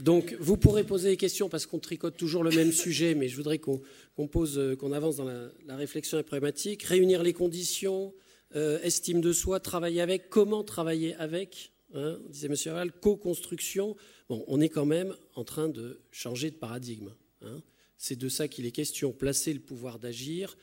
Donc, 0.00 0.36
vous 0.40 0.56
pourrez 0.56 0.84
poser 0.84 1.10
des 1.10 1.16
questions 1.16 1.48
parce 1.48 1.66
qu'on 1.66 1.78
tricote 1.78 2.16
toujours 2.16 2.44
le 2.44 2.50
même 2.50 2.72
sujet, 2.72 3.14
mais 3.14 3.28
je 3.28 3.36
voudrais 3.36 3.58
qu'on 3.58 3.80
qu'on 4.16 4.92
avance 4.92 5.16
dans 5.16 5.24
la, 5.24 5.76
réflexion 5.76 6.18
et 6.18 6.22
problématique. 6.22 6.82
Réunir 6.82 7.22
les 7.22 7.32
conditions, 7.32 8.12
euh, 8.54 8.80
estime 8.82 9.20
de 9.20 9.32
soi, 9.32 9.60
travailler 9.60 10.00
avec, 10.00 10.28
comment 10.28 10.62
travailler 10.62 11.14
avec, 11.16 11.72
hein, 11.94 12.18
disait 12.28 12.48
M. 12.48 12.74
Val, 12.74 12.92
co-construction. 12.92 13.96
Bon, 14.28 14.44
on 14.48 14.60
est 14.60 14.68
quand 14.68 14.84
même 14.84 15.14
en 15.34 15.44
train 15.44 15.68
de 15.68 16.00
changer 16.10 16.50
de 16.50 16.56
paradigme. 16.56 17.12
Hein. 17.42 17.62
C'est 17.96 18.16
de 18.16 18.28
ça 18.28 18.48
qu'il 18.48 18.66
est 18.66 18.72
question, 18.72 19.12
placer 19.12 19.52
le 19.52 19.60
pouvoir 19.60 19.98
d'agir. 19.98 20.56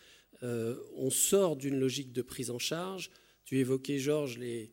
Euh, 0.43 0.75
on 0.95 1.09
sort 1.09 1.55
d'une 1.55 1.79
logique 1.79 2.13
de 2.13 2.21
prise 2.21 2.51
en 2.51 2.59
charge. 2.59 3.11
Tu 3.45 3.57
évoquais, 3.57 3.97
Georges, 3.97 4.37
les 4.37 4.71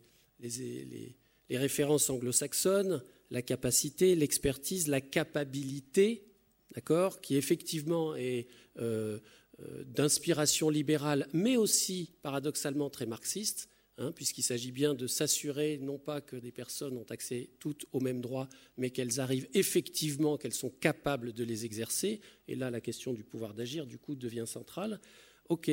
références 1.51 2.11
anglo-saxonnes. 2.11 3.03
La 3.31 3.43
capacité, 3.43 4.15
l'expertise, 4.15 4.89
la 4.89 5.01
capacité, 5.01 6.27
d'accord, 6.75 7.21
qui 7.21 7.37
effectivement 7.37 8.15
est 8.15 8.47
euh, 8.79 9.19
euh, 9.61 9.85
d'inspiration 9.85 10.69
libérale, 10.69 11.27
mais 11.33 11.57
aussi 11.57 12.13
paradoxalement 12.23 12.91
très 12.91 13.07
marxiste, 13.07 13.69
hein, 13.99 14.13
puisqu'il 14.13 14.43
s'agit 14.43 14.73
bien 14.73 14.95
de 14.95 15.07
s'assurer 15.07 15.79
non 15.79 15.99
pas 15.99 16.21
que 16.21 16.37
des 16.37 16.53
personnes 16.53 16.97
ont 16.99 17.07
accès 17.09 17.51
toutes 17.59 17.87
aux 17.93 18.01
mêmes 18.01 18.21
droits, 18.21 18.49
mais 18.77 18.91
qu'elles 18.91 19.19
arrivent 19.19 19.49
effectivement, 19.55 20.37
qu'elles 20.37 20.53
sont 20.53 20.71
capables 20.71 21.33
de 21.33 21.45
les 21.45 21.65
exercer. 21.65 22.21
Et 22.49 22.55
là, 22.55 22.71
la 22.71 22.81
question 22.81 23.13
du 23.15 23.25
pouvoir 23.25 23.55
d'agir, 23.55 23.87
du 23.87 23.99
coup, 23.99 24.15
devient 24.15 24.45
centrale. 24.47 25.01
OK. 25.49 25.71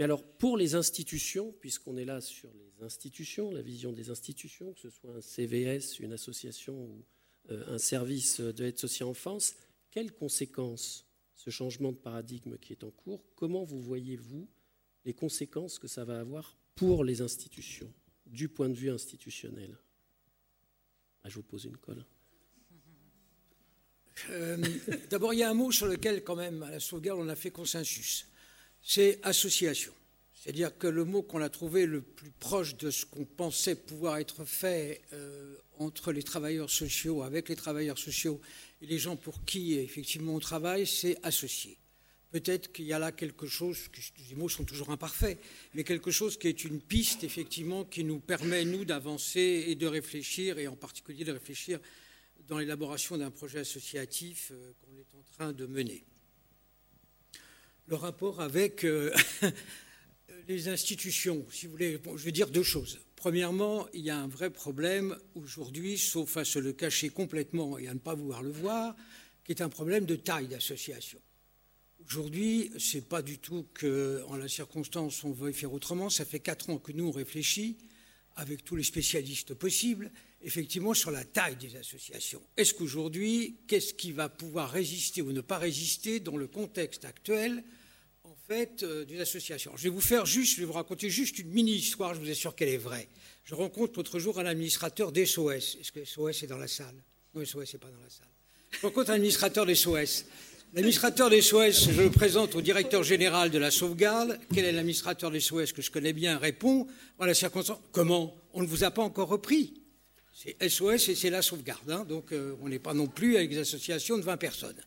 Mais 0.00 0.04
alors, 0.04 0.24
pour 0.24 0.56
les 0.56 0.76
institutions, 0.76 1.52
puisqu'on 1.60 1.98
est 1.98 2.06
là 2.06 2.22
sur 2.22 2.48
les 2.54 2.82
institutions, 2.82 3.50
la 3.50 3.60
vision 3.60 3.92
des 3.92 4.08
institutions, 4.08 4.72
que 4.72 4.80
ce 4.80 4.88
soit 4.88 5.14
un 5.14 5.20
CVS, 5.20 5.98
une 6.00 6.14
association 6.14 6.74
ou 6.74 7.04
euh, 7.50 7.74
un 7.74 7.76
service 7.76 8.40
de 8.40 8.64
l'aide 8.64 8.78
sociale 8.78 9.10
enfance, 9.10 9.56
quelles 9.90 10.14
conséquences 10.14 11.06
ce 11.34 11.50
changement 11.50 11.92
de 11.92 11.98
paradigme 11.98 12.56
qui 12.56 12.72
est 12.72 12.82
en 12.82 12.90
cours, 12.90 13.22
comment 13.34 13.62
vous 13.62 13.82
voyez-vous 13.82 14.48
les 15.04 15.12
conséquences 15.12 15.78
que 15.78 15.86
ça 15.86 16.06
va 16.06 16.18
avoir 16.18 16.56
pour 16.76 17.04
les 17.04 17.20
institutions, 17.20 17.92
du 18.24 18.48
point 18.48 18.70
de 18.70 18.76
vue 18.76 18.90
institutionnel? 18.90 19.76
Ah, 21.24 21.28
Je 21.28 21.34
vous 21.34 21.42
pose 21.42 21.66
une 21.66 21.76
colle. 21.76 22.06
Euh, 24.30 24.56
d'abord, 25.10 25.34
il 25.34 25.40
y 25.40 25.42
a 25.42 25.50
un 25.50 25.54
mot 25.54 25.70
sur 25.70 25.88
lequel, 25.88 26.24
quand 26.24 26.36
même, 26.36 26.62
à 26.62 26.70
la 26.70 26.80
sauvegarde, 26.80 27.20
on 27.20 27.28
a 27.28 27.36
fait 27.36 27.50
consensus. 27.50 28.29
C'est 28.82 29.18
association. 29.22 29.92
C'est-à-dire 30.34 30.76
que 30.78 30.86
le 30.86 31.04
mot 31.04 31.22
qu'on 31.22 31.42
a 31.42 31.50
trouvé 31.50 31.84
le 31.84 32.00
plus 32.00 32.30
proche 32.30 32.76
de 32.76 32.90
ce 32.90 33.04
qu'on 33.04 33.26
pensait 33.26 33.74
pouvoir 33.74 34.16
être 34.16 34.46
fait 34.46 35.02
euh, 35.12 35.54
entre 35.78 36.12
les 36.12 36.22
travailleurs 36.22 36.70
sociaux, 36.70 37.22
avec 37.22 37.50
les 37.50 37.56
travailleurs 37.56 37.98
sociaux 37.98 38.40
et 38.80 38.86
les 38.86 38.98
gens 38.98 39.16
pour 39.16 39.44
qui 39.44 39.74
effectivement 39.74 40.34
on 40.34 40.40
travaille, 40.40 40.86
c'est 40.86 41.18
associé. 41.22 41.76
Peut-être 42.30 42.72
qu'il 42.72 42.86
y 42.86 42.92
a 42.92 42.98
là 42.98 43.12
quelque 43.12 43.46
chose, 43.46 43.78
les 44.30 44.36
mots 44.36 44.48
sont 44.48 44.64
toujours 44.64 44.90
imparfaits, 44.90 45.38
mais 45.74 45.84
quelque 45.84 46.12
chose 46.12 46.38
qui 46.38 46.46
est 46.46 46.64
une 46.64 46.80
piste 46.80 47.24
effectivement 47.24 47.84
qui 47.84 48.04
nous 48.04 48.20
permet, 48.20 48.64
nous, 48.64 48.84
d'avancer 48.84 49.64
et 49.66 49.74
de 49.74 49.86
réfléchir, 49.86 50.58
et 50.58 50.68
en 50.68 50.76
particulier 50.76 51.24
de 51.24 51.32
réfléchir 51.32 51.80
dans 52.48 52.58
l'élaboration 52.58 53.18
d'un 53.18 53.30
projet 53.30 53.58
associatif 53.58 54.52
euh, 54.52 54.72
qu'on 54.80 54.96
est 54.96 55.18
en 55.18 55.24
train 55.34 55.52
de 55.52 55.66
mener. 55.66 56.04
Le 57.90 57.96
rapport 57.96 58.40
avec 58.40 58.84
euh, 58.84 59.12
les 60.48 60.68
institutions, 60.68 61.44
si 61.50 61.66
vous 61.66 61.72
voulez, 61.72 61.98
je 62.14 62.24
vais 62.24 62.30
dire 62.30 62.48
deux 62.48 62.62
choses. 62.62 63.00
Premièrement, 63.16 63.88
il 63.92 64.02
y 64.02 64.10
a 64.10 64.16
un 64.16 64.28
vrai 64.28 64.50
problème 64.50 65.18
aujourd'hui, 65.34 65.98
sauf 65.98 66.36
à 66.36 66.44
se 66.44 66.60
le 66.60 66.72
cacher 66.72 67.08
complètement 67.08 67.78
et 67.78 67.88
à 67.88 67.94
ne 67.94 67.98
pas 67.98 68.14
vouloir 68.14 68.44
le 68.44 68.52
voir, 68.52 68.94
qui 69.42 69.50
est 69.50 69.60
un 69.60 69.68
problème 69.68 70.06
de 70.06 70.14
taille 70.14 70.46
d'association. 70.46 71.18
Aujourd'hui, 72.06 72.70
ce 72.78 72.98
n'est 72.98 73.02
pas 73.02 73.22
du 73.22 73.38
tout 73.38 73.66
qu'en 73.74 74.36
la 74.36 74.46
circonstance 74.46 75.24
on 75.24 75.32
veuille 75.32 75.52
faire 75.52 75.72
autrement. 75.72 76.10
Ça 76.10 76.24
fait 76.24 76.38
quatre 76.38 76.70
ans 76.70 76.78
que 76.78 76.92
nous 76.92 77.08
on 77.08 77.10
réfléchit 77.10 77.76
avec 78.36 78.64
tous 78.64 78.76
les 78.76 78.84
spécialistes 78.84 79.54
possibles, 79.54 80.12
effectivement 80.42 80.94
sur 80.94 81.10
la 81.10 81.24
taille 81.24 81.56
des 81.56 81.74
associations. 81.74 82.40
Est-ce 82.56 82.72
qu'aujourd'hui, 82.72 83.56
qu'est-ce 83.66 83.94
qui 83.94 84.12
va 84.12 84.28
pouvoir 84.28 84.70
résister 84.70 85.22
ou 85.22 85.32
ne 85.32 85.40
pas 85.40 85.58
résister 85.58 86.20
dans 86.20 86.36
le 86.36 86.46
contexte 86.46 87.04
actuel 87.04 87.64
euh, 88.50 89.04
des 89.04 89.20
associations. 89.20 89.72
Je 89.76 89.84
vais 89.84 89.90
vous 89.90 90.00
faire 90.00 90.26
juste, 90.26 90.56
je 90.56 90.60
vais 90.60 90.66
vous 90.66 90.72
raconter 90.72 91.08
juste 91.08 91.38
une 91.38 91.50
mini-histoire, 91.50 92.14
je 92.14 92.20
vous 92.20 92.30
assure 92.30 92.56
qu'elle 92.56 92.68
est 92.68 92.78
vraie. 92.78 93.08
Je 93.44 93.54
rencontre 93.54 93.92
l'autre 93.96 94.18
jour 94.18 94.40
un 94.40 94.46
administrateur 94.46 95.12
d'SOS. 95.12 95.78
Est-ce 95.80 95.92
que 95.92 96.04
SOS 96.04 96.42
est 96.42 96.46
dans 96.48 96.58
la 96.58 96.66
salle? 96.66 96.94
Non, 97.34 97.44
SOS 97.44 97.74
n'est 97.74 97.78
pas 97.78 97.90
dans 97.90 98.02
la 98.02 98.10
salle. 98.10 98.26
Je 98.72 98.80
rencontre 98.80 99.10
un 99.10 99.14
administrateur 99.14 99.66
d'SOS. 99.66 100.24
L'administrateur 100.74 101.30
des 101.30 101.42
SOS, 101.42 101.90
je 101.90 102.02
le 102.02 102.10
présente 102.10 102.54
au 102.54 102.60
directeur 102.60 103.02
général 103.02 103.50
de 103.50 103.58
la 103.58 103.70
sauvegarde. 103.70 104.38
Quel 104.52 104.64
est 104.64 104.72
l'administrateur 104.72 105.30
des 105.30 105.40
SOS 105.40 105.72
que 105.72 105.82
je 105.82 105.90
connais 105.90 106.12
bien? 106.12 106.38
Répond, 106.38 106.86
voilà, 107.18 107.34
circonstance, 107.34 107.78
comment? 107.92 108.36
On 108.52 108.62
ne 108.62 108.66
vous 108.66 108.84
a 108.84 108.90
pas 108.90 109.02
encore 109.02 109.28
repris. 109.28 109.74
C'est 110.32 110.56
SOS 110.68 111.08
et 111.08 111.14
c'est 111.14 111.30
la 111.30 111.42
sauvegarde. 111.42 111.90
Hein. 111.90 112.04
donc 112.08 112.32
euh, 112.32 112.56
on 112.62 112.68
n'est 112.68 112.78
pas 112.78 112.94
non 112.94 113.06
plus 113.06 113.36
avec 113.36 113.50
des 113.50 113.58
associations 113.58 114.16
de 114.16 114.22
20 114.22 114.36
personnes. 114.38 114.80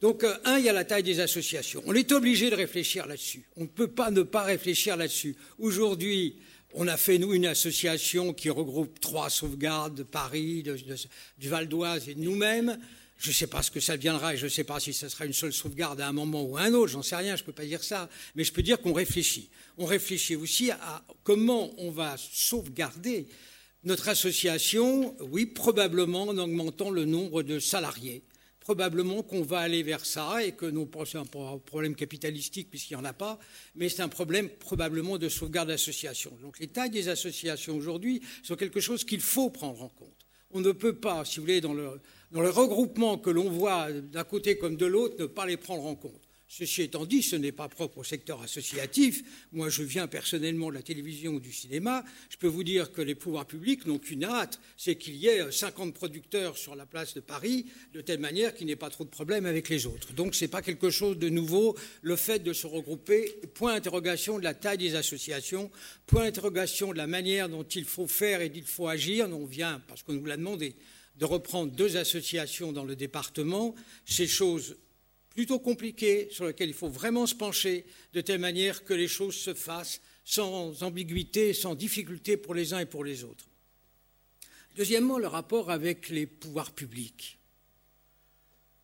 Donc, 0.00 0.24
euh, 0.24 0.34
un, 0.44 0.58
il 0.58 0.64
y 0.64 0.68
a 0.68 0.72
la 0.72 0.84
taille 0.84 1.02
des 1.02 1.20
associations. 1.20 1.82
On 1.86 1.94
est 1.94 2.12
obligé 2.12 2.48
de 2.50 2.56
réfléchir 2.56 3.06
là-dessus. 3.06 3.42
On 3.56 3.62
ne 3.62 3.66
peut 3.66 3.88
pas 3.88 4.10
ne 4.10 4.22
pas 4.22 4.42
réfléchir 4.42 4.96
là-dessus. 4.96 5.36
Aujourd'hui, 5.58 6.36
on 6.72 6.88
a 6.88 6.96
fait, 6.96 7.18
nous, 7.18 7.34
une 7.34 7.46
association 7.46 8.32
qui 8.32 8.48
regroupe 8.48 8.98
trois 9.00 9.28
sauvegardes 9.28 9.94
de 9.94 10.02
Paris, 10.02 10.64
du 11.38 11.48
Val 11.48 11.68
d'Oise 11.68 12.08
et 12.08 12.14
de 12.14 12.20
nous-mêmes. 12.20 12.78
Je 13.18 13.28
ne 13.28 13.34
sais 13.34 13.46
pas 13.46 13.62
ce 13.62 13.70
que 13.70 13.80
ça 13.80 13.98
deviendra 13.98 14.32
et 14.32 14.38
je 14.38 14.44
ne 14.44 14.50
sais 14.50 14.64
pas 14.64 14.80
si 14.80 14.94
ce 14.94 15.10
sera 15.10 15.26
une 15.26 15.34
seule 15.34 15.52
sauvegarde 15.52 16.00
à 16.00 16.08
un 16.08 16.12
moment 16.12 16.42
ou 16.42 16.56
à 16.56 16.62
un 16.62 16.72
autre, 16.72 16.92
j'en 16.92 17.02
sais 17.02 17.16
rien, 17.16 17.36
je 17.36 17.42
ne 17.42 17.46
peux 17.46 17.52
pas 17.52 17.66
dire 17.66 17.84
ça, 17.84 18.08
mais 18.34 18.44
je 18.44 18.52
peux 18.52 18.62
dire 18.62 18.80
qu'on 18.80 18.94
réfléchit. 18.94 19.50
On 19.76 19.84
réfléchit 19.84 20.36
aussi 20.36 20.70
à 20.70 21.04
comment 21.22 21.70
on 21.76 21.90
va 21.90 22.16
sauvegarder 22.16 23.26
notre 23.84 24.08
association, 24.08 25.14
oui, 25.20 25.44
probablement 25.44 26.22
en 26.22 26.38
augmentant 26.38 26.88
le 26.88 27.04
nombre 27.04 27.42
de 27.42 27.58
salariés 27.58 28.22
probablement 28.70 29.24
qu'on 29.24 29.42
va 29.42 29.58
aller 29.58 29.82
vers 29.82 30.06
ça 30.06 30.44
et 30.44 30.52
que 30.52 30.64
non 30.64 30.88
c'est 31.04 31.18
un 31.18 31.24
problème 31.24 31.96
capitalistique 31.96 32.70
puisqu'il 32.70 32.96
n'y 32.96 33.02
en 33.02 33.04
a 33.04 33.12
pas, 33.12 33.36
mais 33.74 33.88
c'est 33.88 34.00
un 34.00 34.08
problème 34.08 34.48
probablement 34.48 35.18
de 35.18 35.28
sauvegarde 35.28 35.66
d'associations. 35.66 36.30
Donc 36.40 36.60
les 36.60 36.68
tailles 36.68 36.90
des 36.90 37.08
associations 37.08 37.76
aujourd'hui 37.76 38.22
sont 38.44 38.54
quelque 38.54 38.78
chose 38.78 39.02
qu'il 39.02 39.22
faut 39.22 39.50
prendre 39.50 39.82
en 39.82 39.88
compte. 39.88 40.24
On 40.52 40.60
ne 40.60 40.70
peut 40.70 40.92
pas, 40.92 41.24
si 41.24 41.40
vous 41.40 41.46
voulez, 41.46 41.60
dans 41.60 41.74
le, 41.74 42.00
dans 42.30 42.42
le 42.42 42.50
regroupement 42.50 43.18
que 43.18 43.30
l'on 43.30 43.50
voit 43.50 43.90
d'un 43.90 44.22
côté 44.22 44.56
comme 44.56 44.76
de 44.76 44.86
l'autre, 44.86 45.16
ne 45.18 45.26
pas 45.26 45.46
les 45.46 45.56
prendre 45.56 45.84
en 45.84 45.96
compte. 45.96 46.29
Ceci 46.52 46.82
étant 46.82 47.06
dit, 47.06 47.22
ce 47.22 47.36
n'est 47.36 47.52
pas 47.52 47.68
propre 47.68 47.98
au 47.98 48.02
secteur 48.02 48.42
associatif. 48.42 49.22
Moi, 49.52 49.68
je 49.68 49.84
viens 49.84 50.08
personnellement 50.08 50.68
de 50.68 50.74
la 50.74 50.82
télévision 50.82 51.34
ou 51.34 51.40
du 51.40 51.52
cinéma. 51.52 52.04
Je 52.28 52.36
peux 52.38 52.48
vous 52.48 52.64
dire 52.64 52.90
que 52.90 53.00
les 53.00 53.14
pouvoirs 53.14 53.46
publics 53.46 53.86
n'ont 53.86 54.00
qu'une 54.00 54.24
hâte, 54.24 54.58
c'est 54.76 54.96
qu'il 54.96 55.14
y 55.14 55.28
ait 55.28 55.52
50 55.52 55.94
producteurs 55.94 56.58
sur 56.58 56.74
la 56.74 56.86
place 56.86 57.14
de 57.14 57.20
Paris, 57.20 57.66
de 57.94 58.00
telle 58.00 58.18
manière 58.18 58.52
qu'il 58.52 58.66
n'y 58.66 58.72
ait 58.72 58.76
pas 58.76 58.90
trop 58.90 59.04
de 59.04 59.10
problèmes 59.10 59.46
avec 59.46 59.68
les 59.68 59.86
autres. 59.86 60.12
Donc, 60.14 60.34
ce 60.34 60.44
n'est 60.44 60.48
pas 60.48 60.60
quelque 60.60 60.90
chose 60.90 61.18
de 61.18 61.28
nouveau, 61.28 61.76
le 62.02 62.16
fait 62.16 62.40
de 62.40 62.52
se 62.52 62.66
regrouper. 62.66 63.32
Point 63.54 63.74
d'interrogation 63.74 64.36
de 64.36 64.42
la 64.42 64.54
taille 64.54 64.78
des 64.78 64.96
associations, 64.96 65.70
point 66.08 66.24
d'interrogation 66.24 66.92
de 66.92 66.98
la 66.98 67.06
manière 67.06 67.48
dont 67.48 67.62
il 67.62 67.84
faut 67.84 68.08
faire 68.08 68.40
et 68.40 68.50
qu'il 68.50 68.64
faut 68.64 68.88
agir. 68.88 69.28
On 69.30 69.44
vient, 69.44 69.80
parce 69.86 70.02
qu'on 70.02 70.14
nous 70.14 70.26
l'a 70.26 70.36
demandé, 70.36 70.74
de 71.16 71.24
reprendre 71.26 71.70
deux 71.70 71.96
associations 71.96 72.72
dans 72.72 72.84
le 72.84 72.96
département. 72.96 73.76
Ces 74.04 74.26
choses 74.26 74.74
plutôt 75.30 75.58
compliqué 75.58 76.28
sur 76.30 76.44
lequel 76.44 76.68
il 76.68 76.74
faut 76.74 76.88
vraiment 76.88 77.26
se 77.26 77.34
pencher 77.34 77.86
de 78.12 78.20
telle 78.20 78.40
manière 78.40 78.84
que 78.84 78.94
les 78.94 79.08
choses 79.08 79.36
se 79.36 79.54
fassent 79.54 80.00
sans 80.24 80.82
ambiguïté, 80.82 81.52
sans 81.54 81.74
difficulté 81.74 82.36
pour 82.36 82.54
les 82.54 82.72
uns 82.74 82.80
et 82.80 82.86
pour 82.86 83.04
les 83.04 83.24
autres. 83.24 83.46
Deuxièmement, 84.76 85.18
le 85.18 85.26
rapport 85.26 85.70
avec 85.70 86.08
les 86.08 86.26
pouvoirs 86.26 86.72
publics. 86.72 87.38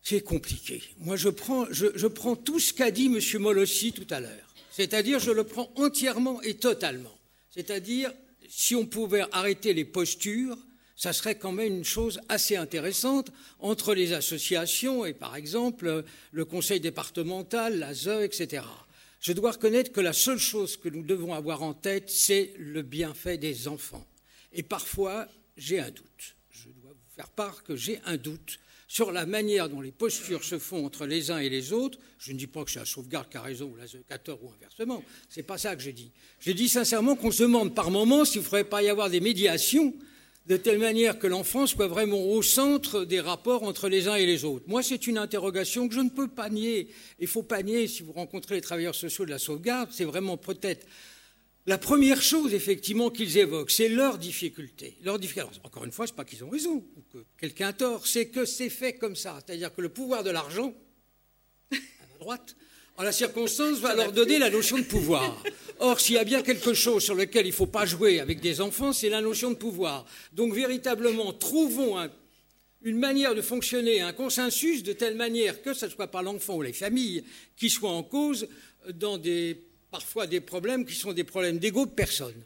C'est 0.01 0.21
compliqué. 0.21 0.81
Moi, 0.99 1.15
je 1.17 1.29
prends, 1.29 2.35
tout 2.35 2.59
ce 2.59 2.73
qu'a 2.73 2.91
dit 2.91 3.07
M. 3.07 3.41
Molossi 3.41 3.93
tout 3.93 4.07
à 4.09 4.19
l'heure. 4.19 4.53
C'est-à-dire, 4.71 5.19
je 5.19 5.31
le 5.31 5.43
prends 5.43 5.71
entièrement 5.75 6.41
et 6.43 6.55
totalement. 6.55 7.17
C'est-à-dire, 7.49 8.13
si 8.47 8.75
on 8.75 8.85
pouvait 8.85 9.25
arrêter 9.31 9.73
les 9.73 9.85
postures, 9.85 10.57
ça 10.97 11.13
serait 11.13 11.37
quand 11.37 11.51
même 11.51 11.77
une 11.77 11.85
chose 11.85 12.19
assez 12.27 12.55
intéressante 12.55 13.31
entre 13.59 13.93
les 13.93 14.13
associations 14.13 15.05
et 15.05 15.13
par 15.13 15.35
exemple 15.35 16.03
le 16.31 16.45
conseil 16.45 16.79
départemental, 16.79 17.77
la 17.77 17.93
ZE, 17.93 18.23
etc. 18.23 18.63
Je 19.19 19.33
dois 19.33 19.51
reconnaître 19.51 19.91
que 19.91 20.01
la 20.01 20.13
seule 20.13 20.39
chose 20.39 20.75
que 20.75 20.89
nous 20.89 21.03
devons 21.03 21.33
avoir 21.33 21.61
en 21.61 21.73
tête, 21.73 22.09
c'est 22.09 22.53
le 22.57 22.81
bienfait 22.81 23.37
des 23.37 23.67
enfants. 23.67 24.05
Et 24.53 24.63
parfois, 24.63 25.27
j'ai 25.55 25.79
un 25.79 25.91
doute. 25.91 26.35
Je 26.49 26.69
dois 26.81 26.91
vous 26.91 27.15
faire 27.15 27.29
part 27.29 27.63
que 27.63 27.75
j'ai 27.75 27.99
un 28.05 28.17
doute 28.17 28.59
sur 28.87 29.11
la 29.11 29.25
manière 29.25 29.69
dont 29.69 29.81
les 29.81 29.91
postures 29.91 30.43
se 30.43 30.57
font 30.57 30.85
entre 30.85 31.05
les 31.05 31.29
uns 31.29 31.39
et 31.39 31.49
les 31.49 31.73
autres. 31.73 31.99
Je 32.17 32.31
ne 32.31 32.37
dis 32.37 32.47
pas 32.47 32.63
que 32.63 32.71
c'est 32.71 32.79
la 32.79 32.85
sauvegarde 32.85 33.29
qui 33.29 33.37
a 33.37 33.41
raison 33.41 33.65
ou 33.65 33.75
la 33.75 33.85
14 34.07 34.39
ou 34.41 34.51
inversement. 34.55 35.03
C'est 35.29 35.43
pas 35.43 35.57
ça 35.57 35.75
que 35.75 35.81
j'ai 35.81 35.93
dit. 35.93 36.09
J'ai 36.39 36.53
dit 36.53 36.69
sincèrement 36.69 37.15
qu'on 37.15 37.31
se 37.31 37.43
demande 37.43 37.75
par 37.75 37.91
moments 37.91 38.25
s'il 38.25 38.41
ne 38.41 38.45
faudrait 38.45 38.63
pas 38.63 38.81
y 38.81 38.89
avoir 38.89 39.09
des 39.09 39.19
médiations 39.19 39.93
de 40.47 40.55
telle 40.55 40.79
manière 40.79 41.19
que 41.19 41.27
l'enfant 41.27 41.67
soit 41.67 41.87
vraiment 41.87 42.23
au 42.23 42.41
centre 42.41 43.03
des 43.03 43.19
rapports 43.19 43.63
entre 43.63 43.89
les 43.89 44.07
uns 44.07 44.15
et 44.15 44.25
les 44.25 44.45
autres. 44.45 44.65
Moi, 44.67 44.81
c'est 44.81 45.05
une 45.05 45.17
interrogation 45.17 45.89
que 45.89 45.93
je 45.93 45.99
ne 45.99 46.09
peux 46.09 46.29
pas 46.29 46.49
nier. 46.49 46.87
Il 47.19 47.27
faut 47.27 47.43
pas 47.43 47.61
nier, 47.61 47.87
si 47.87 48.01
vous 48.01 48.13
rencontrez 48.13 48.55
les 48.55 48.61
travailleurs 48.61 48.95
sociaux 48.95 49.25
de 49.25 49.29
la 49.29 49.39
sauvegarde, 49.39 49.89
c'est 49.91 50.05
vraiment 50.05 50.37
peut-être 50.37 50.87
la 51.65 51.77
première 51.77 52.21
chose, 52.21 52.53
effectivement, 52.53 53.09
qu'ils 53.09 53.37
évoquent, 53.37 53.71
c'est 53.71 53.89
leur 53.89 54.17
difficulté. 54.17 54.97
Leur 55.03 55.19
difficulté. 55.19 55.59
encore 55.65 55.83
une 55.83 55.91
fois, 55.91 56.07
ce 56.07 56.13
n'est 56.13 56.15
pas 56.15 56.23
qu'ils 56.23 56.45
ont 56.45 56.49
raison 56.49 56.75
ou 56.95 57.01
que 57.11 57.25
quelqu'un 57.37 57.67
a 57.67 57.73
tort, 57.73 58.07
c'est 58.07 58.29
que 58.29 58.45
c'est 58.45 58.69
fait 58.69 58.93
comme 58.93 59.17
ça. 59.17 59.37
C'est-à-dire 59.45 59.75
que 59.75 59.81
le 59.81 59.89
pouvoir 59.89 60.23
de 60.23 60.29
l'argent, 60.29 60.73
à 61.71 61.75
la 61.75 62.19
droite, 62.19 62.55
la 63.03 63.11
circonstance, 63.11 63.79
va 63.79 63.95
leur 63.95 64.11
donner 64.11 64.39
la 64.39 64.49
notion 64.49 64.77
de 64.77 64.83
pouvoir. 64.83 65.43
Or, 65.79 65.99
s'il 65.99 66.15
y 66.15 66.17
a 66.17 66.23
bien 66.23 66.41
quelque 66.41 66.73
chose 66.73 67.03
sur 67.03 67.15
lequel 67.15 67.45
il 67.45 67.49
ne 67.49 67.55
faut 67.55 67.67
pas 67.67 67.85
jouer 67.85 68.19
avec 68.19 68.39
des 68.39 68.61
enfants, 68.61 68.93
c'est 68.93 69.09
la 69.09 69.21
notion 69.21 69.51
de 69.51 69.55
pouvoir. 69.55 70.05
Donc, 70.33 70.53
véritablement, 70.53 71.31
trouvons 71.33 71.99
un, 71.99 72.09
une 72.81 72.97
manière 72.97 73.35
de 73.35 73.41
fonctionner, 73.41 74.01
un 74.01 74.13
consensus 74.13 74.83
de 74.83 74.93
telle 74.93 75.15
manière 75.15 75.61
que 75.61 75.73
ce 75.73 75.89
soit 75.89 76.07
pas 76.07 76.21
l'enfant 76.21 76.55
ou 76.55 76.61
les 76.61 76.73
familles 76.73 77.23
qui 77.55 77.69
soient 77.69 77.91
en 77.91 78.03
cause 78.03 78.47
dans 78.93 79.17
des, 79.17 79.61
parfois 79.91 80.27
des 80.27 80.41
problèmes 80.41 80.85
qui 80.85 80.95
sont 80.95 81.13
des 81.13 81.23
problèmes 81.23 81.59
d'ego 81.59 81.85
de 81.85 81.91
personne. 81.91 82.43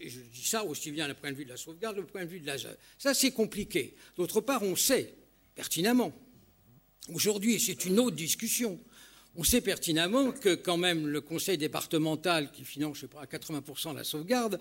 Et 0.00 0.08
je 0.10 0.20
dis 0.20 0.44
ça 0.44 0.64
aussi 0.64 0.92
bien 0.92 1.08
du 1.08 1.14
point 1.14 1.32
de 1.32 1.36
vue 1.36 1.44
de 1.44 1.50
la 1.50 1.56
sauvegarde 1.56 1.96
que 1.96 2.02
du 2.02 2.06
point 2.06 2.24
de 2.24 2.30
vue 2.30 2.40
de 2.40 2.46
la 2.46 2.56
Ça, 2.98 3.14
c'est 3.14 3.32
compliqué. 3.32 3.96
D'autre 4.16 4.40
part, 4.40 4.62
on 4.62 4.76
sait 4.76 5.12
pertinemment. 5.54 6.12
Aujourd'hui, 7.12 7.58
c'est 7.58 7.84
une 7.84 7.98
autre 7.98 8.14
discussion. 8.14 8.78
On 9.40 9.44
sait 9.44 9.60
pertinemment 9.60 10.32
que 10.32 10.56
quand 10.56 10.78
même 10.78 11.06
le 11.06 11.20
conseil 11.20 11.56
départemental 11.58 12.50
qui 12.50 12.64
finance, 12.64 12.96
je 12.96 13.00
sais 13.02 13.06
pas, 13.06 13.20
à 13.20 13.26
80% 13.26 13.94
la 13.94 14.02
sauvegarde, 14.02 14.58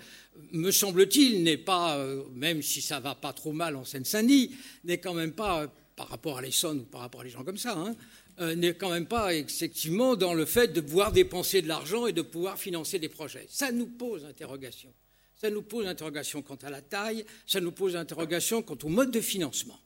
me 0.52 0.70
semble-t-il, 0.70 1.42
n'est 1.42 1.58
pas, 1.58 1.98
euh, 1.98 2.24
même 2.36 2.62
si 2.62 2.84
ça 2.84 3.00
va 3.00 3.16
pas 3.16 3.34
trop 3.34 3.54
mal 3.54 3.76
en 3.76 3.84
Seine-Saint-Denis, 3.84 4.56
n'est 4.84 5.00
quand 5.00 5.16
même 5.16 5.32
pas, 5.32 5.64
euh, 5.64 5.68
par 5.96 6.10
rapport 6.10 6.38
à 6.38 6.44
l'Essonne 6.44 6.82
ou 6.82 6.84
par 6.84 7.02
rapport 7.02 7.22
à 7.22 7.24
des 7.24 7.32
gens 7.32 7.44
comme 7.44 7.58
ça, 7.58 7.76
hein, 7.76 7.96
euh, 8.40 8.54
n'est 8.54 8.76
quand 8.76 8.92
même 8.92 9.08
pas 9.08 9.34
effectivement 9.34 10.16
dans 10.16 10.36
le 10.36 10.46
fait 10.46 10.68
de 10.68 10.82
pouvoir 10.82 11.12
dépenser 11.12 11.64
de 11.64 11.68
l'argent 11.68 12.06
et 12.06 12.14
de 12.14 12.22
pouvoir 12.22 12.60
financer 12.60 13.00
des 13.00 13.10
projets. 13.10 13.48
Ça 13.50 13.72
nous 13.72 13.88
pose 13.88 14.26
interrogation. 14.26 14.94
Ça 15.34 15.50
nous 15.50 15.64
pose 15.64 15.88
interrogation 15.88 16.44
quant 16.44 16.60
à 16.62 16.70
la 16.70 16.84
taille, 16.84 17.26
ça 17.48 17.60
nous 17.60 17.72
pose 17.72 17.96
interrogation 17.96 18.62
quant 18.62 18.78
au 18.84 18.90
mode 18.90 19.10
de 19.10 19.22
financement. 19.22 19.80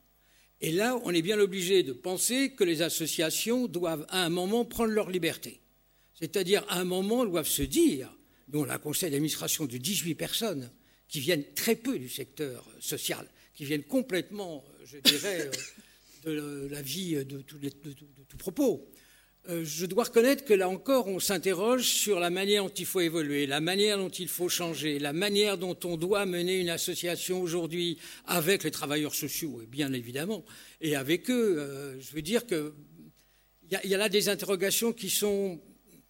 Et 0.62 0.72
là, 0.72 1.00
on 1.04 1.14
est 1.14 1.24
bien 1.24 1.40
obligé 1.40 1.82
de 1.82 1.92
penser 1.92 2.52
que 2.52 2.64
les 2.64 2.84
associations 2.84 3.68
doivent 3.68 4.06
à 4.10 4.24
un 4.24 4.30
moment 4.30 4.64
prendre 4.64 4.92
leur 4.92 5.10
liberté. 5.10 5.60
C'est-à-dire 6.14 6.64
à 6.70 6.80
un 6.80 6.86
moment 6.86 7.26
doivent 7.26 7.48
se 7.48 7.64
dire, 7.64 8.16
dont 8.48 8.64
la 8.64 8.78
conseil 8.78 9.10
d'administration 9.10 9.66
de 9.66 9.78
18 9.78 10.14
personnes 10.14 10.70
qui 11.08 11.20
viennent 11.20 11.46
très 11.56 11.76
peu 11.76 11.98
du 11.98 12.10
secteur 12.10 12.64
social, 12.80 13.28
qui 13.56 13.66
viennent 13.66 13.84
complètement, 13.84 14.64
je 14.86 15.00
dirais, 15.00 15.50
euh, 16.28 16.68
de 16.68 16.68
la 16.70 16.82
vie 16.84 17.16
de 17.26 17.42
tout, 17.42 17.58
propos, 18.38 18.88
euh, 18.88 18.91
je 19.48 19.86
dois 19.86 20.06
reconnaître 20.06 20.46
que 20.46 20.54
là 20.54 20.70
encore, 20.70 21.08
on 21.08 21.20
s'interroge 21.20 21.86
sur 21.86 22.20
la 22.20 22.30
manière 22.30 22.64
dont 22.64 22.70
il 22.70 22.86
faut 22.86 23.00
évoluer, 23.00 23.48
la 23.48 23.60
manière 23.60 23.98
dont 23.98 24.10
il 24.10 24.28
faut 24.28 24.50
changer, 24.50 25.00
la 25.00 25.14
manière 25.14 25.58
dont 25.58 25.78
on 25.84 25.98
doit 25.98 26.26
mener 26.26 26.60
une 26.60 26.70
association 26.70 27.42
aujourd'hui 27.42 27.98
avec 28.26 28.64
les 28.64 28.72
travailleurs 28.72 29.16
sociaux, 29.16 29.62
bien 29.68 29.94
évidemment, 29.94 30.46
et 30.80 30.96
avec 30.96 31.30
eux. 31.30 31.58
Euh, 31.58 32.00
je 32.00 32.14
veux 32.14 32.22
dire 32.22 32.46
qu'il 32.46 32.72
y, 33.72 33.88
y, 33.88 33.96
a 33.96 33.98
là 33.98 34.10
des 34.10 34.30
interrogations 34.30 34.94
qui 34.94 35.10
sont 35.10 35.60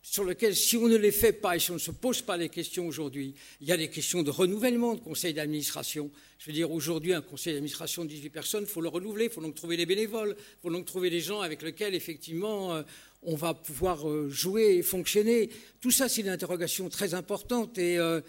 sur 0.03 0.25
lesquelles, 0.25 0.55
si 0.55 0.77
on 0.77 0.87
ne 0.87 0.97
les 0.97 1.11
fait 1.11 1.33
pas 1.33 1.55
et 1.55 1.59
si 1.59 1.69
on 1.71 1.75
ne 1.75 1.79
se 1.79 1.91
pose 1.91 2.21
pas 2.21 2.35
les 2.35 2.49
questions 2.49 2.87
aujourd'hui, 2.87 3.35
il 3.61 3.67
y 3.67 3.71
a 3.71 3.77
des 3.77 3.89
questions 3.89 4.23
de 4.23 4.31
renouvellement 4.31 4.95
de 4.95 4.99
conseil 4.99 5.33
d'administration. 5.33 6.09
Je 6.39 6.47
veux 6.47 6.53
dire, 6.53 6.71
aujourd'hui, 6.71 7.13
un 7.13 7.21
conseil 7.21 7.53
d'administration 7.53 8.03
de 8.03 8.09
18 8.09 8.29
personnes, 8.31 8.63
il 8.63 8.69
faut 8.69 8.81
le 8.81 8.89
renouveler, 8.89 9.25
il 9.25 9.31
faut 9.31 9.41
donc 9.41 9.55
trouver 9.55 9.77
des 9.77 9.85
bénévoles, 9.85 10.35
il 10.37 10.61
faut 10.61 10.71
donc 10.71 10.85
trouver 10.85 11.11
des 11.11 11.19
gens 11.19 11.41
avec 11.41 11.61
lesquels, 11.61 11.93
effectivement, 11.93 12.73
euh, 12.73 12.83
on 13.23 13.35
va 13.35 13.53
pouvoir 13.53 14.09
euh, 14.09 14.29
jouer 14.29 14.77
et 14.77 14.83
fonctionner. 14.83 15.49
Tout 15.79 15.91
ça, 15.91 16.09
c'est 16.09 16.21
une 16.21 16.29
interrogation 16.29 16.89
très 16.89 17.13
importante 17.13 17.77
et 17.77 17.97
euh, 17.97 18.21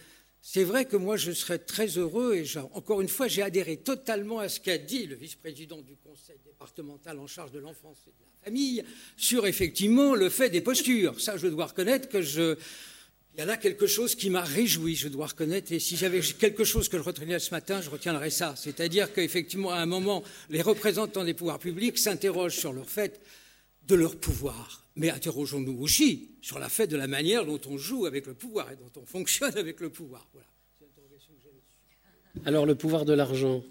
c'est 0.43 0.65
vrai 0.65 0.85
que 0.85 0.97
moi, 0.97 1.17
je 1.17 1.33
serais 1.33 1.59
très 1.59 1.87
heureux 1.87 2.35
et 2.35 2.45
encore 2.73 3.01
une 3.01 3.09
fois, 3.09 3.29
j'ai 3.29 3.43
adhéré 3.43 3.77
totalement 3.77 4.41
à 4.41 4.49
ce 4.49 4.61
qu'a 4.61 4.79
dit 4.79 5.07
le 5.07 5.15
vice-président 5.15 5.81
du 5.81 5.97
conseil 5.97 6.37
départemental 6.45 7.19
en 7.19 7.27
charge 7.27 7.53
de 7.53 7.61
l'enfance 7.61 7.99
et 8.07 8.11
de 8.11 8.25
la 8.25 8.45
famille 8.45 8.85
sur 9.17 9.47
effectivement 9.47 10.15
le 10.15 10.29
fait 10.29 10.51
des 10.51 10.61
postures. 10.61 11.21
Ça, 11.21 11.37
je 11.37 11.47
dois 11.49 11.67
reconnaître 11.67 12.09
que. 12.09 12.57
Il 13.35 13.39
y 13.39 13.41
a 13.41 13.47
là 13.47 13.57
quelque 13.57 13.87
chose 13.87 14.15
qui 14.15 14.29
m'a 14.29 14.43
réjoui, 14.43 14.95
je 14.95 15.09
dois 15.09 15.29
reconnaître. 15.29 15.73
Et 15.73 15.79
si 15.79 15.97
j'avais 15.97 16.21
quelque 16.21 16.65
chose 16.65 16.91
que 16.91 16.99
je 16.99 17.03
retenais 17.03 17.39
ce 17.39 17.51
matin, 17.51 17.81
je 17.81 17.89
retiendrais 17.89 18.29
ça. 18.29 18.55
C'est-à-dire 18.59 19.11
qu'effectivement, 19.11 19.71
à 19.71 19.79
un 19.79 19.87
moment, 19.87 20.23
les 20.51 20.61
représentants 20.61 21.25
des 21.25 21.33
pouvoirs 21.33 21.59
publics 21.59 21.97
s'interrogent 21.97 22.59
sur 22.59 22.75
le 22.75 22.83
fait 22.83 23.23
de 23.87 23.95
leur 23.95 24.17
pouvoir. 24.17 24.82
Mais 24.97 25.11
interrogeons-nous 25.11 25.81
aussi 25.81 26.31
sur 26.43 26.59
la 26.59 26.69
fait 26.69 26.87
de 26.87 26.97
la 26.97 27.07
manière 27.07 27.47
dont 27.47 27.61
on 27.67 27.79
joue 27.79 28.07
avec 28.07 28.27
le 28.27 28.35
pouvoir 28.35 28.71
et 28.71 28.77
dont 28.77 28.91
on 29.01 29.07
fonctionne 29.07 29.57
avec 29.57 29.81
le 29.81 29.91
pouvoir. 29.91 30.29
Voilà. 30.33 30.47
Alors 32.45 32.67
le 32.67 32.75
pouvoir 32.75 33.05
de 33.05 33.13
l'argent. 33.13 33.63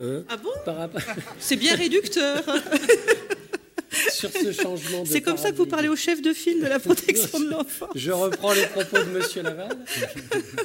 Hein, 0.00 0.24
ah 0.28 0.36
bon 0.36 0.50
C'est 1.38 1.56
bien 1.56 1.74
réducteur. 1.76 2.42
sur 4.10 4.30
ce 4.30 4.52
changement 4.52 5.02
de 5.02 5.08
C'est 5.08 5.20
comme 5.20 5.36
ça 5.36 5.50
que 5.50 5.56
vous 5.56 5.66
parlez 5.66 5.88
au 5.88 5.96
chef 5.96 6.22
de 6.22 6.32
file 6.32 6.60
de 6.62 6.66
la 6.66 6.78
protection 6.78 7.40
de 7.40 7.50
l'enfant. 7.50 7.88
Je 7.94 8.12
reprends 8.12 8.52
les 8.52 8.66
propos 8.66 8.98
de 8.98 9.10
Monsieur 9.10 9.42
Laval. 9.42 9.76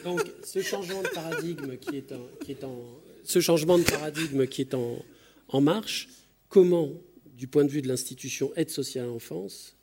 Donc 0.03 0.21
ce 0.43 0.61
changement 0.61 1.01
de 1.01 1.09
paradigme 1.09 1.77
qui 1.77 1.97
est 1.97 2.11
en, 2.11 2.27
qui 2.43 2.51
est 2.51 2.63
en 2.63 2.81
ce 3.23 3.39
changement 3.39 3.77
de 3.77 3.83
paradigme 3.83 4.45
qui 4.45 4.61
est 4.61 4.73
en, 4.73 5.03
en 5.47 5.61
marche, 5.61 6.09
comment, 6.47 6.91
du 7.25 7.47
point 7.47 7.63
de 7.65 7.69
vue 7.69 7.81
de 7.81 7.87
l'institution 7.87 8.51
aide 8.55 8.69
sociale 8.69 9.05
à 9.05 9.07
l'enfance, 9.07 9.74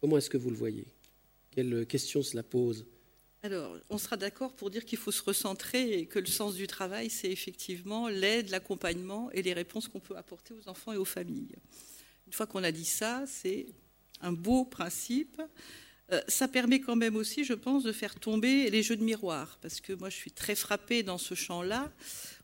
Comment 0.00 0.18
est-ce 0.18 0.30
que 0.30 0.36
vous 0.36 0.50
le 0.50 0.56
voyez? 0.56 0.86
Quelle 1.50 1.86
question 1.86 2.22
cela 2.22 2.42
pose? 2.42 2.86
Alors, 3.42 3.78
on 3.90 3.98
sera 3.98 4.16
d'accord 4.16 4.52
pour 4.54 4.70
dire 4.70 4.84
qu'il 4.84 4.98
faut 4.98 5.12
se 5.12 5.22
recentrer 5.22 6.00
et 6.00 6.06
que 6.06 6.18
le 6.18 6.26
sens 6.26 6.54
du 6.54 6.66
travail, 6.66 7.10
c'est 7.10 7.30
effectivement 7.30 8.08
l'aide, 8.08 8.50
l'accompagnement 8.50 9.30
et 9.30 9.42
les 9.42 9.52
réponses 9.52 9.88
qu'on 9.88 10.00
peut 10.00 10.16
apporter 10.16 10.52
aux 10.54 10.68
enfants 10.68 10.92
et 10.92 10.96
aux 10.96 11.04
familles. 11.04 11.54
Une 12.26 12.32
fois 12.32 12.46
qu'on 12.46 12.64
a 12.64 12.72
dit 12.72 12.84
ça, 12.84 13.24
c'est 13.26 13.66
un 14.20 14.32
beau 14.32 14.64
principe. 14.64 15.40
Euh, 16.12 16.20
ça 16.28 16.48
permet 16.48 16.80
quand 16.80 16.96
même 16.96 17.16
aussi, 17.16 17.44
je 17.44 17.52
pense, 17.52 17.84
de 17.84 17.92
faire 17.92 18.14
tomber 18.16 18.68
les 18.70 18.82
jeux 18.82 18.96
de 18.96 19.04
miroir, 19.04 19.58
parce 19.62 19.80
que 19.80 19.92
moi, 19.92 20.10
je 20.10 20.16
suis 20.16 20.30
très 20.32 20.54
frappée 20.54 21.02
dans 21.02 21.18
ce 21.18 21.34
champ-là 21.34 21.92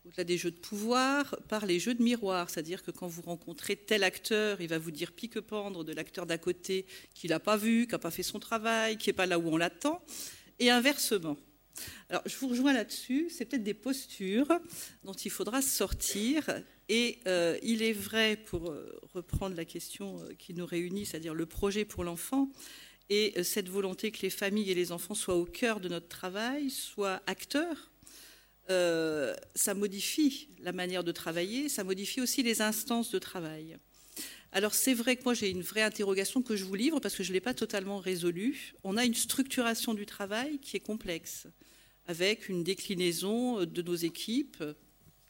au-delà 0.05 0.25
des 0.25 0.37
jeux 0.37 0.51
de 0.51 0.59
pouvoir, 0.59 1.37
par 1.49 1.67
les 1.67 1.79
jeux 1.79 1.95
de 1.95 2.03
miroir. 2.03 2.51
C'est-à-dire 2.51 2.83
que 2.83 2.91
quand 2.91 3.07
vous 3.07 3.23
rencontrez 3.23 3.77
tel 3.77 4.03
acteur, 4.03 4.61
il 4.61 4.69
va 4.69 4.79
vous 4.79 4.91
dire 4.91 5.13
pique-pendre 5.13 5.85
de 5.85 5.93
l'acteur 5.93 6.27
d'à 6.27 6.39
côté 6.39 6.87
qui 7.15 7.29
l'a 7.29 7.41
pas 7.41 7.57
vu, 7.57 7.87
qui 7.87 7.93
n'a 7.93 7.99
pas 7.99 8.11
fait 8.11 8.23
son 8.23 8.41
travail, 8.41 8.99
qui 8.99 9.09
n'est 9.09 9.15
pas 9.15 9.27
là 9.27 9.39
où 9.39 9.49
on 9.49 9.57
l'attend, 9.57 10.03
et 10.59 10.71
inversement. 10.71 11.37
Alors, 12.11 12.23
je 12.27 12.37
vous 12.37 12.49
rejoins 12.49 12.73
là-dessus. 12.73 13.29
C'est 13.31 13.45
peut-être 13.45 13.63
des 13.63 13.75
postures 13.75 14.49
dont 15.05 15.13
il 15.13 15.31
faudra 15.31 15.63
sortir. 15.63 16.51
Et 16.89 17.21
euh, 17.27 17.57
il 17.63 17.83
est 17.83 17.93
vrai, 17.93 18.37
pour 18.37 18.71
euh, 18.71 19.01
reprendre 19.15 19.57
la 19.57 19.65
question 19.65 20.21
euh, 20.21 20.35
qui 20.39 20.53
nous 20.53 20.67
réunit, 20.67 21.07
c'est-à-dire 21.07 21.35
le 21.35 21.47
projet 21.47 21.85
pour 21.85 22.05
l'enfant, 22.05 22.51
et 23.09 23.43
cette 23.43 23.69
volonté 23.69 24.11
que 24.11 24.23
les 24.23 24.31
familles 24.31 24.71
et 24.71 24.75
les 24.75 24.91
enfants 24.91 25.15
soient 25.15 25.37
au 25.37 25.45
cœur 25.45 25.81
de 25.81 25.89
notre 25.89 26.09
travail, 26.09 26.71
soient 26.71 27.21
acteurs 27.27 27.92
euh, 28.71 29.35
ça 29.55 29.75
modifie 29.75 30.49
la 30.61 30.73
manière 30.73 31.05
de 31.05 31.13
travailler, 31.13 31.69
ça 31.69 31.85
modifie 31.85 32.21
aussi 32.21 32.43
les 32.43 32.63
instances 32.63 33.11
de 33.11 33.19
travail. 33.19 33.77
Alors 34.53 34.75
c'est 34.75 34.95
vrai 34.95 35.17
que 35.17 35.25
moi 35.25 35.35
j'ai 35.35 35.49
une 35.51 35.63
vraie 35.63 35.83
interrogation 35.83 36.43
que 36.43 36.57
je 36.57 36.65
vous 36.65 36.75
livre 36.75 37.01
parce 37.01 37.15
que 37.15 37.23
je 37.23 37.31
ne 37.31 37.35
l'ai 37.35 37.41
pas 37.41 37.55
totalement 37.55 37.99
résolue. 37.99 38.75
On 38.85 38.97
a 38.97 39.05
une 39.05 39.15
structuration 39.15 39.95
du 39.95 40.07
travail 40.07 40.59
qui 40.59 40.77
est 40.77 40.81
complexe, 40.81 41.47
avec 42.07 42.49
une 42.49 42.63
déclinaison 42.63 43.65
de 43.65 43.83
nos 43.83 43.95
équipes 43.95 44.63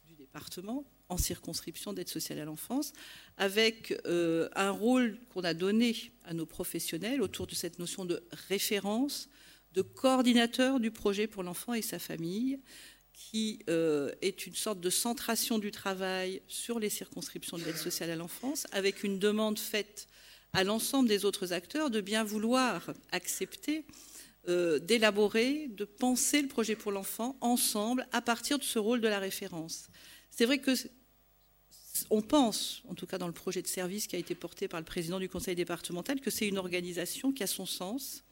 du 0.05 0.15
département 0.15 0.85
en 1.09 1.17
circonscription 1.17 1.93
d'aide 1.93 2.09
sociale 2.09 2.39
à 2.39 2.45
l'enfance, 2.45 2.93
avec 3.37 3.93
euh, 4.05 4.49
un 4.55 4.71
rôle 4.71 5.17
qu'on 5.29 5.43
a 5.43 5.53
donné 5.53 5.95
à 6.25 6.33
nos 6.33 6.45
professionnels 6.45 7.21
autour 7.21 7.47
de 7.47 7.55
cette 7.55 7.79
notion 7.79 8.05
de 8.05 8.23
référence, 8.49 9.29
de 9.73 9.81
coordinateur 9.81 10.79
du 10.79 10.91
projet 10.91 11.27
pour 11.27 11.43
l'enfant 11.43 11.73
et 11.73 11.81
sa 11.81 11.99
famille, 11.99 12.59
qui 13.13 13.59
euh, 13.69 14.11
est 14.21 14.45
une 14.45 14.55
sorte 14.55 14.79
de 14.79 14.89
centration 14.89 15.59
du 15.59 15.71
travail 15.71 16.41
sur 16.47 16.79
les 16.79 16.89
circonscriptions 16.89 17.57
de 17.57 17.63
l'aide 17.63 17.77
sociale 17.77 18.09
à 18.09 18.15
l'enfance, 18.15 18.67
avec 18.71 19.03
une 19.03 19.19
demande 19.19 19.59
faite 19.59 20.07
à 20.51 20.63
l'ensemble 20.63 21.07
des 21.07 21.25
autres 21.25 21.53
acteurs 21.53 21.89
de 21.89 22.01
bien 22.01 22.23
vouloir 22.23 22.93
accepter 23.11 23.85
euh, 24.49 24.77
d'élaborer, 24.77 25.69
de 25.69 25.85
penser 25.85 26.41
le 26.41 26.47
projet 26.47 26.75
pour 26.75 26.91
l'enfant 26.91 27.37
ensemble 27.39 28.05
à 28.11 28.21
partir 28.21 28.59
de 28.59 28.63
ce 28.63 28.77
rôle 28.77 28.99
de 28.99 29.07
la 29.07 29.19
référence. 29.19 29.87
C'est 30.29 30.45
vrai 30.45 30.59
que 30.59 30.71
on 32.09 32.21
pense, 32.21 32.81
en 32.89 32.95
tout 32.95 33.05
cas 33.05 33.17
dans 33.17 33.27
le 33.27 33.33
projet 33.33 33.61
de 33.61 33.67
service 33.67 34.07
qui 34.07 34.15
a 34.15 34.19
été 34.19 34.35
porté 34.35 34.67
par 34.67 34.79
le 34.79 34.85
président 34.85 35.19
du 35.19 35.29
conseil 35.29 35.55
départemental, 35.55 36.19
que 36.19 36.31
c'est 36.31 36.47
une 36.47 36.57
organisation 36.57 37.31
qui 37.31 37.43
a 37.43 37.47
son 37.47 37.65
sens 37.65 38.23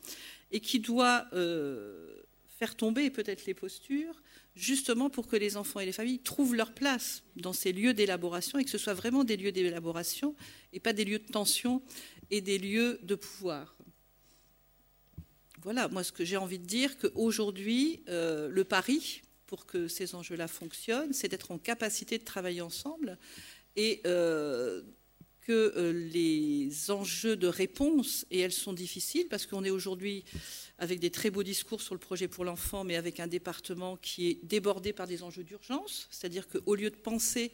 et 0.52 0.60
qui 0.60 0.80
doit 0.80 1.28
euh, 1.34 2.24
faire 2.60 2.76
tomber 2.76 3.10
peut-être 3.10 3.46
les 3.46 3.54
postures, 3.54 4.22
justement 4.56 5.10
pour 5.10 5.28
que 5.28 5.36
les 5.36 5.58
enfants 5.58 5.80
et 5.80 5.86
les 5.86 5.92
familles 5.92 6.20
trouvent 6.20 6.56
leur 6.56 6.74
place 6.74 7.24
dans 7.36 7.54
ces 7.54 7.72
lieux 7.72 7.94
d'élaboration 7.94 8.60
et 8.60 8.66
que 8.66 8.70
ce 8.70 8.78
soit 8.78 8.94
vraiment 8.94 9.24
des 9.24 9.38
lieux 9.38 9.52
d'élaboration 9.52 10.36
et 10.74 10.80
pas 10.80 10.94
des 10.94 11.06
lieux 11.06 11.20
de 11.20 11.32
tension 11.32 11.82
et 12.30 12.42
des 12.42 12.58
lieux 12.58 13.00
de 13.04 13.16
pouvoir. 13.16 13.78
Voilà, 15.64 15.88
moi 15.88 16.04
ce 16.04 16.12
que 16.12 16.26
j'ai 16.26 16.38
envie 16.38 16.60
de 16.60 16.66
dire, 16.66 16.98
qu'aujourd'hui, 16.98 18.04
euh, 18.10 18.50
le 18.50 18.64
pari 18.64 19.22
pour 19.46 19.66
que 19.66 19.88
ces 19.88 20.16
enjeux-là 20.16 20.48
fonctionnent, 20.48 21.14
c'est 21.14 21.28
d'être 21.28 21.52
en 21.52 21.58
capacité 21.58 22.18
de 22.18 22.24
travailler 22.24 22.62
ensemble 22.62 23.18
et 23.76 24.02
euh, 24.06 24.82
que 25.42 25.74
euh, 25.76 25.92
les 25.92 26.92
enjeux 26.92 27.36
de 27.36 27.48
réponse, 27.48 28.26
et 28.32 28.40
elles 28.40 28.52
sont 28.52 28.74
difficiles 28.74 29.28
parce 29.30 29.46
qu'on 29.46 29.64
est 29.64 29.70
aujourd'hui 29.70 30.24
avec 30.78 31.00
des 31.00 31.10
très 31.10 31.30
beaux 31.30 31.44
discours 31.44 31.82
sur 31.82 31.96
le 31.96 32.00
projet 32.00 32.28
pour 32.28 32.46
l'enfant, 32.46 32.84
mais 32.84 32.96
avec 32.96 33.20
un 33.20 33.28
département 33.28 33.98
qui 33.98 34.30
est 34.30 34.40
débordé 34.44 34.94
par 34.94 35.08
des 35.08 35.24
enjeux 35.24 35.44
d'urgence, 35.44 36.08
c'est-à-dire 36.12 36.48
qu'au 36.48 36.76
lieu 36.76 36.90
de 36.90 36.96
penser 36.96 37.52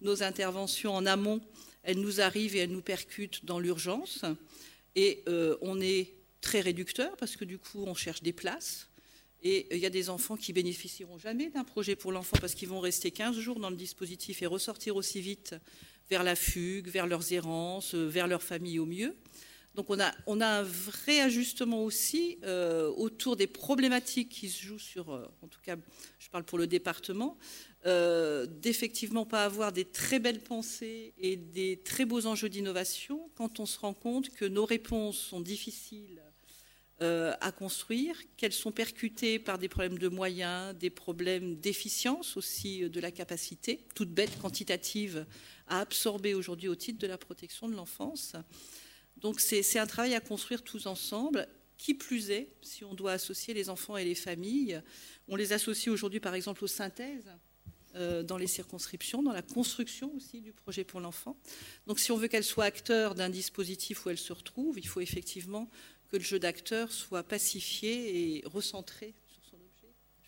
nos 0.00 0.22
interventions 0.22 0.94
en 0.94 1.06
amont, 1.06 1.40
elles 1.82 1.98
nous 1.98 2.20
arrivent 2.20 2.56
et 2.56 2.60
elles 2.60 2.70
nous 2.70 2.82
percutent 2.82 3.44
dans 3.44 3.58
l'urgence. 3.58 4.24
Et 4.96 5.22
euh, 5.28 5.56
on 5.60 5.80
est 5.80 6.14
très 6.40 6.60
réducteur 6.60 7.16
parce 7.16 7.36
que 7.36 7.44
du 7.44 7.58
coup, 7.58 7.84
on 7.86 7.94
cherche 7.94 8.22
des 8.22 8.32
places. 8.32 8.88
Et 9.42 9.74
il 9.74 9.80
y 9.80 9.86
a 9.86 9.90
des 9.90 10.10
enfants 10.10 10.36
qui 10.36 10.52
bénéficieront 10.52 11.18
jamais 11.18 11.48
d'un 11.48 11.64
projet 11.64 11.96
pour 11.96 12.12
l'enfant 12.12 12.36
parce 12.40 12.54
qu'ils 12.54 12.68
vont 12.68 12.80
rester 12.80 13.10
15 13.10 13.38
jours 13.38 13.58
dans 13.58 13.70
le 13.70 13.76
dispositif 13.76 14.42
et 14.42 14.46
ressortir 14.46 14.96
aussi 14.96 15.20
vite 15.22 15.54
vers 16.10 16.24
la 16.24 16.34
fugue, 16.34 16.88
vers 16.88 17.06
leurs 17.06 17.32
errances, 17.32 17.94
vers 17.94 18.26
leur 18.26 18.42
famille 18.42 18.78
au 18.78 18.86
mieux. 18.86 19.16
Donc 19.76 19.86
on 19.88 20.00
a, 20.00 20.12
un 20.26 20.62
vrai 20.62 21.20
ajustement 21.20 21.84
aussi 21.84 22.38
euh, 22.42 22.88
autour 22.88 23.36
des 23.36 23.46
problématiques 23.46 24.28
qui 24.28 24.48
se 24.48 24.64
jouent 24.64 24.80
sur, 24.80 25.10
euh, 25.10 25.24
en 25.42 25.46
tout 25.46 25.60
cas, 25.62 25.76
je 26.18 26.28
parle 26.28 26.42
pour 26.42 26.58
le 26.58 26.66
département, 26.66 27.38
euh, 27.86 28.46
d'effectivement 28.46 29.24
pas 29.24 29.44
avoir 29.44 29.72
des 29.72 29.84
très 29.84 30.18
belles 30.18 30.40
pensées 30.40 31.14
et 31.18 31.36
des 31.36 31.76
très 31.78 32.04
beaux 32.04 32.26
enjeux 32.26 32.48
d'innovation 32.48 33.30
quand 33.36 33.60
on 33.60 33.66
se 33.66 33.78
rend 33.78 33.94
compte 33.94 34.30
que 34.30 34.44
nos 34.44 34.66
réponses 34.66 35.18
sont 35.18 35.40
difficiles 35.40 36.20
à 37.00 37.52
construire, 37.52 38.14
qu'elles 38.36 38.52
sont 38.52 38.72
percutées 38.72 39.38
par 39.38 39.58
des 39.58 39.68
problèmes 39.68 39.98
de 39.98 40.08
moyens, 40.08 40.76
des 40.76 40.90
problèmes 40.90 41.56
d'efficience 41.56 42.36
aussi 42.36 42.90
de 42.90 43.00
la 43.00 43.10
capacité, 43.10 43.86
toute 43.94 44.10
bête 44.10 44.38
quantitative 44.38 45.24
à 45.66 45.80
absorber 45.80 46.34
aujourd'hui 46.34 46.68
au 46.68 46.74
titre 46.74 46.98
de 46.98 47.06
la 47.06 47.16
protection 47.16 47.68
de 47.68 47.74
l'enfance. 47.74 48.36
Donc 49.16 49.40
c'est 49.40 49.78
un 49.78 49.86
travail 49.86 50.14
à 50.14 50.20
construire 50.20 50.62
tous 50.62 50.86
ensemble. 50.86 51.48
Qui 51.78 51.94
plus 51.94 52.30
est, 52.30 52.52
si 52.60 52.84
on 52.84 52.92
doit 52.92 53.12
associer 53.12 53.54
les 53.54 53.70
enfants 53.70 53.96
et 53.96 54.04
les 54.04 54.14
familles, 54.14 54.82
on 55.28 55.34
les 55.34 55.54
associe 55.54 55.90
aujourd'hui 55.90 56.20
par 56.20 56.34
exemple 56.34 56.62
aux 56.62 56.66
synthèses 56.66 57.32
euh, 57.96 58.22
dans 58.22 58.36
les 58.36 58.46
circonscriptions, 58.46 59.22
dans 59.22 59.32
la 59.32 59.40
construction 59.40 60.12
aussi 60.14 60.42
du 60.42 60.52
projet 60.52 60.84
pour 60.84 61.00
l'enfant. 61.00 61.38
Donc 61.86 61.98
si 61.98 62.12
on 62.12 62.18
veut 62.18 62.28
qu'elles 62.28 62.44
soient 62.44 62.66
acteurs 62.66 63.14
d'un 63.14 63.30
dispositif 63.30 64.04
où 64.04 64.10
elles 64.10 64.18
se 64.18 64.34
retrouvent, 64.34 64.78
il 64.78 64.86
faut 64.86 65.00
effectivement 65.00 65.70
que 66.10 66.16
le 66.16 66.22
jeu 66.22 66.38
d'acteurs 66.38 66.92
soit 66.92 67.22
pacifié 67.22 68.36
et 68.36 68.42
recentré 68.46 69.14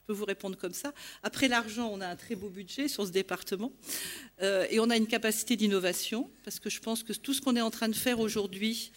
je 0.02 0.06
peux 0.06 0.12
vous 0.14 0.24
répondre 0.24 0.58
comme 0.58 0.74
ça. 0.74 0.92
Après 1.22 1.46
l'argent, 1.46 1.88
on 1.92 2.00
a 2.00 2.08
un 2.08 2.16
très 2.16 2.34
beau 2.34 2.48
budget 2.48 2.88
sur 2.88 3.06
ce 3.06 3.12
département 3.12 3.72
euh, 4.42 4.66
et 4.68 4.80
on 4.80 4.90
a 4.90 4.96
une 4.96 5.06
capacité 5.06 5.54
d'innovation 5.54 6.28
parce 6.44 6.58
que 6.58 6.68
je 6.68 6.80
pense 6.80 7.04
que 7.04 7.12
tout 7.12 7.32
ce 7.32 7.40
qu'on 7.40 7.54
est 7.54 7.60
en 7.60 7.70
train 7.70 7.88
de 7.88 7.94
faire 7.94 8.18
aujourd'hui, 8.18 8.90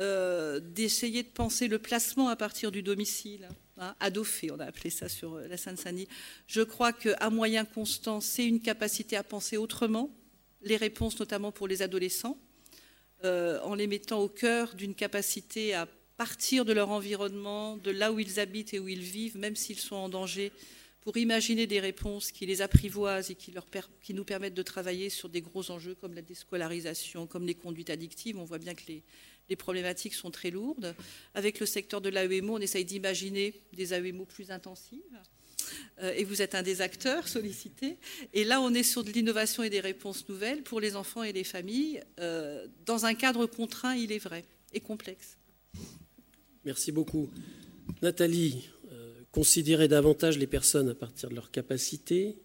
euh, 0.00 0.60
d'essayer 0.60 1.22
de 1.22 1.28
penser 1.28 1.68
le 1.68 1.78
placement 1.78 2.28
à 2.28 2.36
partir 2.36 2.70
du 2.70 2.82
domicile, 2.82 3.48
hein, 3.78 3.94
adoffé, 3.98 4.50
on 4.50 4.60
a 4.60 4.66
appelé 4.66 4.90
ça 4.90 5.08
sur 5.08 5.36
euh, 5.36 5.48
la 5.48 5.56
Seine-Saint-Denis, 5.56 6.08
je 6.46 6.60
crois 6.60 6.92
qu'à 6.92 7.30
moyen 7.30 7.64
constant, 7.64 8.20
c'est 8.20 8.44
une 8.44 8.60
capacité 8.60 9.16
à 9.16 9.22
penser 9.22 9.56
autrement, 9.56 10.10
les 10.60 10.76
réponses 10.76 11.18
notamment 11.18 11.50
pour 11.50 11.66
les 11.66 11.80
adolescents, 11.80 12.36
en 13.24 13.76
les 13.76 13.86
mettant 13.86 14.18
au 14.18 14.28
cœur 14.28 14.74
d'une 14.74 14.96
capacité 14.96 15.74
à 15.74 15.86
partir 16.16 16.64
de 16.64 16.72
leur 16.72 16.90
environnement, 16.90 17.76
de 17.76 17.90
là 17.90 18.12
où 18.12 18.20
ils 18.20 18.40
habitent 18.40 18.74
et 18.74 18.78
où 18.78 18.88
ils 18.88 19.00
vivent, 19.00 19.36
même 19.38 19.56
s'ils 19.56 19.78
sont 19.78 19.96
en 19.96 20.08
danger, 20.08 20.52
pour 21.02 21.16
imaginer 21.16 21.66
des 21.66 21.80
réponses 21.80 22.30
qui 22.30 22.46
les 22.46 22.62
apprivoisent 22.62 23.30
et 23.30 23.34
qui, 23.34 23.52
nous 24.14 24.24
permettent 24.24 24.54
de 24.54 24.62
travailler 24.62 25.10
sur 25.10 25.28
des 25.28 25.40
gros 25.40 25.70
enjeux 25.70 25.96
comme 25.96 26.14
la 26.14 26.22
déscolarisation, 26.22 27.26
comme 27.26 27.44
les 27.44 27.54
conduites 27.54 27.90
addictives. 27.90 28.38
On 28.38 28.44
voit 28.44 28.58
bien 28.58 28.74
que 28.74 28.84
les, 28.88 29.02
problématiques 29.56 30.14
sont 30.14 30.30
très 30.30 30.50
lourdes. 30.50 30.94
Avec 31.34 31.60
le 31.60 31.66
secteur 31.66 32.00
de 32.00 32.08
l'AEMO, 32.08 32.56
on 32.56 32.60
essaye 32.60 32.86
d'imaginer 32.86 33.52
des 33.74 33.92
AEMO 33.92 34.24
plus 34.24 34.50
intensives. 34.50 35.02
Euh, 36.00 36.14
et 36.16 36.24
vous 36.24 36.40
êtes 36.40 36.54
un 36.54 36.62
des 36.62 36.80
acteurs 36.80 37.28
sollicités. 37.28 37.98
Et 38.32 38.44
là, 38.44 38.62
on 38.62 38.72
est 38.72 38.82
sur 38.82 39.04
de 39.04 39.10
l'innovation 39.10 39.62
et 39.62 39.70
des 39.70 39.80
réponses 39.80 40.26
nouvelles 40.28 40.62
pour 40.62 40.80
les 40.80 40.96
enfants 40.96 41.22
et 41.22 41.32
les 41.32 41.44
familles, 41.44 42.00
euh, 42.18 42.66
dans 42.86 43.04
un 43.04 43.14
cadre 43.14 43.44
contraint, 43.46 43.94
il 43.94 44.12
est 44.12 44.18
vrai, 44.18 44.44
et 44.72 44.80
complexe. 44.80 45.36
Merci 46.64 46.92
beaucoup. 46.92 47.28
Nathalie, 48.02 48.68
euh, 48.92 49.12
considérer 49.32 49.88
davantage 49.88 50.38
les 50.38 50.46
personnes 50.46 50.88
à 50.90 50.94
partir 50.94 51.28
de 51.28 51.34
leurs 51.34 51.50
capacités, 51.50 52.36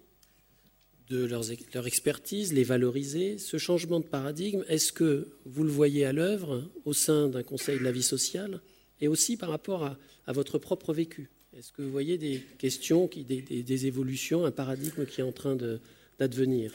de 1.09 1.25
leur 1.25 1.87
expertise, 1.87 2.51
les 2.51 2.63
valoriser. 2.63 3.37
Ce 3.37 3.57
changement 3.57 3.99
de 3.99 4.05
paradigme, 4.05 4.63
est-ce 4.67 4.91
que 4.91 5.27
vous 5.45 5.63
le 5.63 5.69
voyez 5.69 6.03
à 6.05 6.13
l'œuvre 6.13 6.69
au 6.83 6.93
sein 6.93 7.29
d'un 7.29 7.43
conseil 7.43 7.79
de 7.79 7.83
la 7.83 7.91
vie 7.91 8.03
sociale 8.03 8.61
et 8.99 9.07
aussi 9.07 9.37
par 9.37 9.49
rapport 9.49 9.83
à, 9.85 9.97
votre 10.33 10.57
propre 10.57 10.93
vécu? 10.93 11.29
Est-ce 11.55 11.71
que 11.71 11.81
vous 11.81 11.91
voyez 11.91 12.17
des 12.17 12.43
questions, 12.57 13.09
des, 13.15 13.85
évolutions, 13.85 14.45
un 14.45 14.51
paradigme 14.51 15.05
qui 15.05 15.21
est 15.21 15.23
en 15.23 15.31
train 15.31 15.55
d'advenir? 16.19 16.73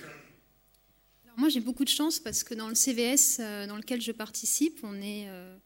Moi, 1.36 1.48
j'ai 1.48 1.61
beaucoup 1.61 1.84
de 1.84 1.90
chance 1.90 2.18
parce 2.18 2.42
que 2.44 2.55
dans 2.55 2.68
le 2.68 2.74
CVS 2.74 3.40
euh, 3.40 3.66
dans 3.66 3.76
lequel 3.76 4.00
je 4.00 4.12
participe, 4.12 4.80
on 4.82 4.94
est 5.00 5.28
euh, 5.28 5.57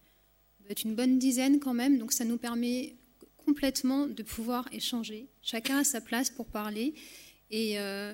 être 0.71 0.85
une 0.85 0.95
bonne 0.95 1.19
dizaine 1.19 1.61
quand 1.61 1.75
même, 1.75 1.99
donc 1.99 2.12
ça 2.12 2.25
nous 2.25 2.39
permet 2.39 2.97
complètement 3.47 4.07
de 4.07 4.23
pouvoir 4.23 4.69
échanger. 4.73 5.29
Chacun 5.43 5.79
a 5.79 5.85
sa 5.85 6.01
place 6.01 6.31
pour 6.31 6.47
parler. 6.47 6.95
Et, 7.51 7.79
euh, 7.79 8.12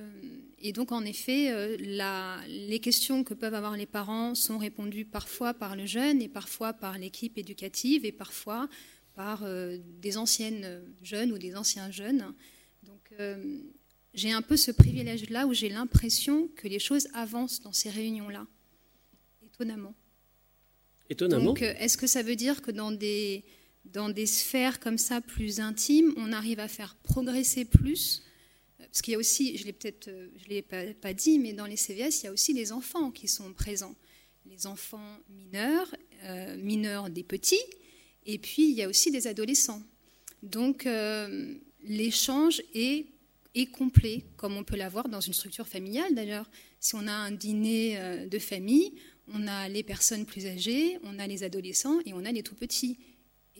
donc, 0.75 0.93
en 0.93 1.05
effet, 1.05 1.51
euh, 1.51 1.77
les 1.79 2.81
questions 2.81 3.25
que 3.25 3.33
peuvent 3.33 3.55
avoir 3.55 3.77
les 3.77 3.87
parents 3.87 4.35
sont 4.35 4.59
répondues 4.59 5.07
parfois 5.07 5.55
par 5.55 5.75
le 5.75 5.87
jeune 5.87 6.21
et 6.21 6.29
parfois 6.29 6.75
par 6.75 6.99
l'équipe 6.99 7.39
éducative 7.39 8.05
et 8.05 8.13
parfois 8.13 8.69
par 9.15 9.43
euh, 9.45 9.79
des 10.01 10.19
anciennes 10.19 10.83
jeunes 11.03 11.33
ou 11.33 11.39
des 11.39 11.57
anciens 11.57 11.91
jeunes. 11.91 12.35
Donc, 12.83 13.15
j'ai 14.15 14.33
un 14.33 14.43
peu 14.43 14.57
ce 14.57 14.71
privilège-là 14.71 15.47
où 15.47 15.55
j'ai 15.55 15.69
l'impression 15.69 16.49
que 16.57 16.69
les 16.69 16.79
choses 16.79 17.09
avancent 17.15 17.63
dans 17.63 17.73
ces 17.73 17.89
réunions-là, 17.89 18.47
étonnamment. 19.45 19.95
Donc, 21.11 21.63
euh, 21.63 21.75
est-ce 21.79 21.97
que 21.97 22.07
ça 22.07 22.23
veut 22.23 22.37
dire 22.37 22.63
que 22.63 22.71
dans 22.71 22.91
des, 22.91 23.45
dans 23.85 24.09
des 24.09 24.27
sphères 24.27 24.81
comme 24.81 24.99
ça 24.99 25.21
plus 25.21 25.61
intimes, 25.61 26.13
on 26.17 26.33
arrive 26.33 26.61
à 26.61 26.69
faire 26.69 26.97
progresser 27.03 27.65
plus? 27.65 28.23
Parce 28.79 29.03
qu'il 29.03 29.13
y 29.13 29.15
a 29.15 29.19
aussi, 29.19 29.57
je 29.57 29.65
l'ai 29.65 29.73
peut-être, 29.73 30.09
euh, 30.09 30.29
je 30.37 30.49
l'ai 30.49 30.63
pas, 30.63 31.15
dit, 31.15 31.39
mais 31.39 31.53
dans 31.53 31.67
les 31.67 31.77
CVS, 31.77 32.23
il 32.23 32.25
y 32.25 32.27
a 32.29 32.33
aussi 32.33 32.53
les 32.53 32.73
enfants 32.73 33.11
qui 33.11 33.29
sont 33.29 33.53
présents, 33.53 33.95
les 34.47 34.67
enfants 34.67 35.19
mineurs, 35.29 35.95
euh, 36.25 36.57
mineurs 36.57 37.11
des 37.11 37.23
petits, 37.23 37.63
et 38.27 38.39
puis 38.39 38.71
il 38.71 38.75
y 38.75 38.83
a 38.83 38.89
aussi 38.89 39.11
des 39.11 39.27
adolescents. 39.27 39.83
Donc 40.43 40.89
l'échange 41.85 42.63
est, 42.75 43.07
est 43.55 43.67
complet, 43.67 44.25
comme 44.37 44.57
on 44.57 44.65
peut 44.65 44.77
l'avoir 44.77 45.09
dans 45.09 45.21
une 45.21 45.33
structure 45.33 45.69
familiale 45.69 46.15
d'ailleurs. 46.17 46.51
Si 46.81 46.97
on 46.97 47.07
a 47.07 47.13
un 47.13 47.31
dîner 47.31 48.27
de 48.29 48.39
famille, 48.41 48.93
on 49.29 49.47
a 49.47 49.68
les 49.68 49.83
personnes 49.83 50.27
plus 50.27 50.47
âgées, 50.47 50.99
on 51.05 51.18
a 51.18 51.27
les 51.27 51.45
adolescents 51.45 51.99
et 52.05 52.12
on 52.12 52.25
a 52.25 52.33
les 52.33 52.43
tout 52.43 52.55
petits. 52.55 52.99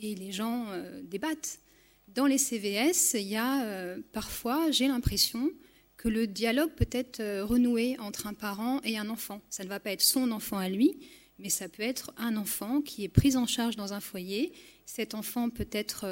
Et 0.01 0.15
les 0.15 0.33
gens 0.33 0.67
euh, 0.71 1.01
débattent. 1.03 1.61
Dans 2.09 2.27
les 2.27 2.39
CVS, 2.39 3.15
il 3.15 3.29
y 3.29 3.37
a 3.37 3.65
euh, 3.65 3.99
parfois, 4.13 4.71
j'ai 4.71 4.89
l'impression, 4.89 5.51
que 5.97 6.09
le 6.09 6.27
dialogue 6.27 6.73
peut 6.73 6.89
être 6.91 7.21
euh, 7.21 7.45
renoué 7.45 7.97
entre 8.01 8.27
un 8.27 8.35
parent 8.35 8.81
et 8.83 8.99
un 8.99 9.09
enfant. 9.09 9.41
Ça 9.51 9.63
ne 9.63 9.69
va 9.69 9.79
pas 9.79 9.93
être 9.93 10.03
son 10.03 10.33
enfant 10.33 10.59
à 10.59 10.69
lui, 10.69 10.97
mais 11.39 11.49
ça 11.49 11.69
peut 11.69 11.83
être 11.83 12.13
un 12.17 12.37
enfant 12.37 12.81
qui 12.81 13.05
est 13.05 13.09
pris 13.09 13.37
en 13.37 13.47
charge 13.47 13.77
dans 13.77 13.93
un 13.93 14.01
foyer. 14.01 14.53
Cet 14.85 15.15
enfant 15.15 15.49
peut 15.49 15.69
être 15.71 16.07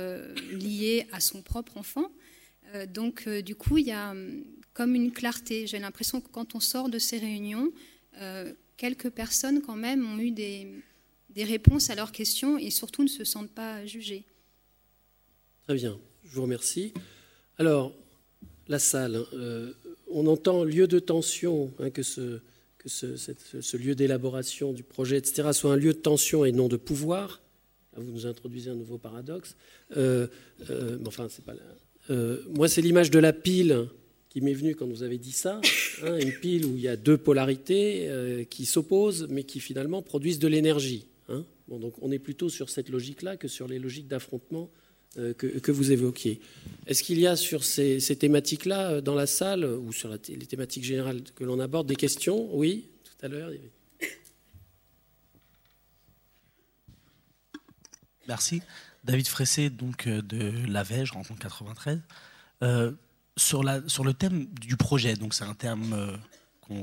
lié 0.53 1.07
à 1.13 1.21
son 1.21 1.43
propre 1.43 1.77
enfant. 1.77 2.11
donc, 2.89 3.29
du 3.29 3.57
coup, 3.57 3.79
il 3.79 3.87
y 3.87 3.93
a 3.93 4.13
hum, 4.13 4.45
comme 4.73 4.95
une 4.95 5.11
clarté. 5.13 5.67
J'ai 5.67 5.81
l'impression 5.81 6.21
que 6.21 6.29
quand 6.29 6.55
on 6.55 6.61
sort 6.61 6.89
de 6.89 6.99
ces 6.99 7.19
réunions, 7.19 7.73
quelques 8.81 9.11
personnes 9.11 9.61
quand 9.61 9.77
même 9.77 10.11
ont 10.11 10.19
eu 10.19 10.31
des, 10.31 10.73
réponses 11.37 11.91
à 11.91 11.95
leurs 11.95 12.13
questions 12.13 12.57
et 12.57 12.71
surtout 12.71 13.03
ne 13.03 13.09
se 13.09 13.25
sentent 13.25 13.51
pas 13.51 13.85
jugées. 13.85 14.25
Très 15.65 15.75
bien, 15.75 15.99
je 16.25 16.35
vous 16.35 16.43
remercie. 16.43 16.95
Alors, 17.59 17.93
la 18.69 18.79
salle, 18.79 19.17
hein, 19.17 19.27
euh, 19.35 19.73
on 20.09 20.27
entend 20.27 20.65
lieu 20.65 20.87
de 20.87 20.99
tension, 20.99 21.71
hein, 21.79 21.91
que, 21.91 22.03
ce, 22.03 22.41
que 22.79 22.89
ce, 22.89 23.77
lieu 23.77 23.95
d'élaboration 23.95 24.73
du 24.73 24.83
projet, 24.83 25.19
etc., 25.19 25.51
soit 25.53 25.75
un 25.75 25.77
lieu 25.77 25.93
de 25.93 25.99
tension 25.99 26.47
et 26.47 26.53
non 26.53 26.69
de 26.69 26.79
pouvoir. 26.79 27.43
vous 27.97 28.11
nous 28.11 28.25
introduisez 28.25 28.71
un 28.71 28.77
nouveau 28.77 28.97
paradoxe. 28.97 29.57
Euh, 29.95 30.27
euh, 30.71 30.99
enfin, 31.07 31.29
c'est 31.29 31.45
pas 31.45 31.55
moi, 32.49 32.67
c'est 32.67 32.81
l'image 32.81 33.11
de 33.13 33.21
la 33.21 33.33
pile 33.33 33.87
qui 34.31 34.41
m'est 34.41 34.55
venu 34.55 34.77
quand 34.77 34.87
vous 34.87 35.03
avez 35.03 35.19
dit 35.19 35.33
ça, 35.33 35.61
hein, 36.03 36.17
une 36.19 36.33
pile 36.33 36.65
où 36.65 36.77
il 36.77 36.83
y 36.83 36.89
a 36.89 36.97
deux 36.97 37.19
polarités 37.19 38.09
euh, 38.09 38.45
qui 38.45 38.65
s'opposent, 38.65 39.27
mais 39.29 39.43
qui 39.43 39.59
finalement 39.61 40.03
produisent 40.03 40.39
de 40.39 40.49
l'énergie. 40.49 41.07
Hein. 41.29 41.45
Bon, 41.69 41.79
donc 41.79 41.95
on 42.01 42.11
est 42.13 42.21
plutôt 42.21 42.49
sur 42.49 42.71
cette 42.71 42.89
logique-là 42.89 43.37
que 43.37 43.49
sur 43.49 43.67
les 43.67 43.81
logiques 43.81 44.07
d'affrontement 44.07 44.71
euh, 45.19 45.35
que, 45.35 45.73
vous 45.73 45.91
évoquiez. 45.91 46.41
Est-ce 46.87 47.03
qu'il 47.03 47.19
y 47.19 47.27
a 47.27 47.35
sur 47.35 47.65
ces, 47.65 47.99
thématiques-là 48.01 48.91
euh, 48.93 49.01
dans 49.01 49.17
la 49.17 49.27
salle, 49.27 49.65
ou 49.65 49.93
sur 49.93 50.09
les 50.09 50.47
thématiques 50.47 50.85
générales 50.85 51.23
que 51.35 51.43
l'on 51.43 51.59
aborde, 51.59 51.89
des 51.89 51.97
questions? 51.97 52.49
Oui, 52.57 52.87
tout 53.03 53.27
à 53.27 53.29
l'heure. 53.29 53.51
Merci. 58.29 58.63
David 59.03 59.27
Fressé, 59.27 59.71
donc 59.71 60.07
de 60.07 60.53
la 60.71 60.85
je 60.85 61.13
rencontre 61.13 61.41
93 61.41 61.99
sur, 63.37 63.63
la, 63.63 63.81
sur 63.89 64.05
le 64.05 64.15
thème 64.15 64.47
du 64.61 64.77
projet, 64.77 65.15
donc 65.15 65.35
c'est 65.35 65.45
un 65.45 65.55
terme 65.55 65.93
euh, 65.93 66.17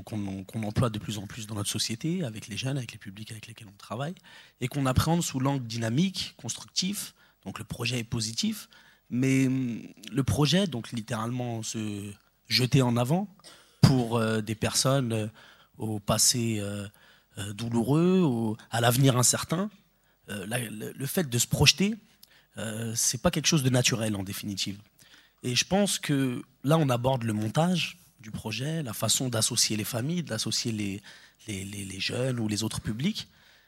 qu'on 0.04 0.64
emploie 0.64 0.90
de 0.90 1.00
plus 1.00 1.18
en 1.18 1.28
plus 1.28 1.48
dans 1.48 1.56
notre 1.56 1.70
société, 1.70 2.24
avec 2.24 2.48
les 2.48 2.58
jeunes, 2.58 2.78
avec 2.78 2.92
les 2.92 2.98
publics 2.98 3.32
avec 3.32 3.48
lesquels 3.48 3.68
on 3.68 3.78
travaille, 3.78 4.16
et 4.60 4.68
qu'on 4.68 4.86
appréhende 4.86 5.24
sous 5.24 5.40
l'angle 5.40 5.66
dynamique, 5.66 6.34
constructif. 6.38 7.14
Donc 7.46 7.60
le 7.60 7.66
projet 7.66 8.00
est 8.00 8.04
positif, 8.04 8.68
mais 9.10 9.48
hum, 9.48 9.82
le 10.12 10.24
projet, 10.24 10.68
donc 10.68 10.92
littéralement 10.92 11.64
se 11.64 12.12
jeter 12.48 12.82
en 12.82 12.98
avant 12.98 13.28
pour 13.82 14.18
euh, 14.18 14.42
des 14.42 14.56
personnes 14.56 15.14
euh, 15.14 15.28
au 15.78 16.00
passé 16.00 16.58
euh, 16.60 16.88
douloureux, 17.54 18.56
à 18.72 18.82
l'avenir 18.82 19.16
incertain, 19.16 19.70
le, 20.28 21.06
fait 21.06 21.30
de 21.30 21.38
se 21.38 21.46
projeter, 21.46 21.96
c'est 22.96 23.22
pas 23.22 23.30
quelque 23.30 23.46
chose 23.46 23.62
de 23.62 23.70
naturel 23.70 24.16
en 24.16 24.24
définitive. 24.24 24.80
Et 25.44 25.56
je 25.56 25.66
pense 25.66 26.00
que 26.00 26.44
là, 26.64 26.78
on 26.78 26.90
aborde 26.90 27.24
le 27.24 27.34
montage 27.34 27.98
du 28.20 28.32
projet, 28.32 28.84
la 28.84 28.94
façon 28.94 29.30
d'associer 29.30 29.78
les 29.78 29.84
familles, 29.84 30.24
d'associer 30.24 30.72
les, 30.72 32.00
jeunes 32.00 32.40
ou 32.40 32.48
les 32.48 32.64
autres 32.64 32.82
publics. 32.82 33.28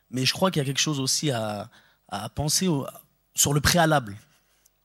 Mais 0.10 0.26
je 0.26 0.34
crois 0.34 0.52
qu'il 0.52 0.60
y 0.60 0.64
a 0.64 0.66
quelque 0.66 0.80
chose 0.80 1.00
aussi 1.00 1.32
à, 1.32 1.70
penser 2.36 2.68
sur 3.36 3.54
le 3.54 3.62
préalable, 3.62 4.18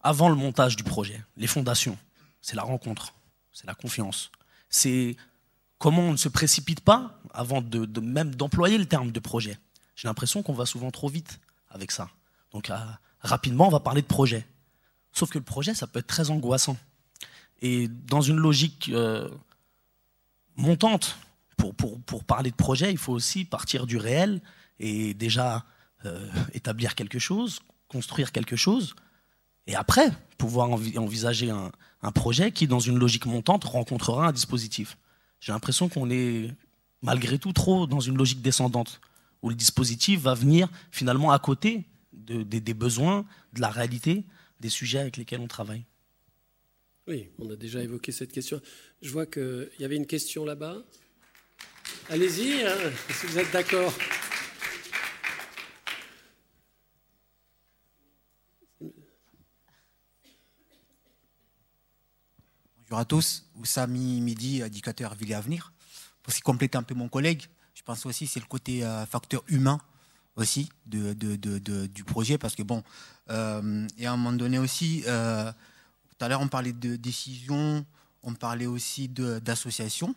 avant 0.01 0.29
le 0.29 0.35
montage 0.35 0.77
du 0.77 0.85
projet, 0.85 1.21
les 1.37 1.47
fondations. 1.47 1.97
C'est 2.43 2.57
la 2.57 2.63
rencontre, 2.63 3.15
c'est 3.53 3.67
la 3.67 3.75
confiance. 3.75 4.31
C'est 4.69 5.17
comment 5.79 6.03
on 6.03 6.13
ne 6.13 6.17
se 6.17 6.29
précipite 6.29 6.83
pas 6.83 7.19
avant 7.33 7.63
de, 7.63 8.01
même 8.01 8.35
d'employer 8.35 8.77
le 8.77 8.87
terme 8.87 9.11
de 9.11 9.21
projet. 9.21 9.59
J'ai 9.97 10.09
l'impression 10.09 10.43
qu'on 10.43 10.53
va 10.53 10.67
souvent 10.67 10.91
trop 10.91 11.09
vite 11.09 11.41
avec 11.71 11.91
ça. 11.91 12.11
Donc 12.53 12.71
rapidement, 13.21 13.67
on 13.67 13.71
va 13.71 13.81
parler 13.81 14.03
de 14.03 14.07
projet. 14.07 14.47
Sauf 15.15 15.31
que 15.31 15.39
le 15.39 15.45
projet, 15.45 15.75
ça 15.75 15.87
peut 15.87 16.01
être 16.01 16.09
très 16.09 16.31
angoissant. 16.31 16.77
Et 17.63 17.89
dans 17.89 18.21
une 18.21 18.37
logique 18.37 18.91
euh, 18.93 19.31
montante, 20.57 21.17
pour, 21.57 21.75
pour, 21.75 22.01
pour, 22.03 22.25
parler 22.25 22.51
de 22.51 22.57
projet, 22.57 22.91
il 22.91 22.99
faut 22.99 23.13
aussi 23.13 23.45
partir 23.45 23.87
du 23.87 23.97
réel 23.97 24.43
et 24.81 25.15
déjà 25.15 25.65
euh, 26.05 26.29
établir 26.53 26.97
quelque 26.97 27.21
chose, 27.21 27.61
construire 27.87 28.33
quelque 28.33 28.57
chose, 28.57 28.97
et 29.69 29.77
après 29.77 30.11
pouvoir 30.37 30.69
envisager 30.69 31.49
un, 31.49 31.71
un, 32.03 32.13
projet 32.13 32.51
qui, 32.51 32.67
dans 32.67 32.81
une 32.81 32.99
logique 32.99 33.25
montante, 33.25 33.65
rencontrera 33.65 34.27
un 34.27 34.33
dispositif. 34.33 34.99
J'ai 35.39 35.53
l'impression 35.53 35.89
qu'on 35.89 36.11
est 36.11 36.53
malgré 37.03 37.39
tout 37.39 37.53
trop 37.53 37.87
dans 37.87 38.01
une 38.01 38.17
logique 38.17 38.43
descendante, 38.43 39.01
où 39.43 39.49
le 39.49 39.55
dispositif 39.55 40.21
va 40.21 40.35
venir 40.35 40.69
finalement 40.91 41.31
à 41.31 41.39
côté 41.39 41.87
de, 42.13 42.43
des 42.43 42.75
besoins, 42.75 43.25
de 43.53 43.61
la 43.61 43.71
réalité, 43.71 44.25
des 44.61 44.71
sujets 44.71 44.99
avec 44.99 45.17
lesquels 45.17 45.41
on 45.41 45.49
travaille. 45.49 45.85
Oui, 47.07 47.29
on 47.39 47.51
a 47.51 47.57
déjà 47.57 47.83
évoqué 47.83 48.13
cette 48.13 48.33
question. 48.33 48.61
Je 49.03 49.11
vois 49.11 49.27
qu'il 49.27 49.69
y 49.79 49.85
avait 49.85 49.97
une 49.97 50.07
question 50.07 50.45
là-bas. 50.45 50.83
Allez-y, 52.09 52.63
hein, 52.63 52.77
si 53.11 53.27
vous 53.27 53.39
êtes 53.39 53.53
d'accord. 53.53 53.93
Bonjour 62.79 62.99
à 62.99 63.05
tous. 63.05 63.51
Oussami 63.57 64.21
Midi, 64.21 64.63
indicateur 64.63 65.15
Ville 65.15 65.35
Avenir. 65.35 65.73
Pour 66.23 66.33
aussi 66.33 66.41
compléter 66.41 66.79
un 66.79 66.83
peu 66.83 66.95
mon 66.95 67.09
collègue, 67.09 67.43
je 67.75 67.83
pense 67.83 68.07
aussi 68.07 68.27
c'est 68.27 68.41
le 68.41 68.47
côté 68.47 68.85
euh, 68.85 69.05
facteur 69.05 69.43
humain 69.49 69.81
aussi 70.37 70.69
de, 70.87 71.13
du 71.87 72.05
projet 72.05 72.39
parce 72.39 72.55
que 72.55 72.63
bon, 72.63 72.83
euh, 73.31 73.87
et 73.99 74.07
à 74.07 74.13
un 74.13 74.17
moment 74.17 74.33
donné 74.37 74.59
aussi, 74.59 75.05
euh, 75.07 75.51
tout 76.11 76.25
à 76.25 76.29
l'heure 76.29 76.41
on 76.41 76.49
parlait 76.49 76.73
de 76.73 76.97
décision, 76.97 77.85
on 78.23 78.35
parlait 78.35 78.67
aussi 78.67 79.09
d'association, 79.09 80.15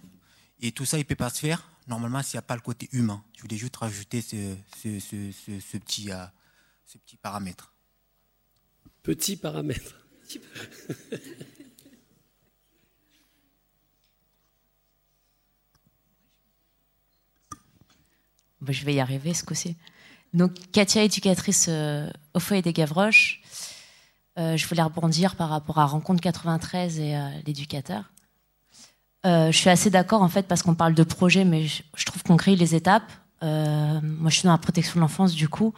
et 0.61 0.71
tout 0.71 0.85
ça 0.85 0.97
il 0.97 1.05
peut 1.05 1.15
pas 1.15 1.29
se 1.29 1.39
faire 1.39 1.69
normalement 1.87 2.21
s'il 2.21 2.37
n'y 2.37 2.39
a 2.39 2.43
pas 2.43 2.55
le 2.55 2.61
côté 2.61 2.89
humain. 2.91 3.23
Je 3.35 3.41
voulais 3.41 3.57
juste 3.57 3.75
rajouter 3.77 4.21
ce, 4.21 4.55
ce, 4.81 4.99
ce, 4.99 5.31
ce 5.59 5.77
petit, 5.77 6.11
euh, 6.11 6.25
ce 6.85 6.97
petit 6.97 7.17
paramètre. 7.17 7.73
Petit 9.03 9.37
paramètre. 9.37 9.95
je 18.67 18.85
vais 18.85 18.95
y 18.95 18.99
arriver 18.99 19.33
ce 19.33 19.43
coup-ci. 19.43 19.77
Donc, 20.33 20.51
Katia, 20.71 21.03
éducatrice 21.03 21.67
euh, 21.69 22.09
au 22.33 22.39
foyer 22.39 22.61
des 22.61 22.73
Gavroches. 22.73 23.41
Euh, 24.37 24.55
je 24.57 24.67
voulais 24.67 24.83
rebondir 24.83 25.35
par 25.35 25.49
rapport 25.49 25.79
à 25.79 25.85
Rencontre 25.85 26.21
93 26.21 26.99
et 26.99 27.15
euh, 27.15 27.29
l'éducateur. 27.45 28.03
je 29.23 29.51
suis 29.51 29.69
assez 29.69 29.89
d'accord 29.89 30.21
en 30.21 30.29
fait 30.29 30.47
parce 30.47 30.61
qu'on 30.61 30.75
parle 30.75 30.93
de 30.93 31.03
projet, 31.03 31.43
mais 31.43 31.65
je, 31.65 32.05
trouve 32.05 32.23
qu'on 32.23 32.37
crée 32.37 32.55
les 32.55 32.75
étapes. 32.75 33.11
moi, 33.41 34.29
je 34.29 34.35
suis 34.35 34.43
dans 34.43 34.51
la 34.51 34.57
protection 34.57 34.95
de 34.95 35.01
l'enfance 35.01 35.33
du 35.33 35.49
coup, 35.49 35.73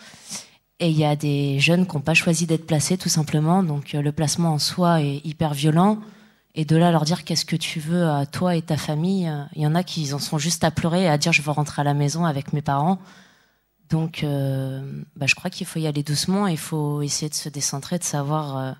et 0.80 0.90
il 0.90 0.98
y 0.98 1.06
a 1.06 1.16
des 1.16 1.60
jeunes 1.60 1.88
qui 1.88 1.96
n'ont 1.96 2.02
pas 2.02 2.14
choisi 2.14 2.46
d'être 2.46 2.68
placés 2.68 2.98
tout 2.98 3.10
simplement. 3.10 3.64
Donc, 3.64 3.94
le 3.94 4.12
placement 4.12 4.54
en 4.54 4.60
soi 4.60 5.02
est 5.02 5.26
hyper 5.26 5.54
violent. 5.54 6.00
Et 6.56 6.66
de 6.66 6.76
là, 6.76 6.92
leur 6.92 7.06
dire 7.06 7.24
qu'est-ce 7.24 7.46
que 7.46 7.56
tu 7.56 7.80
veux 7.80 8.10
à 8.10 8.26
toi 8.26 8.56
et 8.56 8.62
ta 8.62 8.78
famille, 8.78 9.32
il 9.56 9.62
y 9.62 9.68
en 9.68 9.76
a 9.76 9.84
qui 9.84 10.14
en 10.14 10.20
sont 10.20 10.38
juste 10.38 10.64
à 10.64 10.72
pleurer 10.72 11.04
et 11.04 11.10
à 11.10 11.18
dire 11.18 11.32
je 11.32 11.42
veux 11.42 11.52
rentrer 11.52 11.82
à 11.82 11.86
la 11.86 11.94
maison 11.94 12.26
avec 12.26 12.54
mes 12.54 12.62
parents. 12.62 13.00
Donc, 13.90 14.24
euh, 14.24 14.82
bah, 15.16 15.26
je 15.26 15.36
crois 15.36 15.50
qu'il 15.50 15.66
faut 15.66 15.80
y 15.80 15.88
aller 15.88 16.04
doucement. 16.04 16.48
Il 16.48 16.58
faut 16.58 17.02
essayer 17.02 17.30
de 17.30 17.36
se 17.36 17.50
décentrer, 17.50 17.98
de 17.98 18.04
savoir 18.04 18.58
euh, 18.58 18.72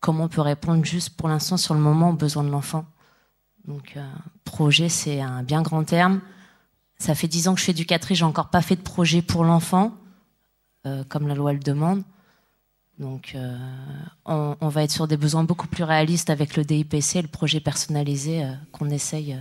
comment 0.00 0.24
on 0.24 0.28
peut 0.28 0.40
répondre 0.40 0.84
juste 0.84 1.10
pour 1.10 1.28
l'instant 1.28 1.56
sur 1.56 1.74
le 1.74 1.80
moment 1.80 2.10
aux 2.10 2.14
besoins 2.14 2.44
de 2.44 2.50
l'enfant. 2.50 2.84
Donc, 3.66 3.92
euh, 3.96 4.04
projet, 4.44 4.88
c'est 4.88 5.20
un 5.20 5.42
bien 5.42 5.62
grand 5.62 5.84
terme. 5.84 6.20
Ça 6.98 7.14
fait 7.14 7.28
dix 7.28 7.46
ans 7.46 7.54
que 7.54 7.60
je 7.60 7.64
suis 7.64 7.70
éducatrice, 7.70 8.18
j'ai 8.18 8.24
encore 8.24 8.50
pas 8.50 8.62
fait 8.62 8.74
de 8.74 8.82
projet 8.82 9.22
pour 9.22 9.44
l'enfant, 9.44 9.92
comme 11.08 11.28
la 11.28 11.36
loi 11.36 11.52
le 11.52 11.60
demande. 11.60 12.02
Donc, 12.98 13.36
on, 14.24 14.56
on, 14.60 14.68
va 14.68 14.82
être 14.82 14.90
sur 14.90 15.06
des 15.06 15.16
besoins 15.16 15.44
beaucoup 15.44 15.68
plus 15.68 15.84
réalistes 15.84 16.28
avec 16.28 16.56
le 16.56 16.64
DIPC, 16.64 17.22
le 17.22 17.28
projet 17.28 17.60
personnalisé 17.60 18.44
qu'on 18.72 18.90
essaye 18.90 19.36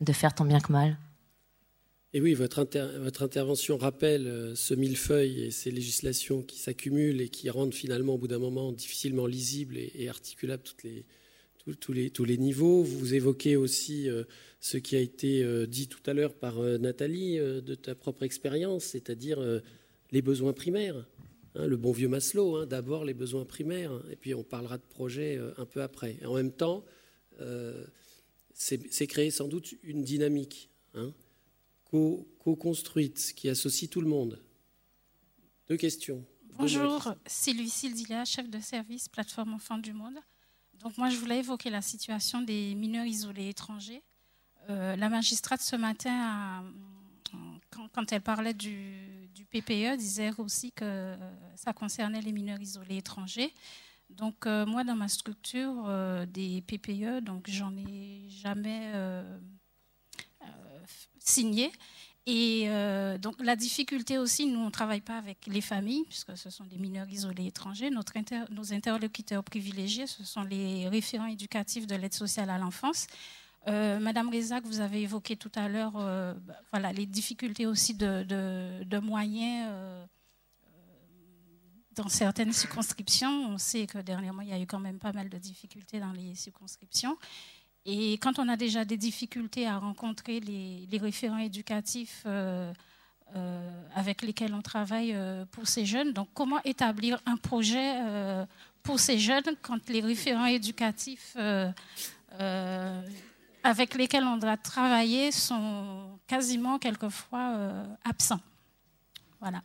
de 0.00 0.12
faire 0.12 0.34
tant 0.34 0.44
bien 0.44 0.60
que 0.60 0.70
mal. 0.70 0.96
Et 2.16 2.20
oui, 2.22 2.32
votre, 2.32 2.60
intervention 3.20 3.76
rappelle 3.76 4.26
euh, 4.26 4.54
ce 4.54 4.72
millefeuille 4.72 5.42
et 5.42 5.50
ces 5.50 5.70
législations 5.70 6.40
qui 6.40 6.58
s'accumulent 6.58 7.20
et 7.20 7.28
qui 7.28 7.50
rendent 7.50 7.74
finalement, 7.74 8.14
au 8.14 8.16
bout 8.16 8.26
d'un 8.26 8.38
moment, 8.38 8.72
difficilement 8.72 9.26
lisibles 9.26 9.76
et, 9.76 10.08
articulables 10.08 10.62
tous, 10.62 11.92
les, 11.92 12.38
niveaux. 12.38 12.82
Vous 12.82 13.12
évoquez 13.12 13.56
aussi 13.56 14.08
euh, 14.08 14.24
ce 14.60 14.78
qui 14.78 14.96
a 14.96 15.00
été 15.00 15.44
euh, 15.44 15.66
dit 15.66 15.88
tout 15.88 16.00
à 16.06 16.14
l'heure 16.14 16.32
par 16.32 16.58
Nathalie 16.58 17.36
de 17.36 17.74
ta 17.74 17.94
propre 17.94 18.22
expérience, 18.22 18.84
c'est-à-dire 18.84 19.38
les 20.10 20.22
besoins 20.22 20.54
primaires. 20.54 21.04
Hein, 21.54 21.66
le 21.66 21.76
bon 21.76 21.92
vieux 21.92 22.08
Maslow, 22.08 22.56
hein, 22.56 22.64
d'abord 22.64 23.04
les 23.04 23.12
besoins 23.12 23.44
primaires, 23.44 23.92
et 24.10 24.16
puis 24.16 24.32
on 24.32 24.42
parlera 24.42 24.78
de 24.78 24.86
projet 24.88 25.38
un 25.58 25.66
peu 25.66 25.82
après. 25.82 26.16
En 26.24 26.36
même 26.36 26.52
temps, 26.52 26.82
c'est 28.54 29.06
créer 29.06 29.30
sans 29.30 29.48
doute 29.48 29.74
une 29.82 30.02
dynamique. 30.02 30.70
Co-construite 31.90 33.32
qui 33.36 33.48
associe 33.48 33.88
tout 33.88 34.00
le 34.00 34.08
monde. 34.08 34.40
Deux 35.68 35.76
questions. 35.76 36.24
Bonjour, 36.58 37.14
c'est 37.26 37.52
Lucie 37.52 37.88
Sildilia, 37.88 38.24
chef 38.24 38.48
de 38.48 38.58
service 38.60 39.08
plateforme 39.08 39.54
Enfants 39.54 39.78
du 39.78 39.92
Monde. 39.92 40.18
Donc 40.74 40.96
moi, 40.98 41.10
je 41.10 41.16
voulais 41.16 41.40
évoquer 41.40 41.70
la 41.70 41.82
situation 41.82 42.40
des 42.40 42.74
mineurs 42.74 43.04
isolés 43.04 43.48
étrangers. 43.48 44.02
Euh, 44.68 44.96
la 44.96 45.08
magistrate 45.08 45.60
ce 45.60 45.76
matin, 45.76 46.64
quand, 47.92 48.12
elle 48.12 48.22
parlait 48.22 48.54
du, 48.54 49.28
PPE, 49.50 49.96
disait 49.96 50.32
aussi 50.38 50.72
que 50.72 51.14
ça 51.54 51.72
concernait 51.72 52.20
les 52.20 52.32
mineurs 52.32 52.60
isolés 52.60 52.98
étrangers. 52.98 53.52
Donc 54.10 54.46
euh, 54.46 54.66
moi, 54.66 54.82
dans 54.82 54.96
ma 54.96 55.08
structure 55.08 55.84
euh, 55.86 56.26
des 56.26 56.62
PPE, 56.62 57.20
donc 57.20 57.48
j'en 57.48 57.76
ai 57.76 58.28
jamais 58.28 58.92
signé. 61.26 61.72
Et 62.28 62.64
euh, 62.66 63.18
donc 63.18 63.36
la 63.40 63.54
difficulté 63.54 64.18
aussi, 64.18 64.46
nous 64.46 64.58
on 64.58 64.66
ne 64.66 64.70
travaille 64.70 65.00
pas 65.00 65.16
avec 65.16 65.46
les 65.46 65.60
familles, 65.60 66.04
puisque 66.08 66.36
ce 66.36 66.50
sont 66.50 66.64
des 66.64 66.76
mineurs 66.76 67.08
isolés 67.08 67.46
étrangers. 67.46 67.88
Notre 67.90 68.14
nos 68.50 68.72
interlocuteurs 68.72 69.44
privilégiés, 69.44 70.08
ce 70.08 70.24
sont 70.24 70.42
les 70.42 70.88
référents 70.88 71.26
éducatifs 71.26 71.86
de 71.86 71.94
l'aide 71.94 72.14
sociale 72.14 72.50
à 72.50 72.58
l'enfance. 72.58 73.06
Euh, 73.68 74.00
Madame 74.00 74.28
Rezac, 74.28 74.64
vous 74.64 74.80
avez 74.80 75.02
évoqué 75.02 75.36
tout 75.36 75.52
à 75.54 75.68
l'heure 75.68 75.94
euh, 75.96 76.34
bah, 76.34 76.54
voilà, 76.72 76.92
les 76.92 77.06
difficultés 77.06 77.66
aussi 77.66 77.94
de, 77.94 78.24
de 78.24 78.98
moyens 78.98 79.68
dans 81.94 82.08
certaines 82.08 82.52
circonscriptions. 82.52 83.46
On 83.50 83.58
sait 83.58 83.86
que 83.86 83.98
dernièrement, 83.98 84.42
il 84.42 84.48
y 84.48 84.52
a 84.52 84.60
eu 84.60 84.66
quand 84.66 84.80
même 84.80 84.98
pas 84.98 85.12
mal 85.12 85.28
de 85.28 85.38
difficultés 85.38 85.98
dans 86.00 86.12
les 86.12 86.34
circonscriptions. 86.34 87.16
Et 87.86 88.14
quand 88.14 88.38
on 88.38 88.48
a 88.48 88.56
déjà 88.56 88.84
des 88.84 88.96
difficultés 88.96 89.66
à 89.66 89.78
rencontrer 89.78 90.40
les, 90.40 90.98
référents 90.98 91.38
éducatifs 91.38 92.22
euh, 92.26 92.72
euh, 93.36 93.70
avec 93.94 94.22
lesquels 94.22 94.54
on 94.54 94.62
travaille 94.62 95.12
euh, 95.14 95.44
pour 95.52 95.68
ces 95.68 95.86
jeunes, 95.86 96.12
donc 96.12 96.28
comment 96.34 96.60
établir 96.64 97.20
un 97.26 97.36
projet 97.36 97.94
pour 98.82 98.98
ces 98.98 99.18
jeunes 99.18 99.44
quand 99.62 99.88
les 99.88 100.00
référents 100.00 100.46
éducatifs 100.46 101.36
avec 103.66 103.94
lesquels 103.94 104.24
on 104.24 104.36
doit 104.36 104.56
travailler 104.56 105.32
sont 105.32 106.20
quasiment 106.28 106.78
quelquefois 106.78 107.54
euh, 107.56 107.84
absents. 108.04 108.38
Voilà. 109.40 109.60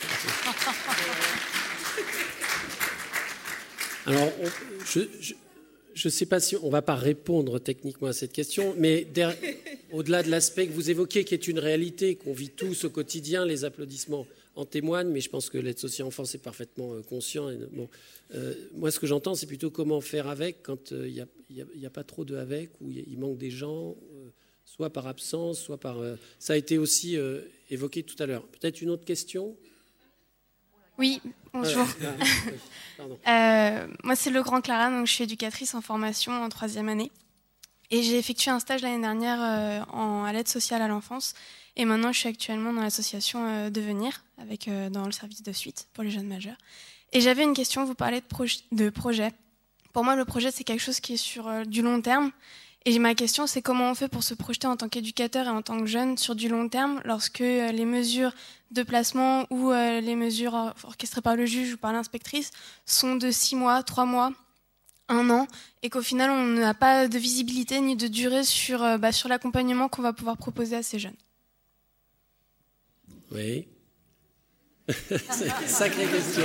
Alors, 4.06 4.30
je 4.86 5.34
ne 6.04 6.10
sais 6.10 6.26
pas 6.26 6.40
si 6.40 6.56
on 6.56 6.66
ne 6.66 6.72
va 6.72 6.82
pas 6.82 6.94
répondre 6.94 7.58
techniquement 7.58 8.08
à 8.08 8.12
cette 8.12 8.32
question, 8.32 8.74
mais 8.76 9.06
au-delà 9.92 10.22
de 10.22 10.30
l'aspect 10.30 10.66
que 10.66 10.72
vous 10.72 10.90
évoquez, 10.90 11.24
qui 11.24 11.34
est 11.34 11.48
une 11.48 11.58
réalité 11.58 12.16
qu'on 12.16 12.32
vit 12.32 12.50
tous 12.50 12.84
au 12.84 12.90
quotidien, 12.90 13.46
les 13.46 13.64
applaudissements 13.64 14.26
en 14.56 14.64
témoignent, 14.64 15.10
mais 15.10 15.20
je 15.20 15.28
pense 15.28 15.50
que 15.50 15.58
l'aide 15.58 15.78
sociale 15.78 16.08
enfance 16.08 16.34
est 16.34 16.42
parfaitement 16.42 16.94
euh, 16.94 17.02
conscient. 17.02 17.50
bon, 17.72 17.88
euh, 18.34 18.54
moi, 18.74 18.90
ce 18.90 18.98
que 18.98 19.06
j'entends, 19.06 19.34
c'est 19.34 19.46
plutôt 19.46 19.70
comment 19.70 20.00
faire 20.00 20.28
avec 20.28 20.62
quand 20.62 20.90
il 20.90 21.20
euh, 21.20 21.66
n'y 21.76 21.86
a, 21.86 21.90
pas 21.90 22.04
trop 22.04 22.24
de 22.24 22.36
avec, 22.36 22.70
ou 22.80 22.90
il 22.90 23.18
manque 23.18 23.38
des 23.38 23.50
gens, 23.50 23.94
soit 24.64 24.90
par 24.90 25.06
absence, 25.06 25.60
soit 25.60 25.78
par... 25.78 25.98
ça 26.38 26.54
a 26.54 26.56
été 26.56 26.76
aussi 26.76 27.16
évoqué 27.70 28.02
tout 28.02 28.16
à 28.18 28.26
l'heure. 28.26 28.46
Peut-être 28.48 28.82
une 28.82 28.90
autre 28.90 29.04
question? 29.04 29.56
Oui, 30.98 31.20
bonjour. 31.52 31.86
Ah, 33.24 33.86
moi, 34.04 34.16
c'est 34.16 34.30
Le 34.30 34.42
Grand 34.42 34.60
Clara, 34.60 34.90
donc 34.90 35.06
je 35.06 35.12
suis 35.12 35.24
éducatrice 35.24 35.74
en 35.74 35.80
formation 35.80 36.32
en 36.32 36.48
troisième 36.48 36.88
année. 36.88 37.10
Et 37.90 38.02
j'ai 38.02 38.18
effectué 38.18 38.50
un 38.50 38.58
stage 38.58 38.82
l'année 38.82 39.00
dernière 39.00 39.86
en, 39.92 40.24
à 40.24 40.32
l'aide 40.32 40.48
sociale 40.48 40.82
à 40.82 40.88
l'enfance. 40.88 41.34
Et 41.76 41.84
maintenant, 41.84 42.12
je 42.12 42.18
suis 42.18 42.28
actuellement 42.28 42.72
dans 42.72 42.80
l'association 42.80 43.46
euh, 43.46 43.70
Devenir, 43.70 44.24
avec, 44.38 44.66
euh, 44.66 44.88
dans 44.88 45.04
le 45.04 45.12
service 45.12 45.42
de 45.42 45.52
suite 45.52 45.88
pour 45.92 46.02
les 46.02 46.10
jeunes 46.10 46.26
majeurs. 46.26 46.56
Et 47.12 47.20
j'avais 47.20 47.44
une 47.44 47.54
question, 47.54 47.84
vous 47.84 47.94
parlez 47.94 48.20
de, 48.20 48.76
de 48.76 48.90
projet. 48.90 49.30
Pour 49.92 50.02
moi, 50.02 50.16
le 50.16 50.24
projet, 50.24 50.50
c'est 50.50 50.64
quelque 50.64 50.80
chose 50.80 51.00
qui 51.00 51.14
est 51.14 51.18
sur 51.18 51.46
euh, 51.46 51.64
du 51.64 51.82
long 51.82 52.00
terme. 52.00 52.32
Et 52.88 53.00
ma 53.00 53.16
question, 53.16 53.48
c'est 53.48 53.62
comment 53.62 53.90
on 53.90 53.96
fait 53.96 54.06
pour 54.06 54.22
se 54.22 54.32
projeter 54.32 54.68
en 54.68 54.76
tant 54.76 54.88
qu'éducateur 54.88 55.46
et 55.46 55.50
en 55.50 55.60
tant 55.60 55.80
que 55.80 55.86
jeune 55.86 56.16
sur 56.16 56.36
du 56.36 56.48
long 56.48 56.68
terme 56.68 57.00
lorsque 57.04 57.40
les 57.40 57.84
mesures 57.84 58.32
de 58.70 58.84
placement 58.84 59.44
ou 59.50 59.72
les 59.72 60.14
mesures 60.14 60.72
orchestrées 60.84 61.20
par 61.20 61.34
le 61.34 61.46
juge 61.46 61.74
ou 61.74 61.76
par 61.78 61.92
l'inspectrice 61.92 62.52
sont 62.84 63.16
de 63.16 63.32
six 63.32 63.56
mois, 63.56 63.82
trois 63.82 64.06
mois, 64.06 64.32
un 65.08 65.30
an, 65.30 65.48
et 65.82 65.90
qu'au 65.90 66.00
final, 66.00 66.30
on 66.30 66.44
n'a 66.44 66.74
pas 66.74 67.08
de 67.08 67.18
visibilité 67.18 67.80
ni 67.80 67.96
de 67.96 68.06
durée 68.06 68.44
sur, 68.44 68.98
bah, 69.00 69.10
sur 69.10 69.28
l'accompagnement 69.28 69.88
qu'on 69.88 70.02
va 70.02 70.12
pouvoir 70.12 70.36
proposer 70.36 70.76
à 70.76 70.84
ces 70.84 71.00
jeunes? 71.00 71.16
Oui. 73.32 73.66
C'est 74.88 75.48
une 75.48 75.66
sacrée 75.66 76.06
question. 76.06 76.44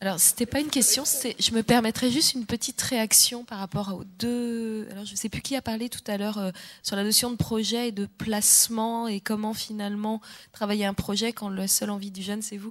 Alors, 0.00 0.20
ce 0.20 0.30
n'était 0.30 0.46
pas 0.46 0.60
une 0.60 0.70
question, 0.70 1.02
je 1.04 1.52
me 1.52 1.64
permettrais 1.64 2.08
juste 2.08 2.34
une 2.34 2.46
petite 2.46 2.80
réaction 2.82 3.44
par 3.44 3.58
rapport 3.58 3.92
aux 3.96 4.04
deux. 4.04 4.86
Alors, 4.92 5.04
je 5.04 5.10
ne 5.10 5.16
sais 5.16 5.28
plus 5.28 5.42
qui 5.42 5.56
a 5.56 5.62
parlé 5.62 5.88
tout 5.88 6.04
à 6.06 6.16
l'heure 6.16 6.38
euh, 6.38 6.52
sur 6.84 6.94
la 6.94 7.02
notion 7.02 7.32
de 7.32 7.36
projet 7.36 7.88
et 7.88 7.92
de 7.92 8.06
placement 8.06 9.08
et 9.08 9.18
comment 9.18 9.54
finalement 9.54 10.20
travailler 10.52 10.84
un 10.84 10.94
projet 10.94 11.32
quand 11.32 11.48
la 11.48 11.66
seule 11.66 11.90
envie 11.90 12.12
du 12.12 12.22
jeune, 12.22 12.42
c'est 12.42 12.58
vous, 12.58 12.70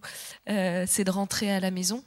euh, 0.50 0.86
c'est 0.88 1.04
de 1.04 1.12
rentrer 1.12 1.52
à 1.52 1.60
la 1.60 1.70
maison. 1.70 2.02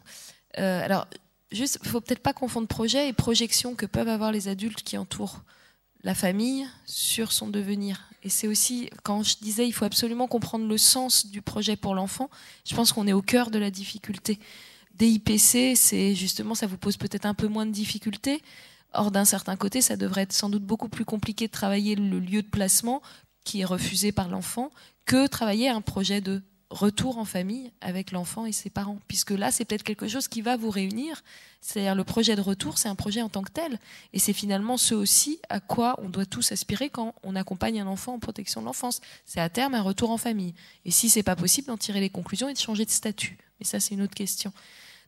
Euh, 0.58 0.82
alors, 0.82 1.06
juste, 1.52 1.78
il 1.82 1.86
ne 1.86 1.92
faut 1.92 2.00
peut-être 2.00 2.22
pas 2.22 2.32
confondre 2.32 2.66
projet 2.66 3.06
et 3.06 3.12
projection 3.12 3.74
que 3.74 3.84
peuvent 3.84 4.08
avoir 4.08 4.32
les 4.32 4.48
adultes 4.48 4.82
qui 4.82 4.96
entourent 4.96 5.42
la 6.02 6.14
famille 6.14 6.66
sur 6.86 7.32
son 7.32 7.48
devenir. 7.48 8.08
Et 8.22 8.30
c'est 8.30 8.48
aussi, 8.48 8.88
quand 9.02 9.22
je 9.22 9.36
disais, 9.42 9.66
il 9.66 9.72
faut 9.72 9.84
absolument 9.84 10.28
comprendre 10.28 10.66
le 10.66 10.78
sens 10.78 11.26
du 11.26 11.42
projet 11.42 11.76
pour 11.76 11.94
l'enfant, 11.94 12.30
je 12.64 12.74
pense 12.74 12.90
qu'on 12.92 13.06
est 13.06 13.12
au 13.12 13.20
cœur 13.20 13.50
de 13.50 13.58
la 13.58 13.70
difficulté. 13.70 14.38
DIPC, 15.00 15.76
c'est 15.76 16.14
justement, 16.14 16.54
ça 16.54 16.66
vous 16.66 16.76
pose 16.76 16.98
peut-être 16.98 17.24
un 17.24 17.32
peu 17.32 17.48
moins 17.48 17.64
de 17.64 17.72
difficultés. 17.72 18.42
Or, 18.92 19.10
d'un 19.10 19.24
certain 19.24 19.56
côté, 19.56 19.80
ça 19.80 19.96
devrait 19.96 20.22
être 20.22 20.34
sans 20.34 20.50
doute 20.50 20.64
beaucoup 20.64 20.90
plus 20.90 21.06
compliqué 21.06 21.46
de 21.46 21.52
travailler 21.52 21.94
le 21.94 22.18
lieu 22.18 22.42
de 22.42 22.48
placement 22.48 23.00
qui 23.42 23.62
est 23.62 23.64
refusé 23.64 24.12
par 24.12 24.28
l'enfant 24.28 24.70
que 25.06 25.26
travailler 25.26 25.70
un 25.70 25.80
projet 25.80 26.20
de 26.20 26.42
retour 26.68 27.16
en 27.16 27.24
famille 27.24 27.72
avec 27.80 28.12
l'enfant 28.12 28.44
et 28.44 28.52
ses 28.52 28.68
parents. 28.68 28.98
Puisque 29.08 29.30
là, 29.30 29.50
c'est 29.50 29.64
peut-être 29.64 29.84
quelque 29.84 30.06
chose 30.06 30.28
qui 30.28 30.42
va 30.42 30.58
vous 30.58 30.68
réunir. 30.68 31.22
C'est-à-dire 31.62 31.94
le 31.94 32.04
projet 32.04 32.36
de 32.36 32.42
retour, 32.42 32.76
c'est 32.76 32.88
un 32.88 32.94
projet 32.94 33.22
en 33.22 33.30
tant 33.30 33.42
que 33.42 33.50
tel. 33.50 33.78
Et 34.12 34.18
c'est 34.18 34.34
finalement 34.34 34.76
ce 34.76 34.94
aussi 34.94 35.40
à 35.48 35.60
quoi 35.60 35.98
on 36.02 36.10
doit 36.10 36.26
tous 36.26 36.52
aspirer 36.52 36.90
quand 36.90 37.14
on 37.22 37.36
accompagne 37.36 37.80
un 37.80 37.86
enfant 37.86 38.12
en 38.14 38.18
protection 38.18 38.60
de 38.60 38.66
l'enfance. 38.66 39.00
C'est 39.24 39.40
à 39.40 39.48
terme 39.48 39.74
un 39.74 39.82
retour 39.82 40.10
en 40.10 40.18
famille. 40.18 40.54
Et 40.84 40.90
si 40.90 41.08
c'est 41.08 41.22
pas 41.22 41.36
possible, 41.36 41.68
d'en 41.68 41.78
tirer 41.78 42.00
les 42.00 42.10
conclusions 42.10 42.50
et 42.50 42.52
de 42.52 42.58
changer 42.58 42.84
de 42.84 42.90
statut. 42.90 43.38
Mais 43.58 43.66
ça, 43.66 43.80
c'est 43.80 43.94
une 43.94 44.02
autre 44.02 44.14
question. 44.14 44.52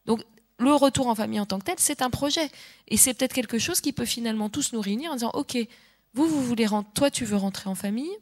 Donc, 0.06 0.22
le 0.58 0.74
retour 0.74 1.08
en 1.08 1.14
famille 1.14 1.40
en 1.40 1.46
tant 1.46 1.58
que 1.58 1.64
tel, 1.64 1.74
c'est 1.78 2.02
un 2.02 2.10
projet. 2.10 2.50
Et 2.88 2.96
c'est 2.96 3.14
peut-être 3.14 3.32
quelque 3.32 3.58
chose 3.58 3.80
qui 3.80 3.92
peut 3.92 4.04
finalement 4.04 4.48
tous 4.48 4.72
nous 4.72 4.80
réunir 4.80 5.10
en 5.10 5.14
disant, 5.14 5.30
OK, 5.34 5.56
vous, 6.14 6.26
vous 6.26 6.42
voulez 6.42 6.66
rentrer, 6.66 6.90
toi, 6.94 7.10
tu 7.10 7.24
veux 7.24 7.36
rentrer 7.36 7.68
en 7.68 7.74
famille, 7.74 8.12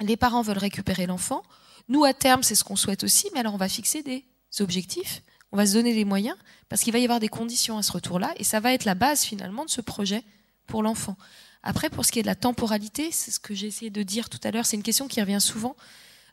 les 0.00 0.16
parents 0.16 0.42
veulent 0.42 0.58
récupérer 0.58 1.06
l'enfant, 1.06 1.42
nous, 1.88 2.04
à 2.04 2.14
terme, 2.14 2.42
c'est 2.42 2.54
ce 2.54 2.64
qu'on 2.64 2.76
souhaite 2.76 3.04
aussi, 3.04 3.28
mais 3.32 3.40
alors 3.40 3.54
on 3.54 3.58
va 3.58 3.68
fixer 3.68 4.02
des 4.02 4.24
objectifs, 4.60 5.22
on 5.50 5.56
va 5.56 5.66
se 5.66 5.74
donner 5.74 5.92
les 5.92 6.04
moyens, 6.04 6.36
parce 6.68 6.82
qu'il 6.82 6.92
va 6.92 6.98
y 6.98 7.04
avoir 7.04 7.20
des 7.20 7.28
conditions 7.28 7.76
à 7.78 7.82
ce 7.82 7.92
retour-là, 7.92 8.32
et 8.36 8.44
ça 8.44 8.60
va 8.60 8.72
être 8.72 8.84
la 8.84 8.94
base 8.94 9.22
finalement 9.22 9.64
de 9.64 9.70
ce 9.70 9.80
projet 9.80 10.22
pour 10.66 10.82
l'enfant. 10.82 11.16
Après, 11.62 11.90
pour 11.90 12.04
ce 12.04 12.12
qui 12.12 12.18
est 12.18 12.22
de 12.22 12.28
la 12.28 12.34
temporalité, 12.34 13.10
c'est 13.12 13.30
ce 13.30 13.40
que 13.40 13.54
j'ai 13.54 13.66
essayé 13.66 13.90
de 13.90 14.02
dire 14.02 14.28
tout 14.28 14.40
à 14.44 14.50
l'heure, 14.50 14.66
c'est 14.66 14.76
une 14.76 14.82
question 14.82 15.08
qui 15.08 15.20
revient 15.20 15.40
souvent. 15.40 15.76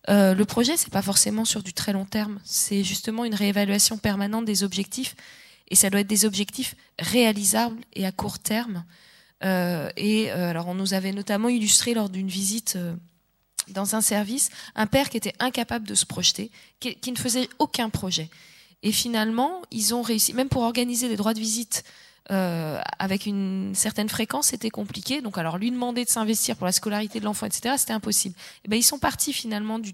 Euh, 0.08 0.34
le 0.34 0.45
projet, 0.45 0.78
c'est 0.78 0.91
pas 0.91 1.02
forcément 1.02 1.45
sur 1.45 1.62
du 1.62 1.74
très 1.74 1.91
long 1.91 2.06
terme, 2.06 2.39
c'est 2.43 2.84
justement 2.84 3.26
une 3.26 3.36
réévaluation 3.36 3.97
permanente 3.97 4.45
des 4.45 4.64
objectifs, 4.64 5.16
et 5.68 5.76
ça 5.76 5.89
doit 5.89 6.00
être 6.00 6.08
des 6.08 6.26
objectifs 6.26 6.76
réalisables 7.00 7.80
et 7.93 8.06
à 8.06 8.12
court 8.12 8.39
terme. 8.39 8.86
Euh, 9.43 9.89
et 9.97 10.32
euh, 10.32 10.50
alors, 10.50 10.68
on 10.68 10.74
nous 10.74 10.93
avait 10.93 11.12
notamment 11.12 11.50
illustré 11.50 11.93
lors 11.93 12.10
d'une 12.10 12.30
visite 12.30 12.78
dans 13.68 13.95
un 13.95 14.02
service 14.02 14.50
un 14.76 14.88
père 14.88 15.10
qui 15.10 15.18
était 15.18 15.36
incapable 15.39 15.88
de 15.88 15.95
se 15.95 16.06
projeter, 16.06 16.50
qui, 16.80 17.12
ne 17.12 17.18
faisait 17.18 17.50
aucun 17.60 17.89
projet. 17.89 18.30
Et 18.82 18.91
finalement, 18.91 19.62
ils 19.72 19.93
ont 19.93 20.02
réussi, 20.02 20.34
même 20.34 20.50
pour 20.50 20.64
organiser 20.64 21.10
les 21.10 21.18
droits 21.18 21.34
de 21.34 21.39
visite 21.39 21.84
euh, 22.32 22.80
avec 22.99 23.25
une 23.25 23.73
certaine 23.73 24.09
fréquence, 24.09 24.47
c'était 24.47 24.69
compliqué. 24.69 25.21
Donc, 25.21 25.38
alors 25.38 25.57
lui 25.57 25.71
demander 25.71 26.05
de 26.05 26.09
s'investir 26.09 26.55
pour 26.55 26.65
la 26.65 26.71
scolarité 26.71 27.19
de 27.19 27.25
l'enfant, 27.25 27.45
etc., 27.45 27.75
c'était 27.77 27.93
impossible. 27.93 28.36
Et 28.65 28.67
ben, 28.67 28.77
ils 28.77 28.84
sont 28.84 28.99
partis 28.99 29.34
finalement 29.34 29.80
du 29.80 29.93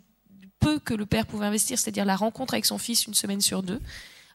peu 0.60 0.80
que 0.80 0.94
le 0.94 1.06
père 1.06 1.26
pouvait 1.26 1.46
investir, 1.46 1.78
c'est-à-dire 1.78 2.06
la 2.06 2.16
rencontre 2.16 2.54
avec 2.54 2.66
son 2.66 2.78
fils 2.78 3.06
une 3.06 3.14
semaine 3.14 3.42
sur 3.42 3.64
deux 3.64 3.82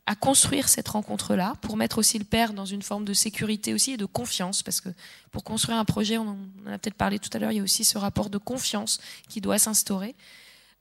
à 0.06 0.14
construire 0.16 0.68
cette 0.68 0.88
rencontre-là, 0.88 1.54
pour 1.60 1.76
mettre 1.76 1.98
aussi 1.98 2.18
le 2.18 2.24
père 2.24 2.52
dans 2.52 2.64
une 2.64 2.82
forme 2.82 3.04
de 3.04 3.12
sécurité 3.12 3.74
aussi 3.74 3.92
et 3.92 3.96
de 3.96 4.06
confiance, 4.06 4.62
parce 4.62 4.80
que 4.80 4.88
pour 5.30 5.44
construire 5.44 5.78
un 5.78 5.84
projet, 5.84 6.18
on 6.18 6.30
en 6.66 6.72
a 6.72 6.78
peut-être 6.78 6.96
parlé 6.96 7.18
tout 7.18 7.30
à 7.32 7.38
l'heure, 7.38 7.52
il 7.52 7.58
y 7.58 7.60
a 7.60 7.62
aussi 7.62 7.84
ce 7.84 7.98
rapport 7.98 8.30
de 8.30 8.38
confiance 8.38 9.00
qui 9.28 9.40
doit 9.40 9.58
s'instaurer. 9.58 10.16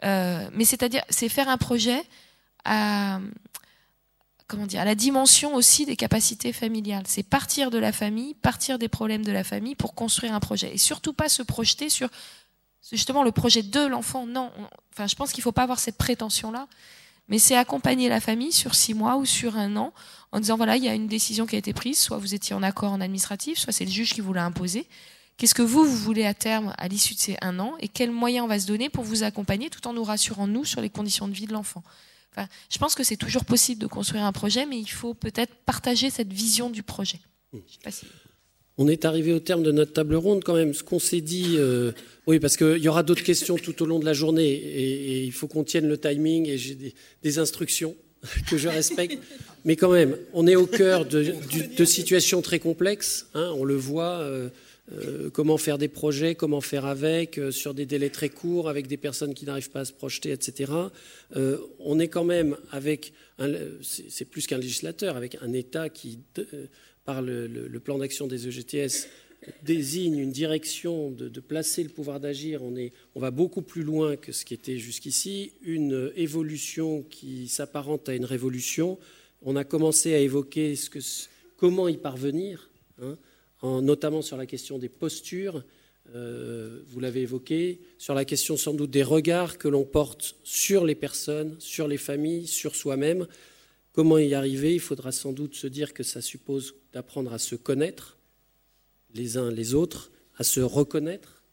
Euh, 0.04 0.50
mais 0.54 0.66
c'est-à-dire, 0.66 1.04
c'est 1.10 1.30
faire 1.30 1.50
un 1.50 1.58
projet 1.58 2.02
à, 2.66 3.20
comment 4.50 4.66
dire, 4.66 4.84
la 4.84 4.96
dimension 4.96 5.56
aussi 5.56 5.86
des 5.86 5.96
capacités 5.96 6.52
familiales. 6.52 7.04
C'est 7.08 7.24
partir 7.24 7.72
de 7.72 7.78
la 7.78 7.94
famille, 7.94 8.34
partir 8.34 8.78
des 8.78 8.90
problèmes 8.90 9.24
de 9.24 9.32
la 9.32 9.46
famille 9.46 9.76
pour 9.76 9.94
construire 9.94 10.34
un 10.34 10.42
projet. 10.42 10.74
Et 10.74 10.78
surtout 10.78 11.14
pas 11.14 11.30
se 11.30 11.42
projeter 11.42 11.90
sur 11.90 12.10
justement 12.92 13.24
le 13.24 13.32
projet 13.32 13.64
de 13.64 13.86
l'enfant. 13.86 14.26
Non, 14.26 14.52
enfin, 14.92 15.08
je 15.08 15.16
pense 15.16 15.32
qu'il 15.32 15.40
ne 15.40 15.44
faut 15.44 15.54
pas 15.54 15.64
avoir 15.64 15.80
cette 15.80 15.98
prétention-là 15.98 16.68
mais 17.30 17.38
c'est 17.38 17.56
accompagner 17.56 18.10
la 18.10 18.20
famille 18.20 18.52
sur 18.52 18.76
six 18.76 18.94
mois 18.94 19.18
ou 19.18 19.26
sur 19.26 19.56
un 19.56 19.78
an 19.78 19.94
en 20.32 20.40
disant 20.40 20.58
voilà, 20.58 20.76
il 20.76 20.84
y 20.84 20.90
a 20.90 20.96
une 20.96 21.08
décision 21.08 21.46
qui 21.46 21.56
a 21.56 21.60
été 21.60 21.74
prise, 21.74 22.00
soit 22.00 22.18
vous 22.18 22.34
étiez 22.34 22.56
en 22.56 22.64
accord 22.64 22.92
en 22.92 23.02
administratif, 23.02 23.58
soit 23.60 23.72
c'est 23.72 23.86
le 23.86 23.92
juge 23.92 24.14
qui 24.14 24.22
vous 24.22 24.34
l'a 24.34 24.46
imposé. 24.46 24.88
Qu'est-ce 25.38 25.56
que 25.56 25.62
vous, 25.62 25.86
vous 25.86 25.96
voulez 25.96 26.26
à 26.26 26.34
terme 26.34 26.74
à 26.78 26.88
l'issue 26.88 27.14
de 27.14 27.20
ces 27.20 27.38
un 27.42 27.60
an? 27.60 27.76
Et 27.80 27.88
quels 27.88 28.12
moyens 28.12 28.44
on 28.44 28.48
va 28.48 28.60
se 28.60 28.68
donner 28.68 28.90
pour 28.90 29.06
vous 29.06 29.24
accompagner 29.24 29.70
tout 29.70 29.88
en 29.88 29.94
nous 29.94 30.04
rassurant, 30.04 30.48
nous, 30.48 30.66
sur 30.66 30.82
les 30.82 30.90
conditions 30.90 31.28
de 31.28 31.34
vie 31.34 31.46
de 31.46 31.54
l'enfant? 31.54 31.82
Enfin, 32.40 32.50
Je 32.70 32.78
pense 32.78 32.96
que 32.96 33.04
c'est 33.04 33.18
toujours 33.18 33.46
possible 33.46 33.82
de 33.82 33.88
construire 33.88 34.24
un 34.24 34.32
projet, 34.32 34.66
mais 34.66 34.80
il 34.80 34.90
faut 34.90 35.14
peut-être 35.14 35.54
partager 35.66 36.10
cette 36.10 36.32
vision 36.32 36.70
du 36.70 36.84
projet. 36.84 37.20
Je 37.54 37.60
sais 37.74 37.80
pas 37.84 37.92
si... 37.92 38.06
On 38.82 38.88
est 38.88 39.04
arrivé 39.04 39.34
au 39.34 39.40
terme 39.40 39.62
de 39.62 39.74
notre 39.74 39.92
table 39.92 40.16
ronde 40.16 40.42
quand 40.46 40.54
même. 40.54 40.74
Ce 40.74 40.84
qu'on 40.84 41.00
s'est 41.00 41.20
dit, 41.20 41.56
euh, 41.58 41.92
oui, 42.28 42.40
parce 42.40 42.56
qu'il 42.56 42.78
y 42.78 42.88
aura 42.88 43.04
d'autres 43.04 43.24
questions 43.24 43.58
tout 43.58 43.84
au 43.84 43.86
long 43.86 44.00
de 44.00 44.06
la 44.06 44.14
journée 44.14 44.50
et, 44.50 45.26
il 45.26 45.34
faut 45.34 45.48
qu'on 45.48 45.66
tienne 45.66 45.86
le 45.90 45.98
timing 45.98 46.48
et 46.48 46.58
j'ai 46.58 46.78
des, 47.22 47.40
instructions 47.40 47.94
que 48.50 48.58
je 48.58 48.70
respecte. 48.70 49.22
Mais 49.66 49.76
quand 49.76 49.92
même, 49.92 50.16
on 50.32 50.48
est 50.48 50.56
au 50.56 50.66
cœur 50.66 51.06
de, 51.06 51.36
situations 51.84 52.42
très 52.42 52.60
complexes. 52.60 53.28
Hein, 53.34 53.52
on 53.58 53.66
le 53.66 53.76
voit. 53.76 54.20
Euh, 54.20 54.48
euh, 54.92 55.30
comment 55.30 55.58
faire 55.58 55.78
des 55.78 55.88
projets, 55.88 56.36
comment 56.36 56.62
faire 56.62 56.86
avec, 56.86 57.40
sur 57.52 57.74
des 57.74 57.86
délais 57.86 58.10
très 58.10 58.30
courts, 58.30 58.70
avec 58.70 58.88
des 58.88 58.98
personnes 58.98 59.34
qui 59.34 59.46
n'arrivent 59.46 59.70
pas 59.70 59.82
à 59.82 59.86
se 59.86 59.94
projeter, 59.94 60.32
etc. 60.32 60.72
on 61.80 62.00
est 62.00 62.08
quand 62.08 62.24
même 62.24 62.58
avec, 62.72 63.14
c'est 63.82 64.26
plus 64.26 64.48
qu'un 64.48 64.58
législateur, 64.58 65.16
avec 65.16 65.38
un 65.42 65.54
État 65.54 65.90
qui 65.90 66.20
par 67.06 67.22
le, 67.24 67.80
plan 67.80 67.98
d'action 67.98 68.28
des 68.28 68.48
EGTS 68.48 69.08
désigne 69.64 70.20
une 70.20 70.32
direction 70.32 71.10
de, 71.10 71.40
placer 71.40 71.82
le 71.82 71.90
pouvoir 71.90 72.20
d'agir, 72.20 72.62
on, 72.62 72.76
on 73.16 73.20
va 73.20 73.32
beaucoup 73.32 73.64
plus 73.64 73.84
loin 73.84 74.16
que 74.16 74.32
ce 74.32 74.46
qui 74.46 74.54
était 74.54 74.78
jusqu'ici, 74.78 75.54
une 75.64 76.12
évolution 76.16 77.04
qui 77.10 77.48
s'apparente 77.48 78.10
à 78.10 78.16
une 78.16 78.26
révolution. 78.26 79.00
On 79.42 79.56
a 79.56 79.64
commencé 79.64 80.14
à 80.14 80.20
évoquer 80.20 80.76
ce 80.76 80.90
que, 80.90 81.00
comment 81.58 81.88
y 81.88 81.98
parvenir, 81.98 82.70
hein, 83.02 83.18
en, 83.62 83.82
notamment 83.82 84.22
sur 84.22 84.38
la 84.38 84.46
question 84.46 84.78
des 84.78 84.90
postures, 84.90 85.64
euh, 86.16 86.82
vous 86.88 87.00
l'avez 87.00 87.22
évoqué, 87.22 87.80
sur 87.98 88.14
la 88.14 88.26
question 88.26 88.58
sans 88.58 88.74
doute 88.74 88.90
des 88.90 89.04
regards 89.04 89.58
que 89.58 89.68
l'on 89.68 89.84
porte 89.84 90.36
sur 90.44 90.86
les 90.86 90.96
personnes, 90.96 91.56
sur 91.60 91.88
les 91.88 91.98
familles, 91.98 92.48
sur 92.48 92.76
soi-même. 92.76 93.28
Comment 93.94 94.18
y 94.18 94.34
arriver? 94.34 94.74
Il 94.74 94.80
faudra 94.80 95.12
sans 95.12 95.34
doute 95.34 95.56
se 95.56 95.68
dire 95.68 95.94
que 95.94 96.04
ça 96.04 96.22
suppose 96.22 96.76
d'apprendre 96.94 97.34
à 97.34 97.38
se 97.38 97.56
connaître 97.56 98.18
les 99.14 99.38
uns 99.38 99.52
les 99.52 99.74
autres, 99.74 100.12
à 100.38 100.44
se 100.44 100.60
reconnaître, 100.62 101.44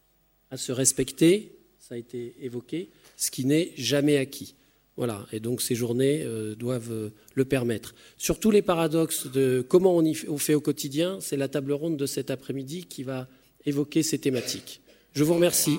à 0.50 0.56
se 0.56 0.72
respecter, 0.72 1.56
ça 1.78 1.94
a 1.94 1.98
été 1.98 2.34
évoqué, 2.40 2.90
ce 3.16 3.30
qui 3.30 3.44
n'est 3.44 3.72
jamais 3.76 4.16
acquis. 4.16 4.54
Voilà, 4.96 5.26
et 5.30 5.40
donc 5.40 5.60
ces 5.60 5.74
journées 5.74 6.22
euh, 6.24 6.54
doivent 6.54 6.90
euh, 6.90 7.10
le 7.34 7.44
permettre. 7.44 7.94
Sur 8.16 8.40
tous 8.40 8.50
les 8.50 8.62
paradoxes 8.62 9.26
de 9.26 9.64
comment 9.66 9.94
on, 9.94 10.02
y 10.02 10.14
fait, 10.14 10.28
on 10.28 10.38
fait 10.38 10.54
au 10.54 10.60
quotidien, 10.60 11.18
c'est 11.20 11.36
la 11.36 11.48
table 11.48 11.72
ronde 11.72 11.98
de 11.98 12.06
cet 12.06 12.30
après-midi 12.30 12.86
qui 12.86 13.02
va 13.02 13.28
évoquer 13.66 14.02
ces 14.02 14.18
thématiques. 14.18 14.80
Je 15.12 15.22
vous 15.24 15.34
remercie. 15.34 15.78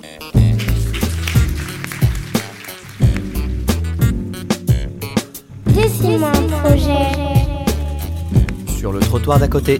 Un 6.20 6.48
projet. 6.48 7.12
Sur 8.78 8.92
le 8.92 9.00
trottoir 9.00 9.38
d'à 9.38 9.46
côté. 9.46 9.78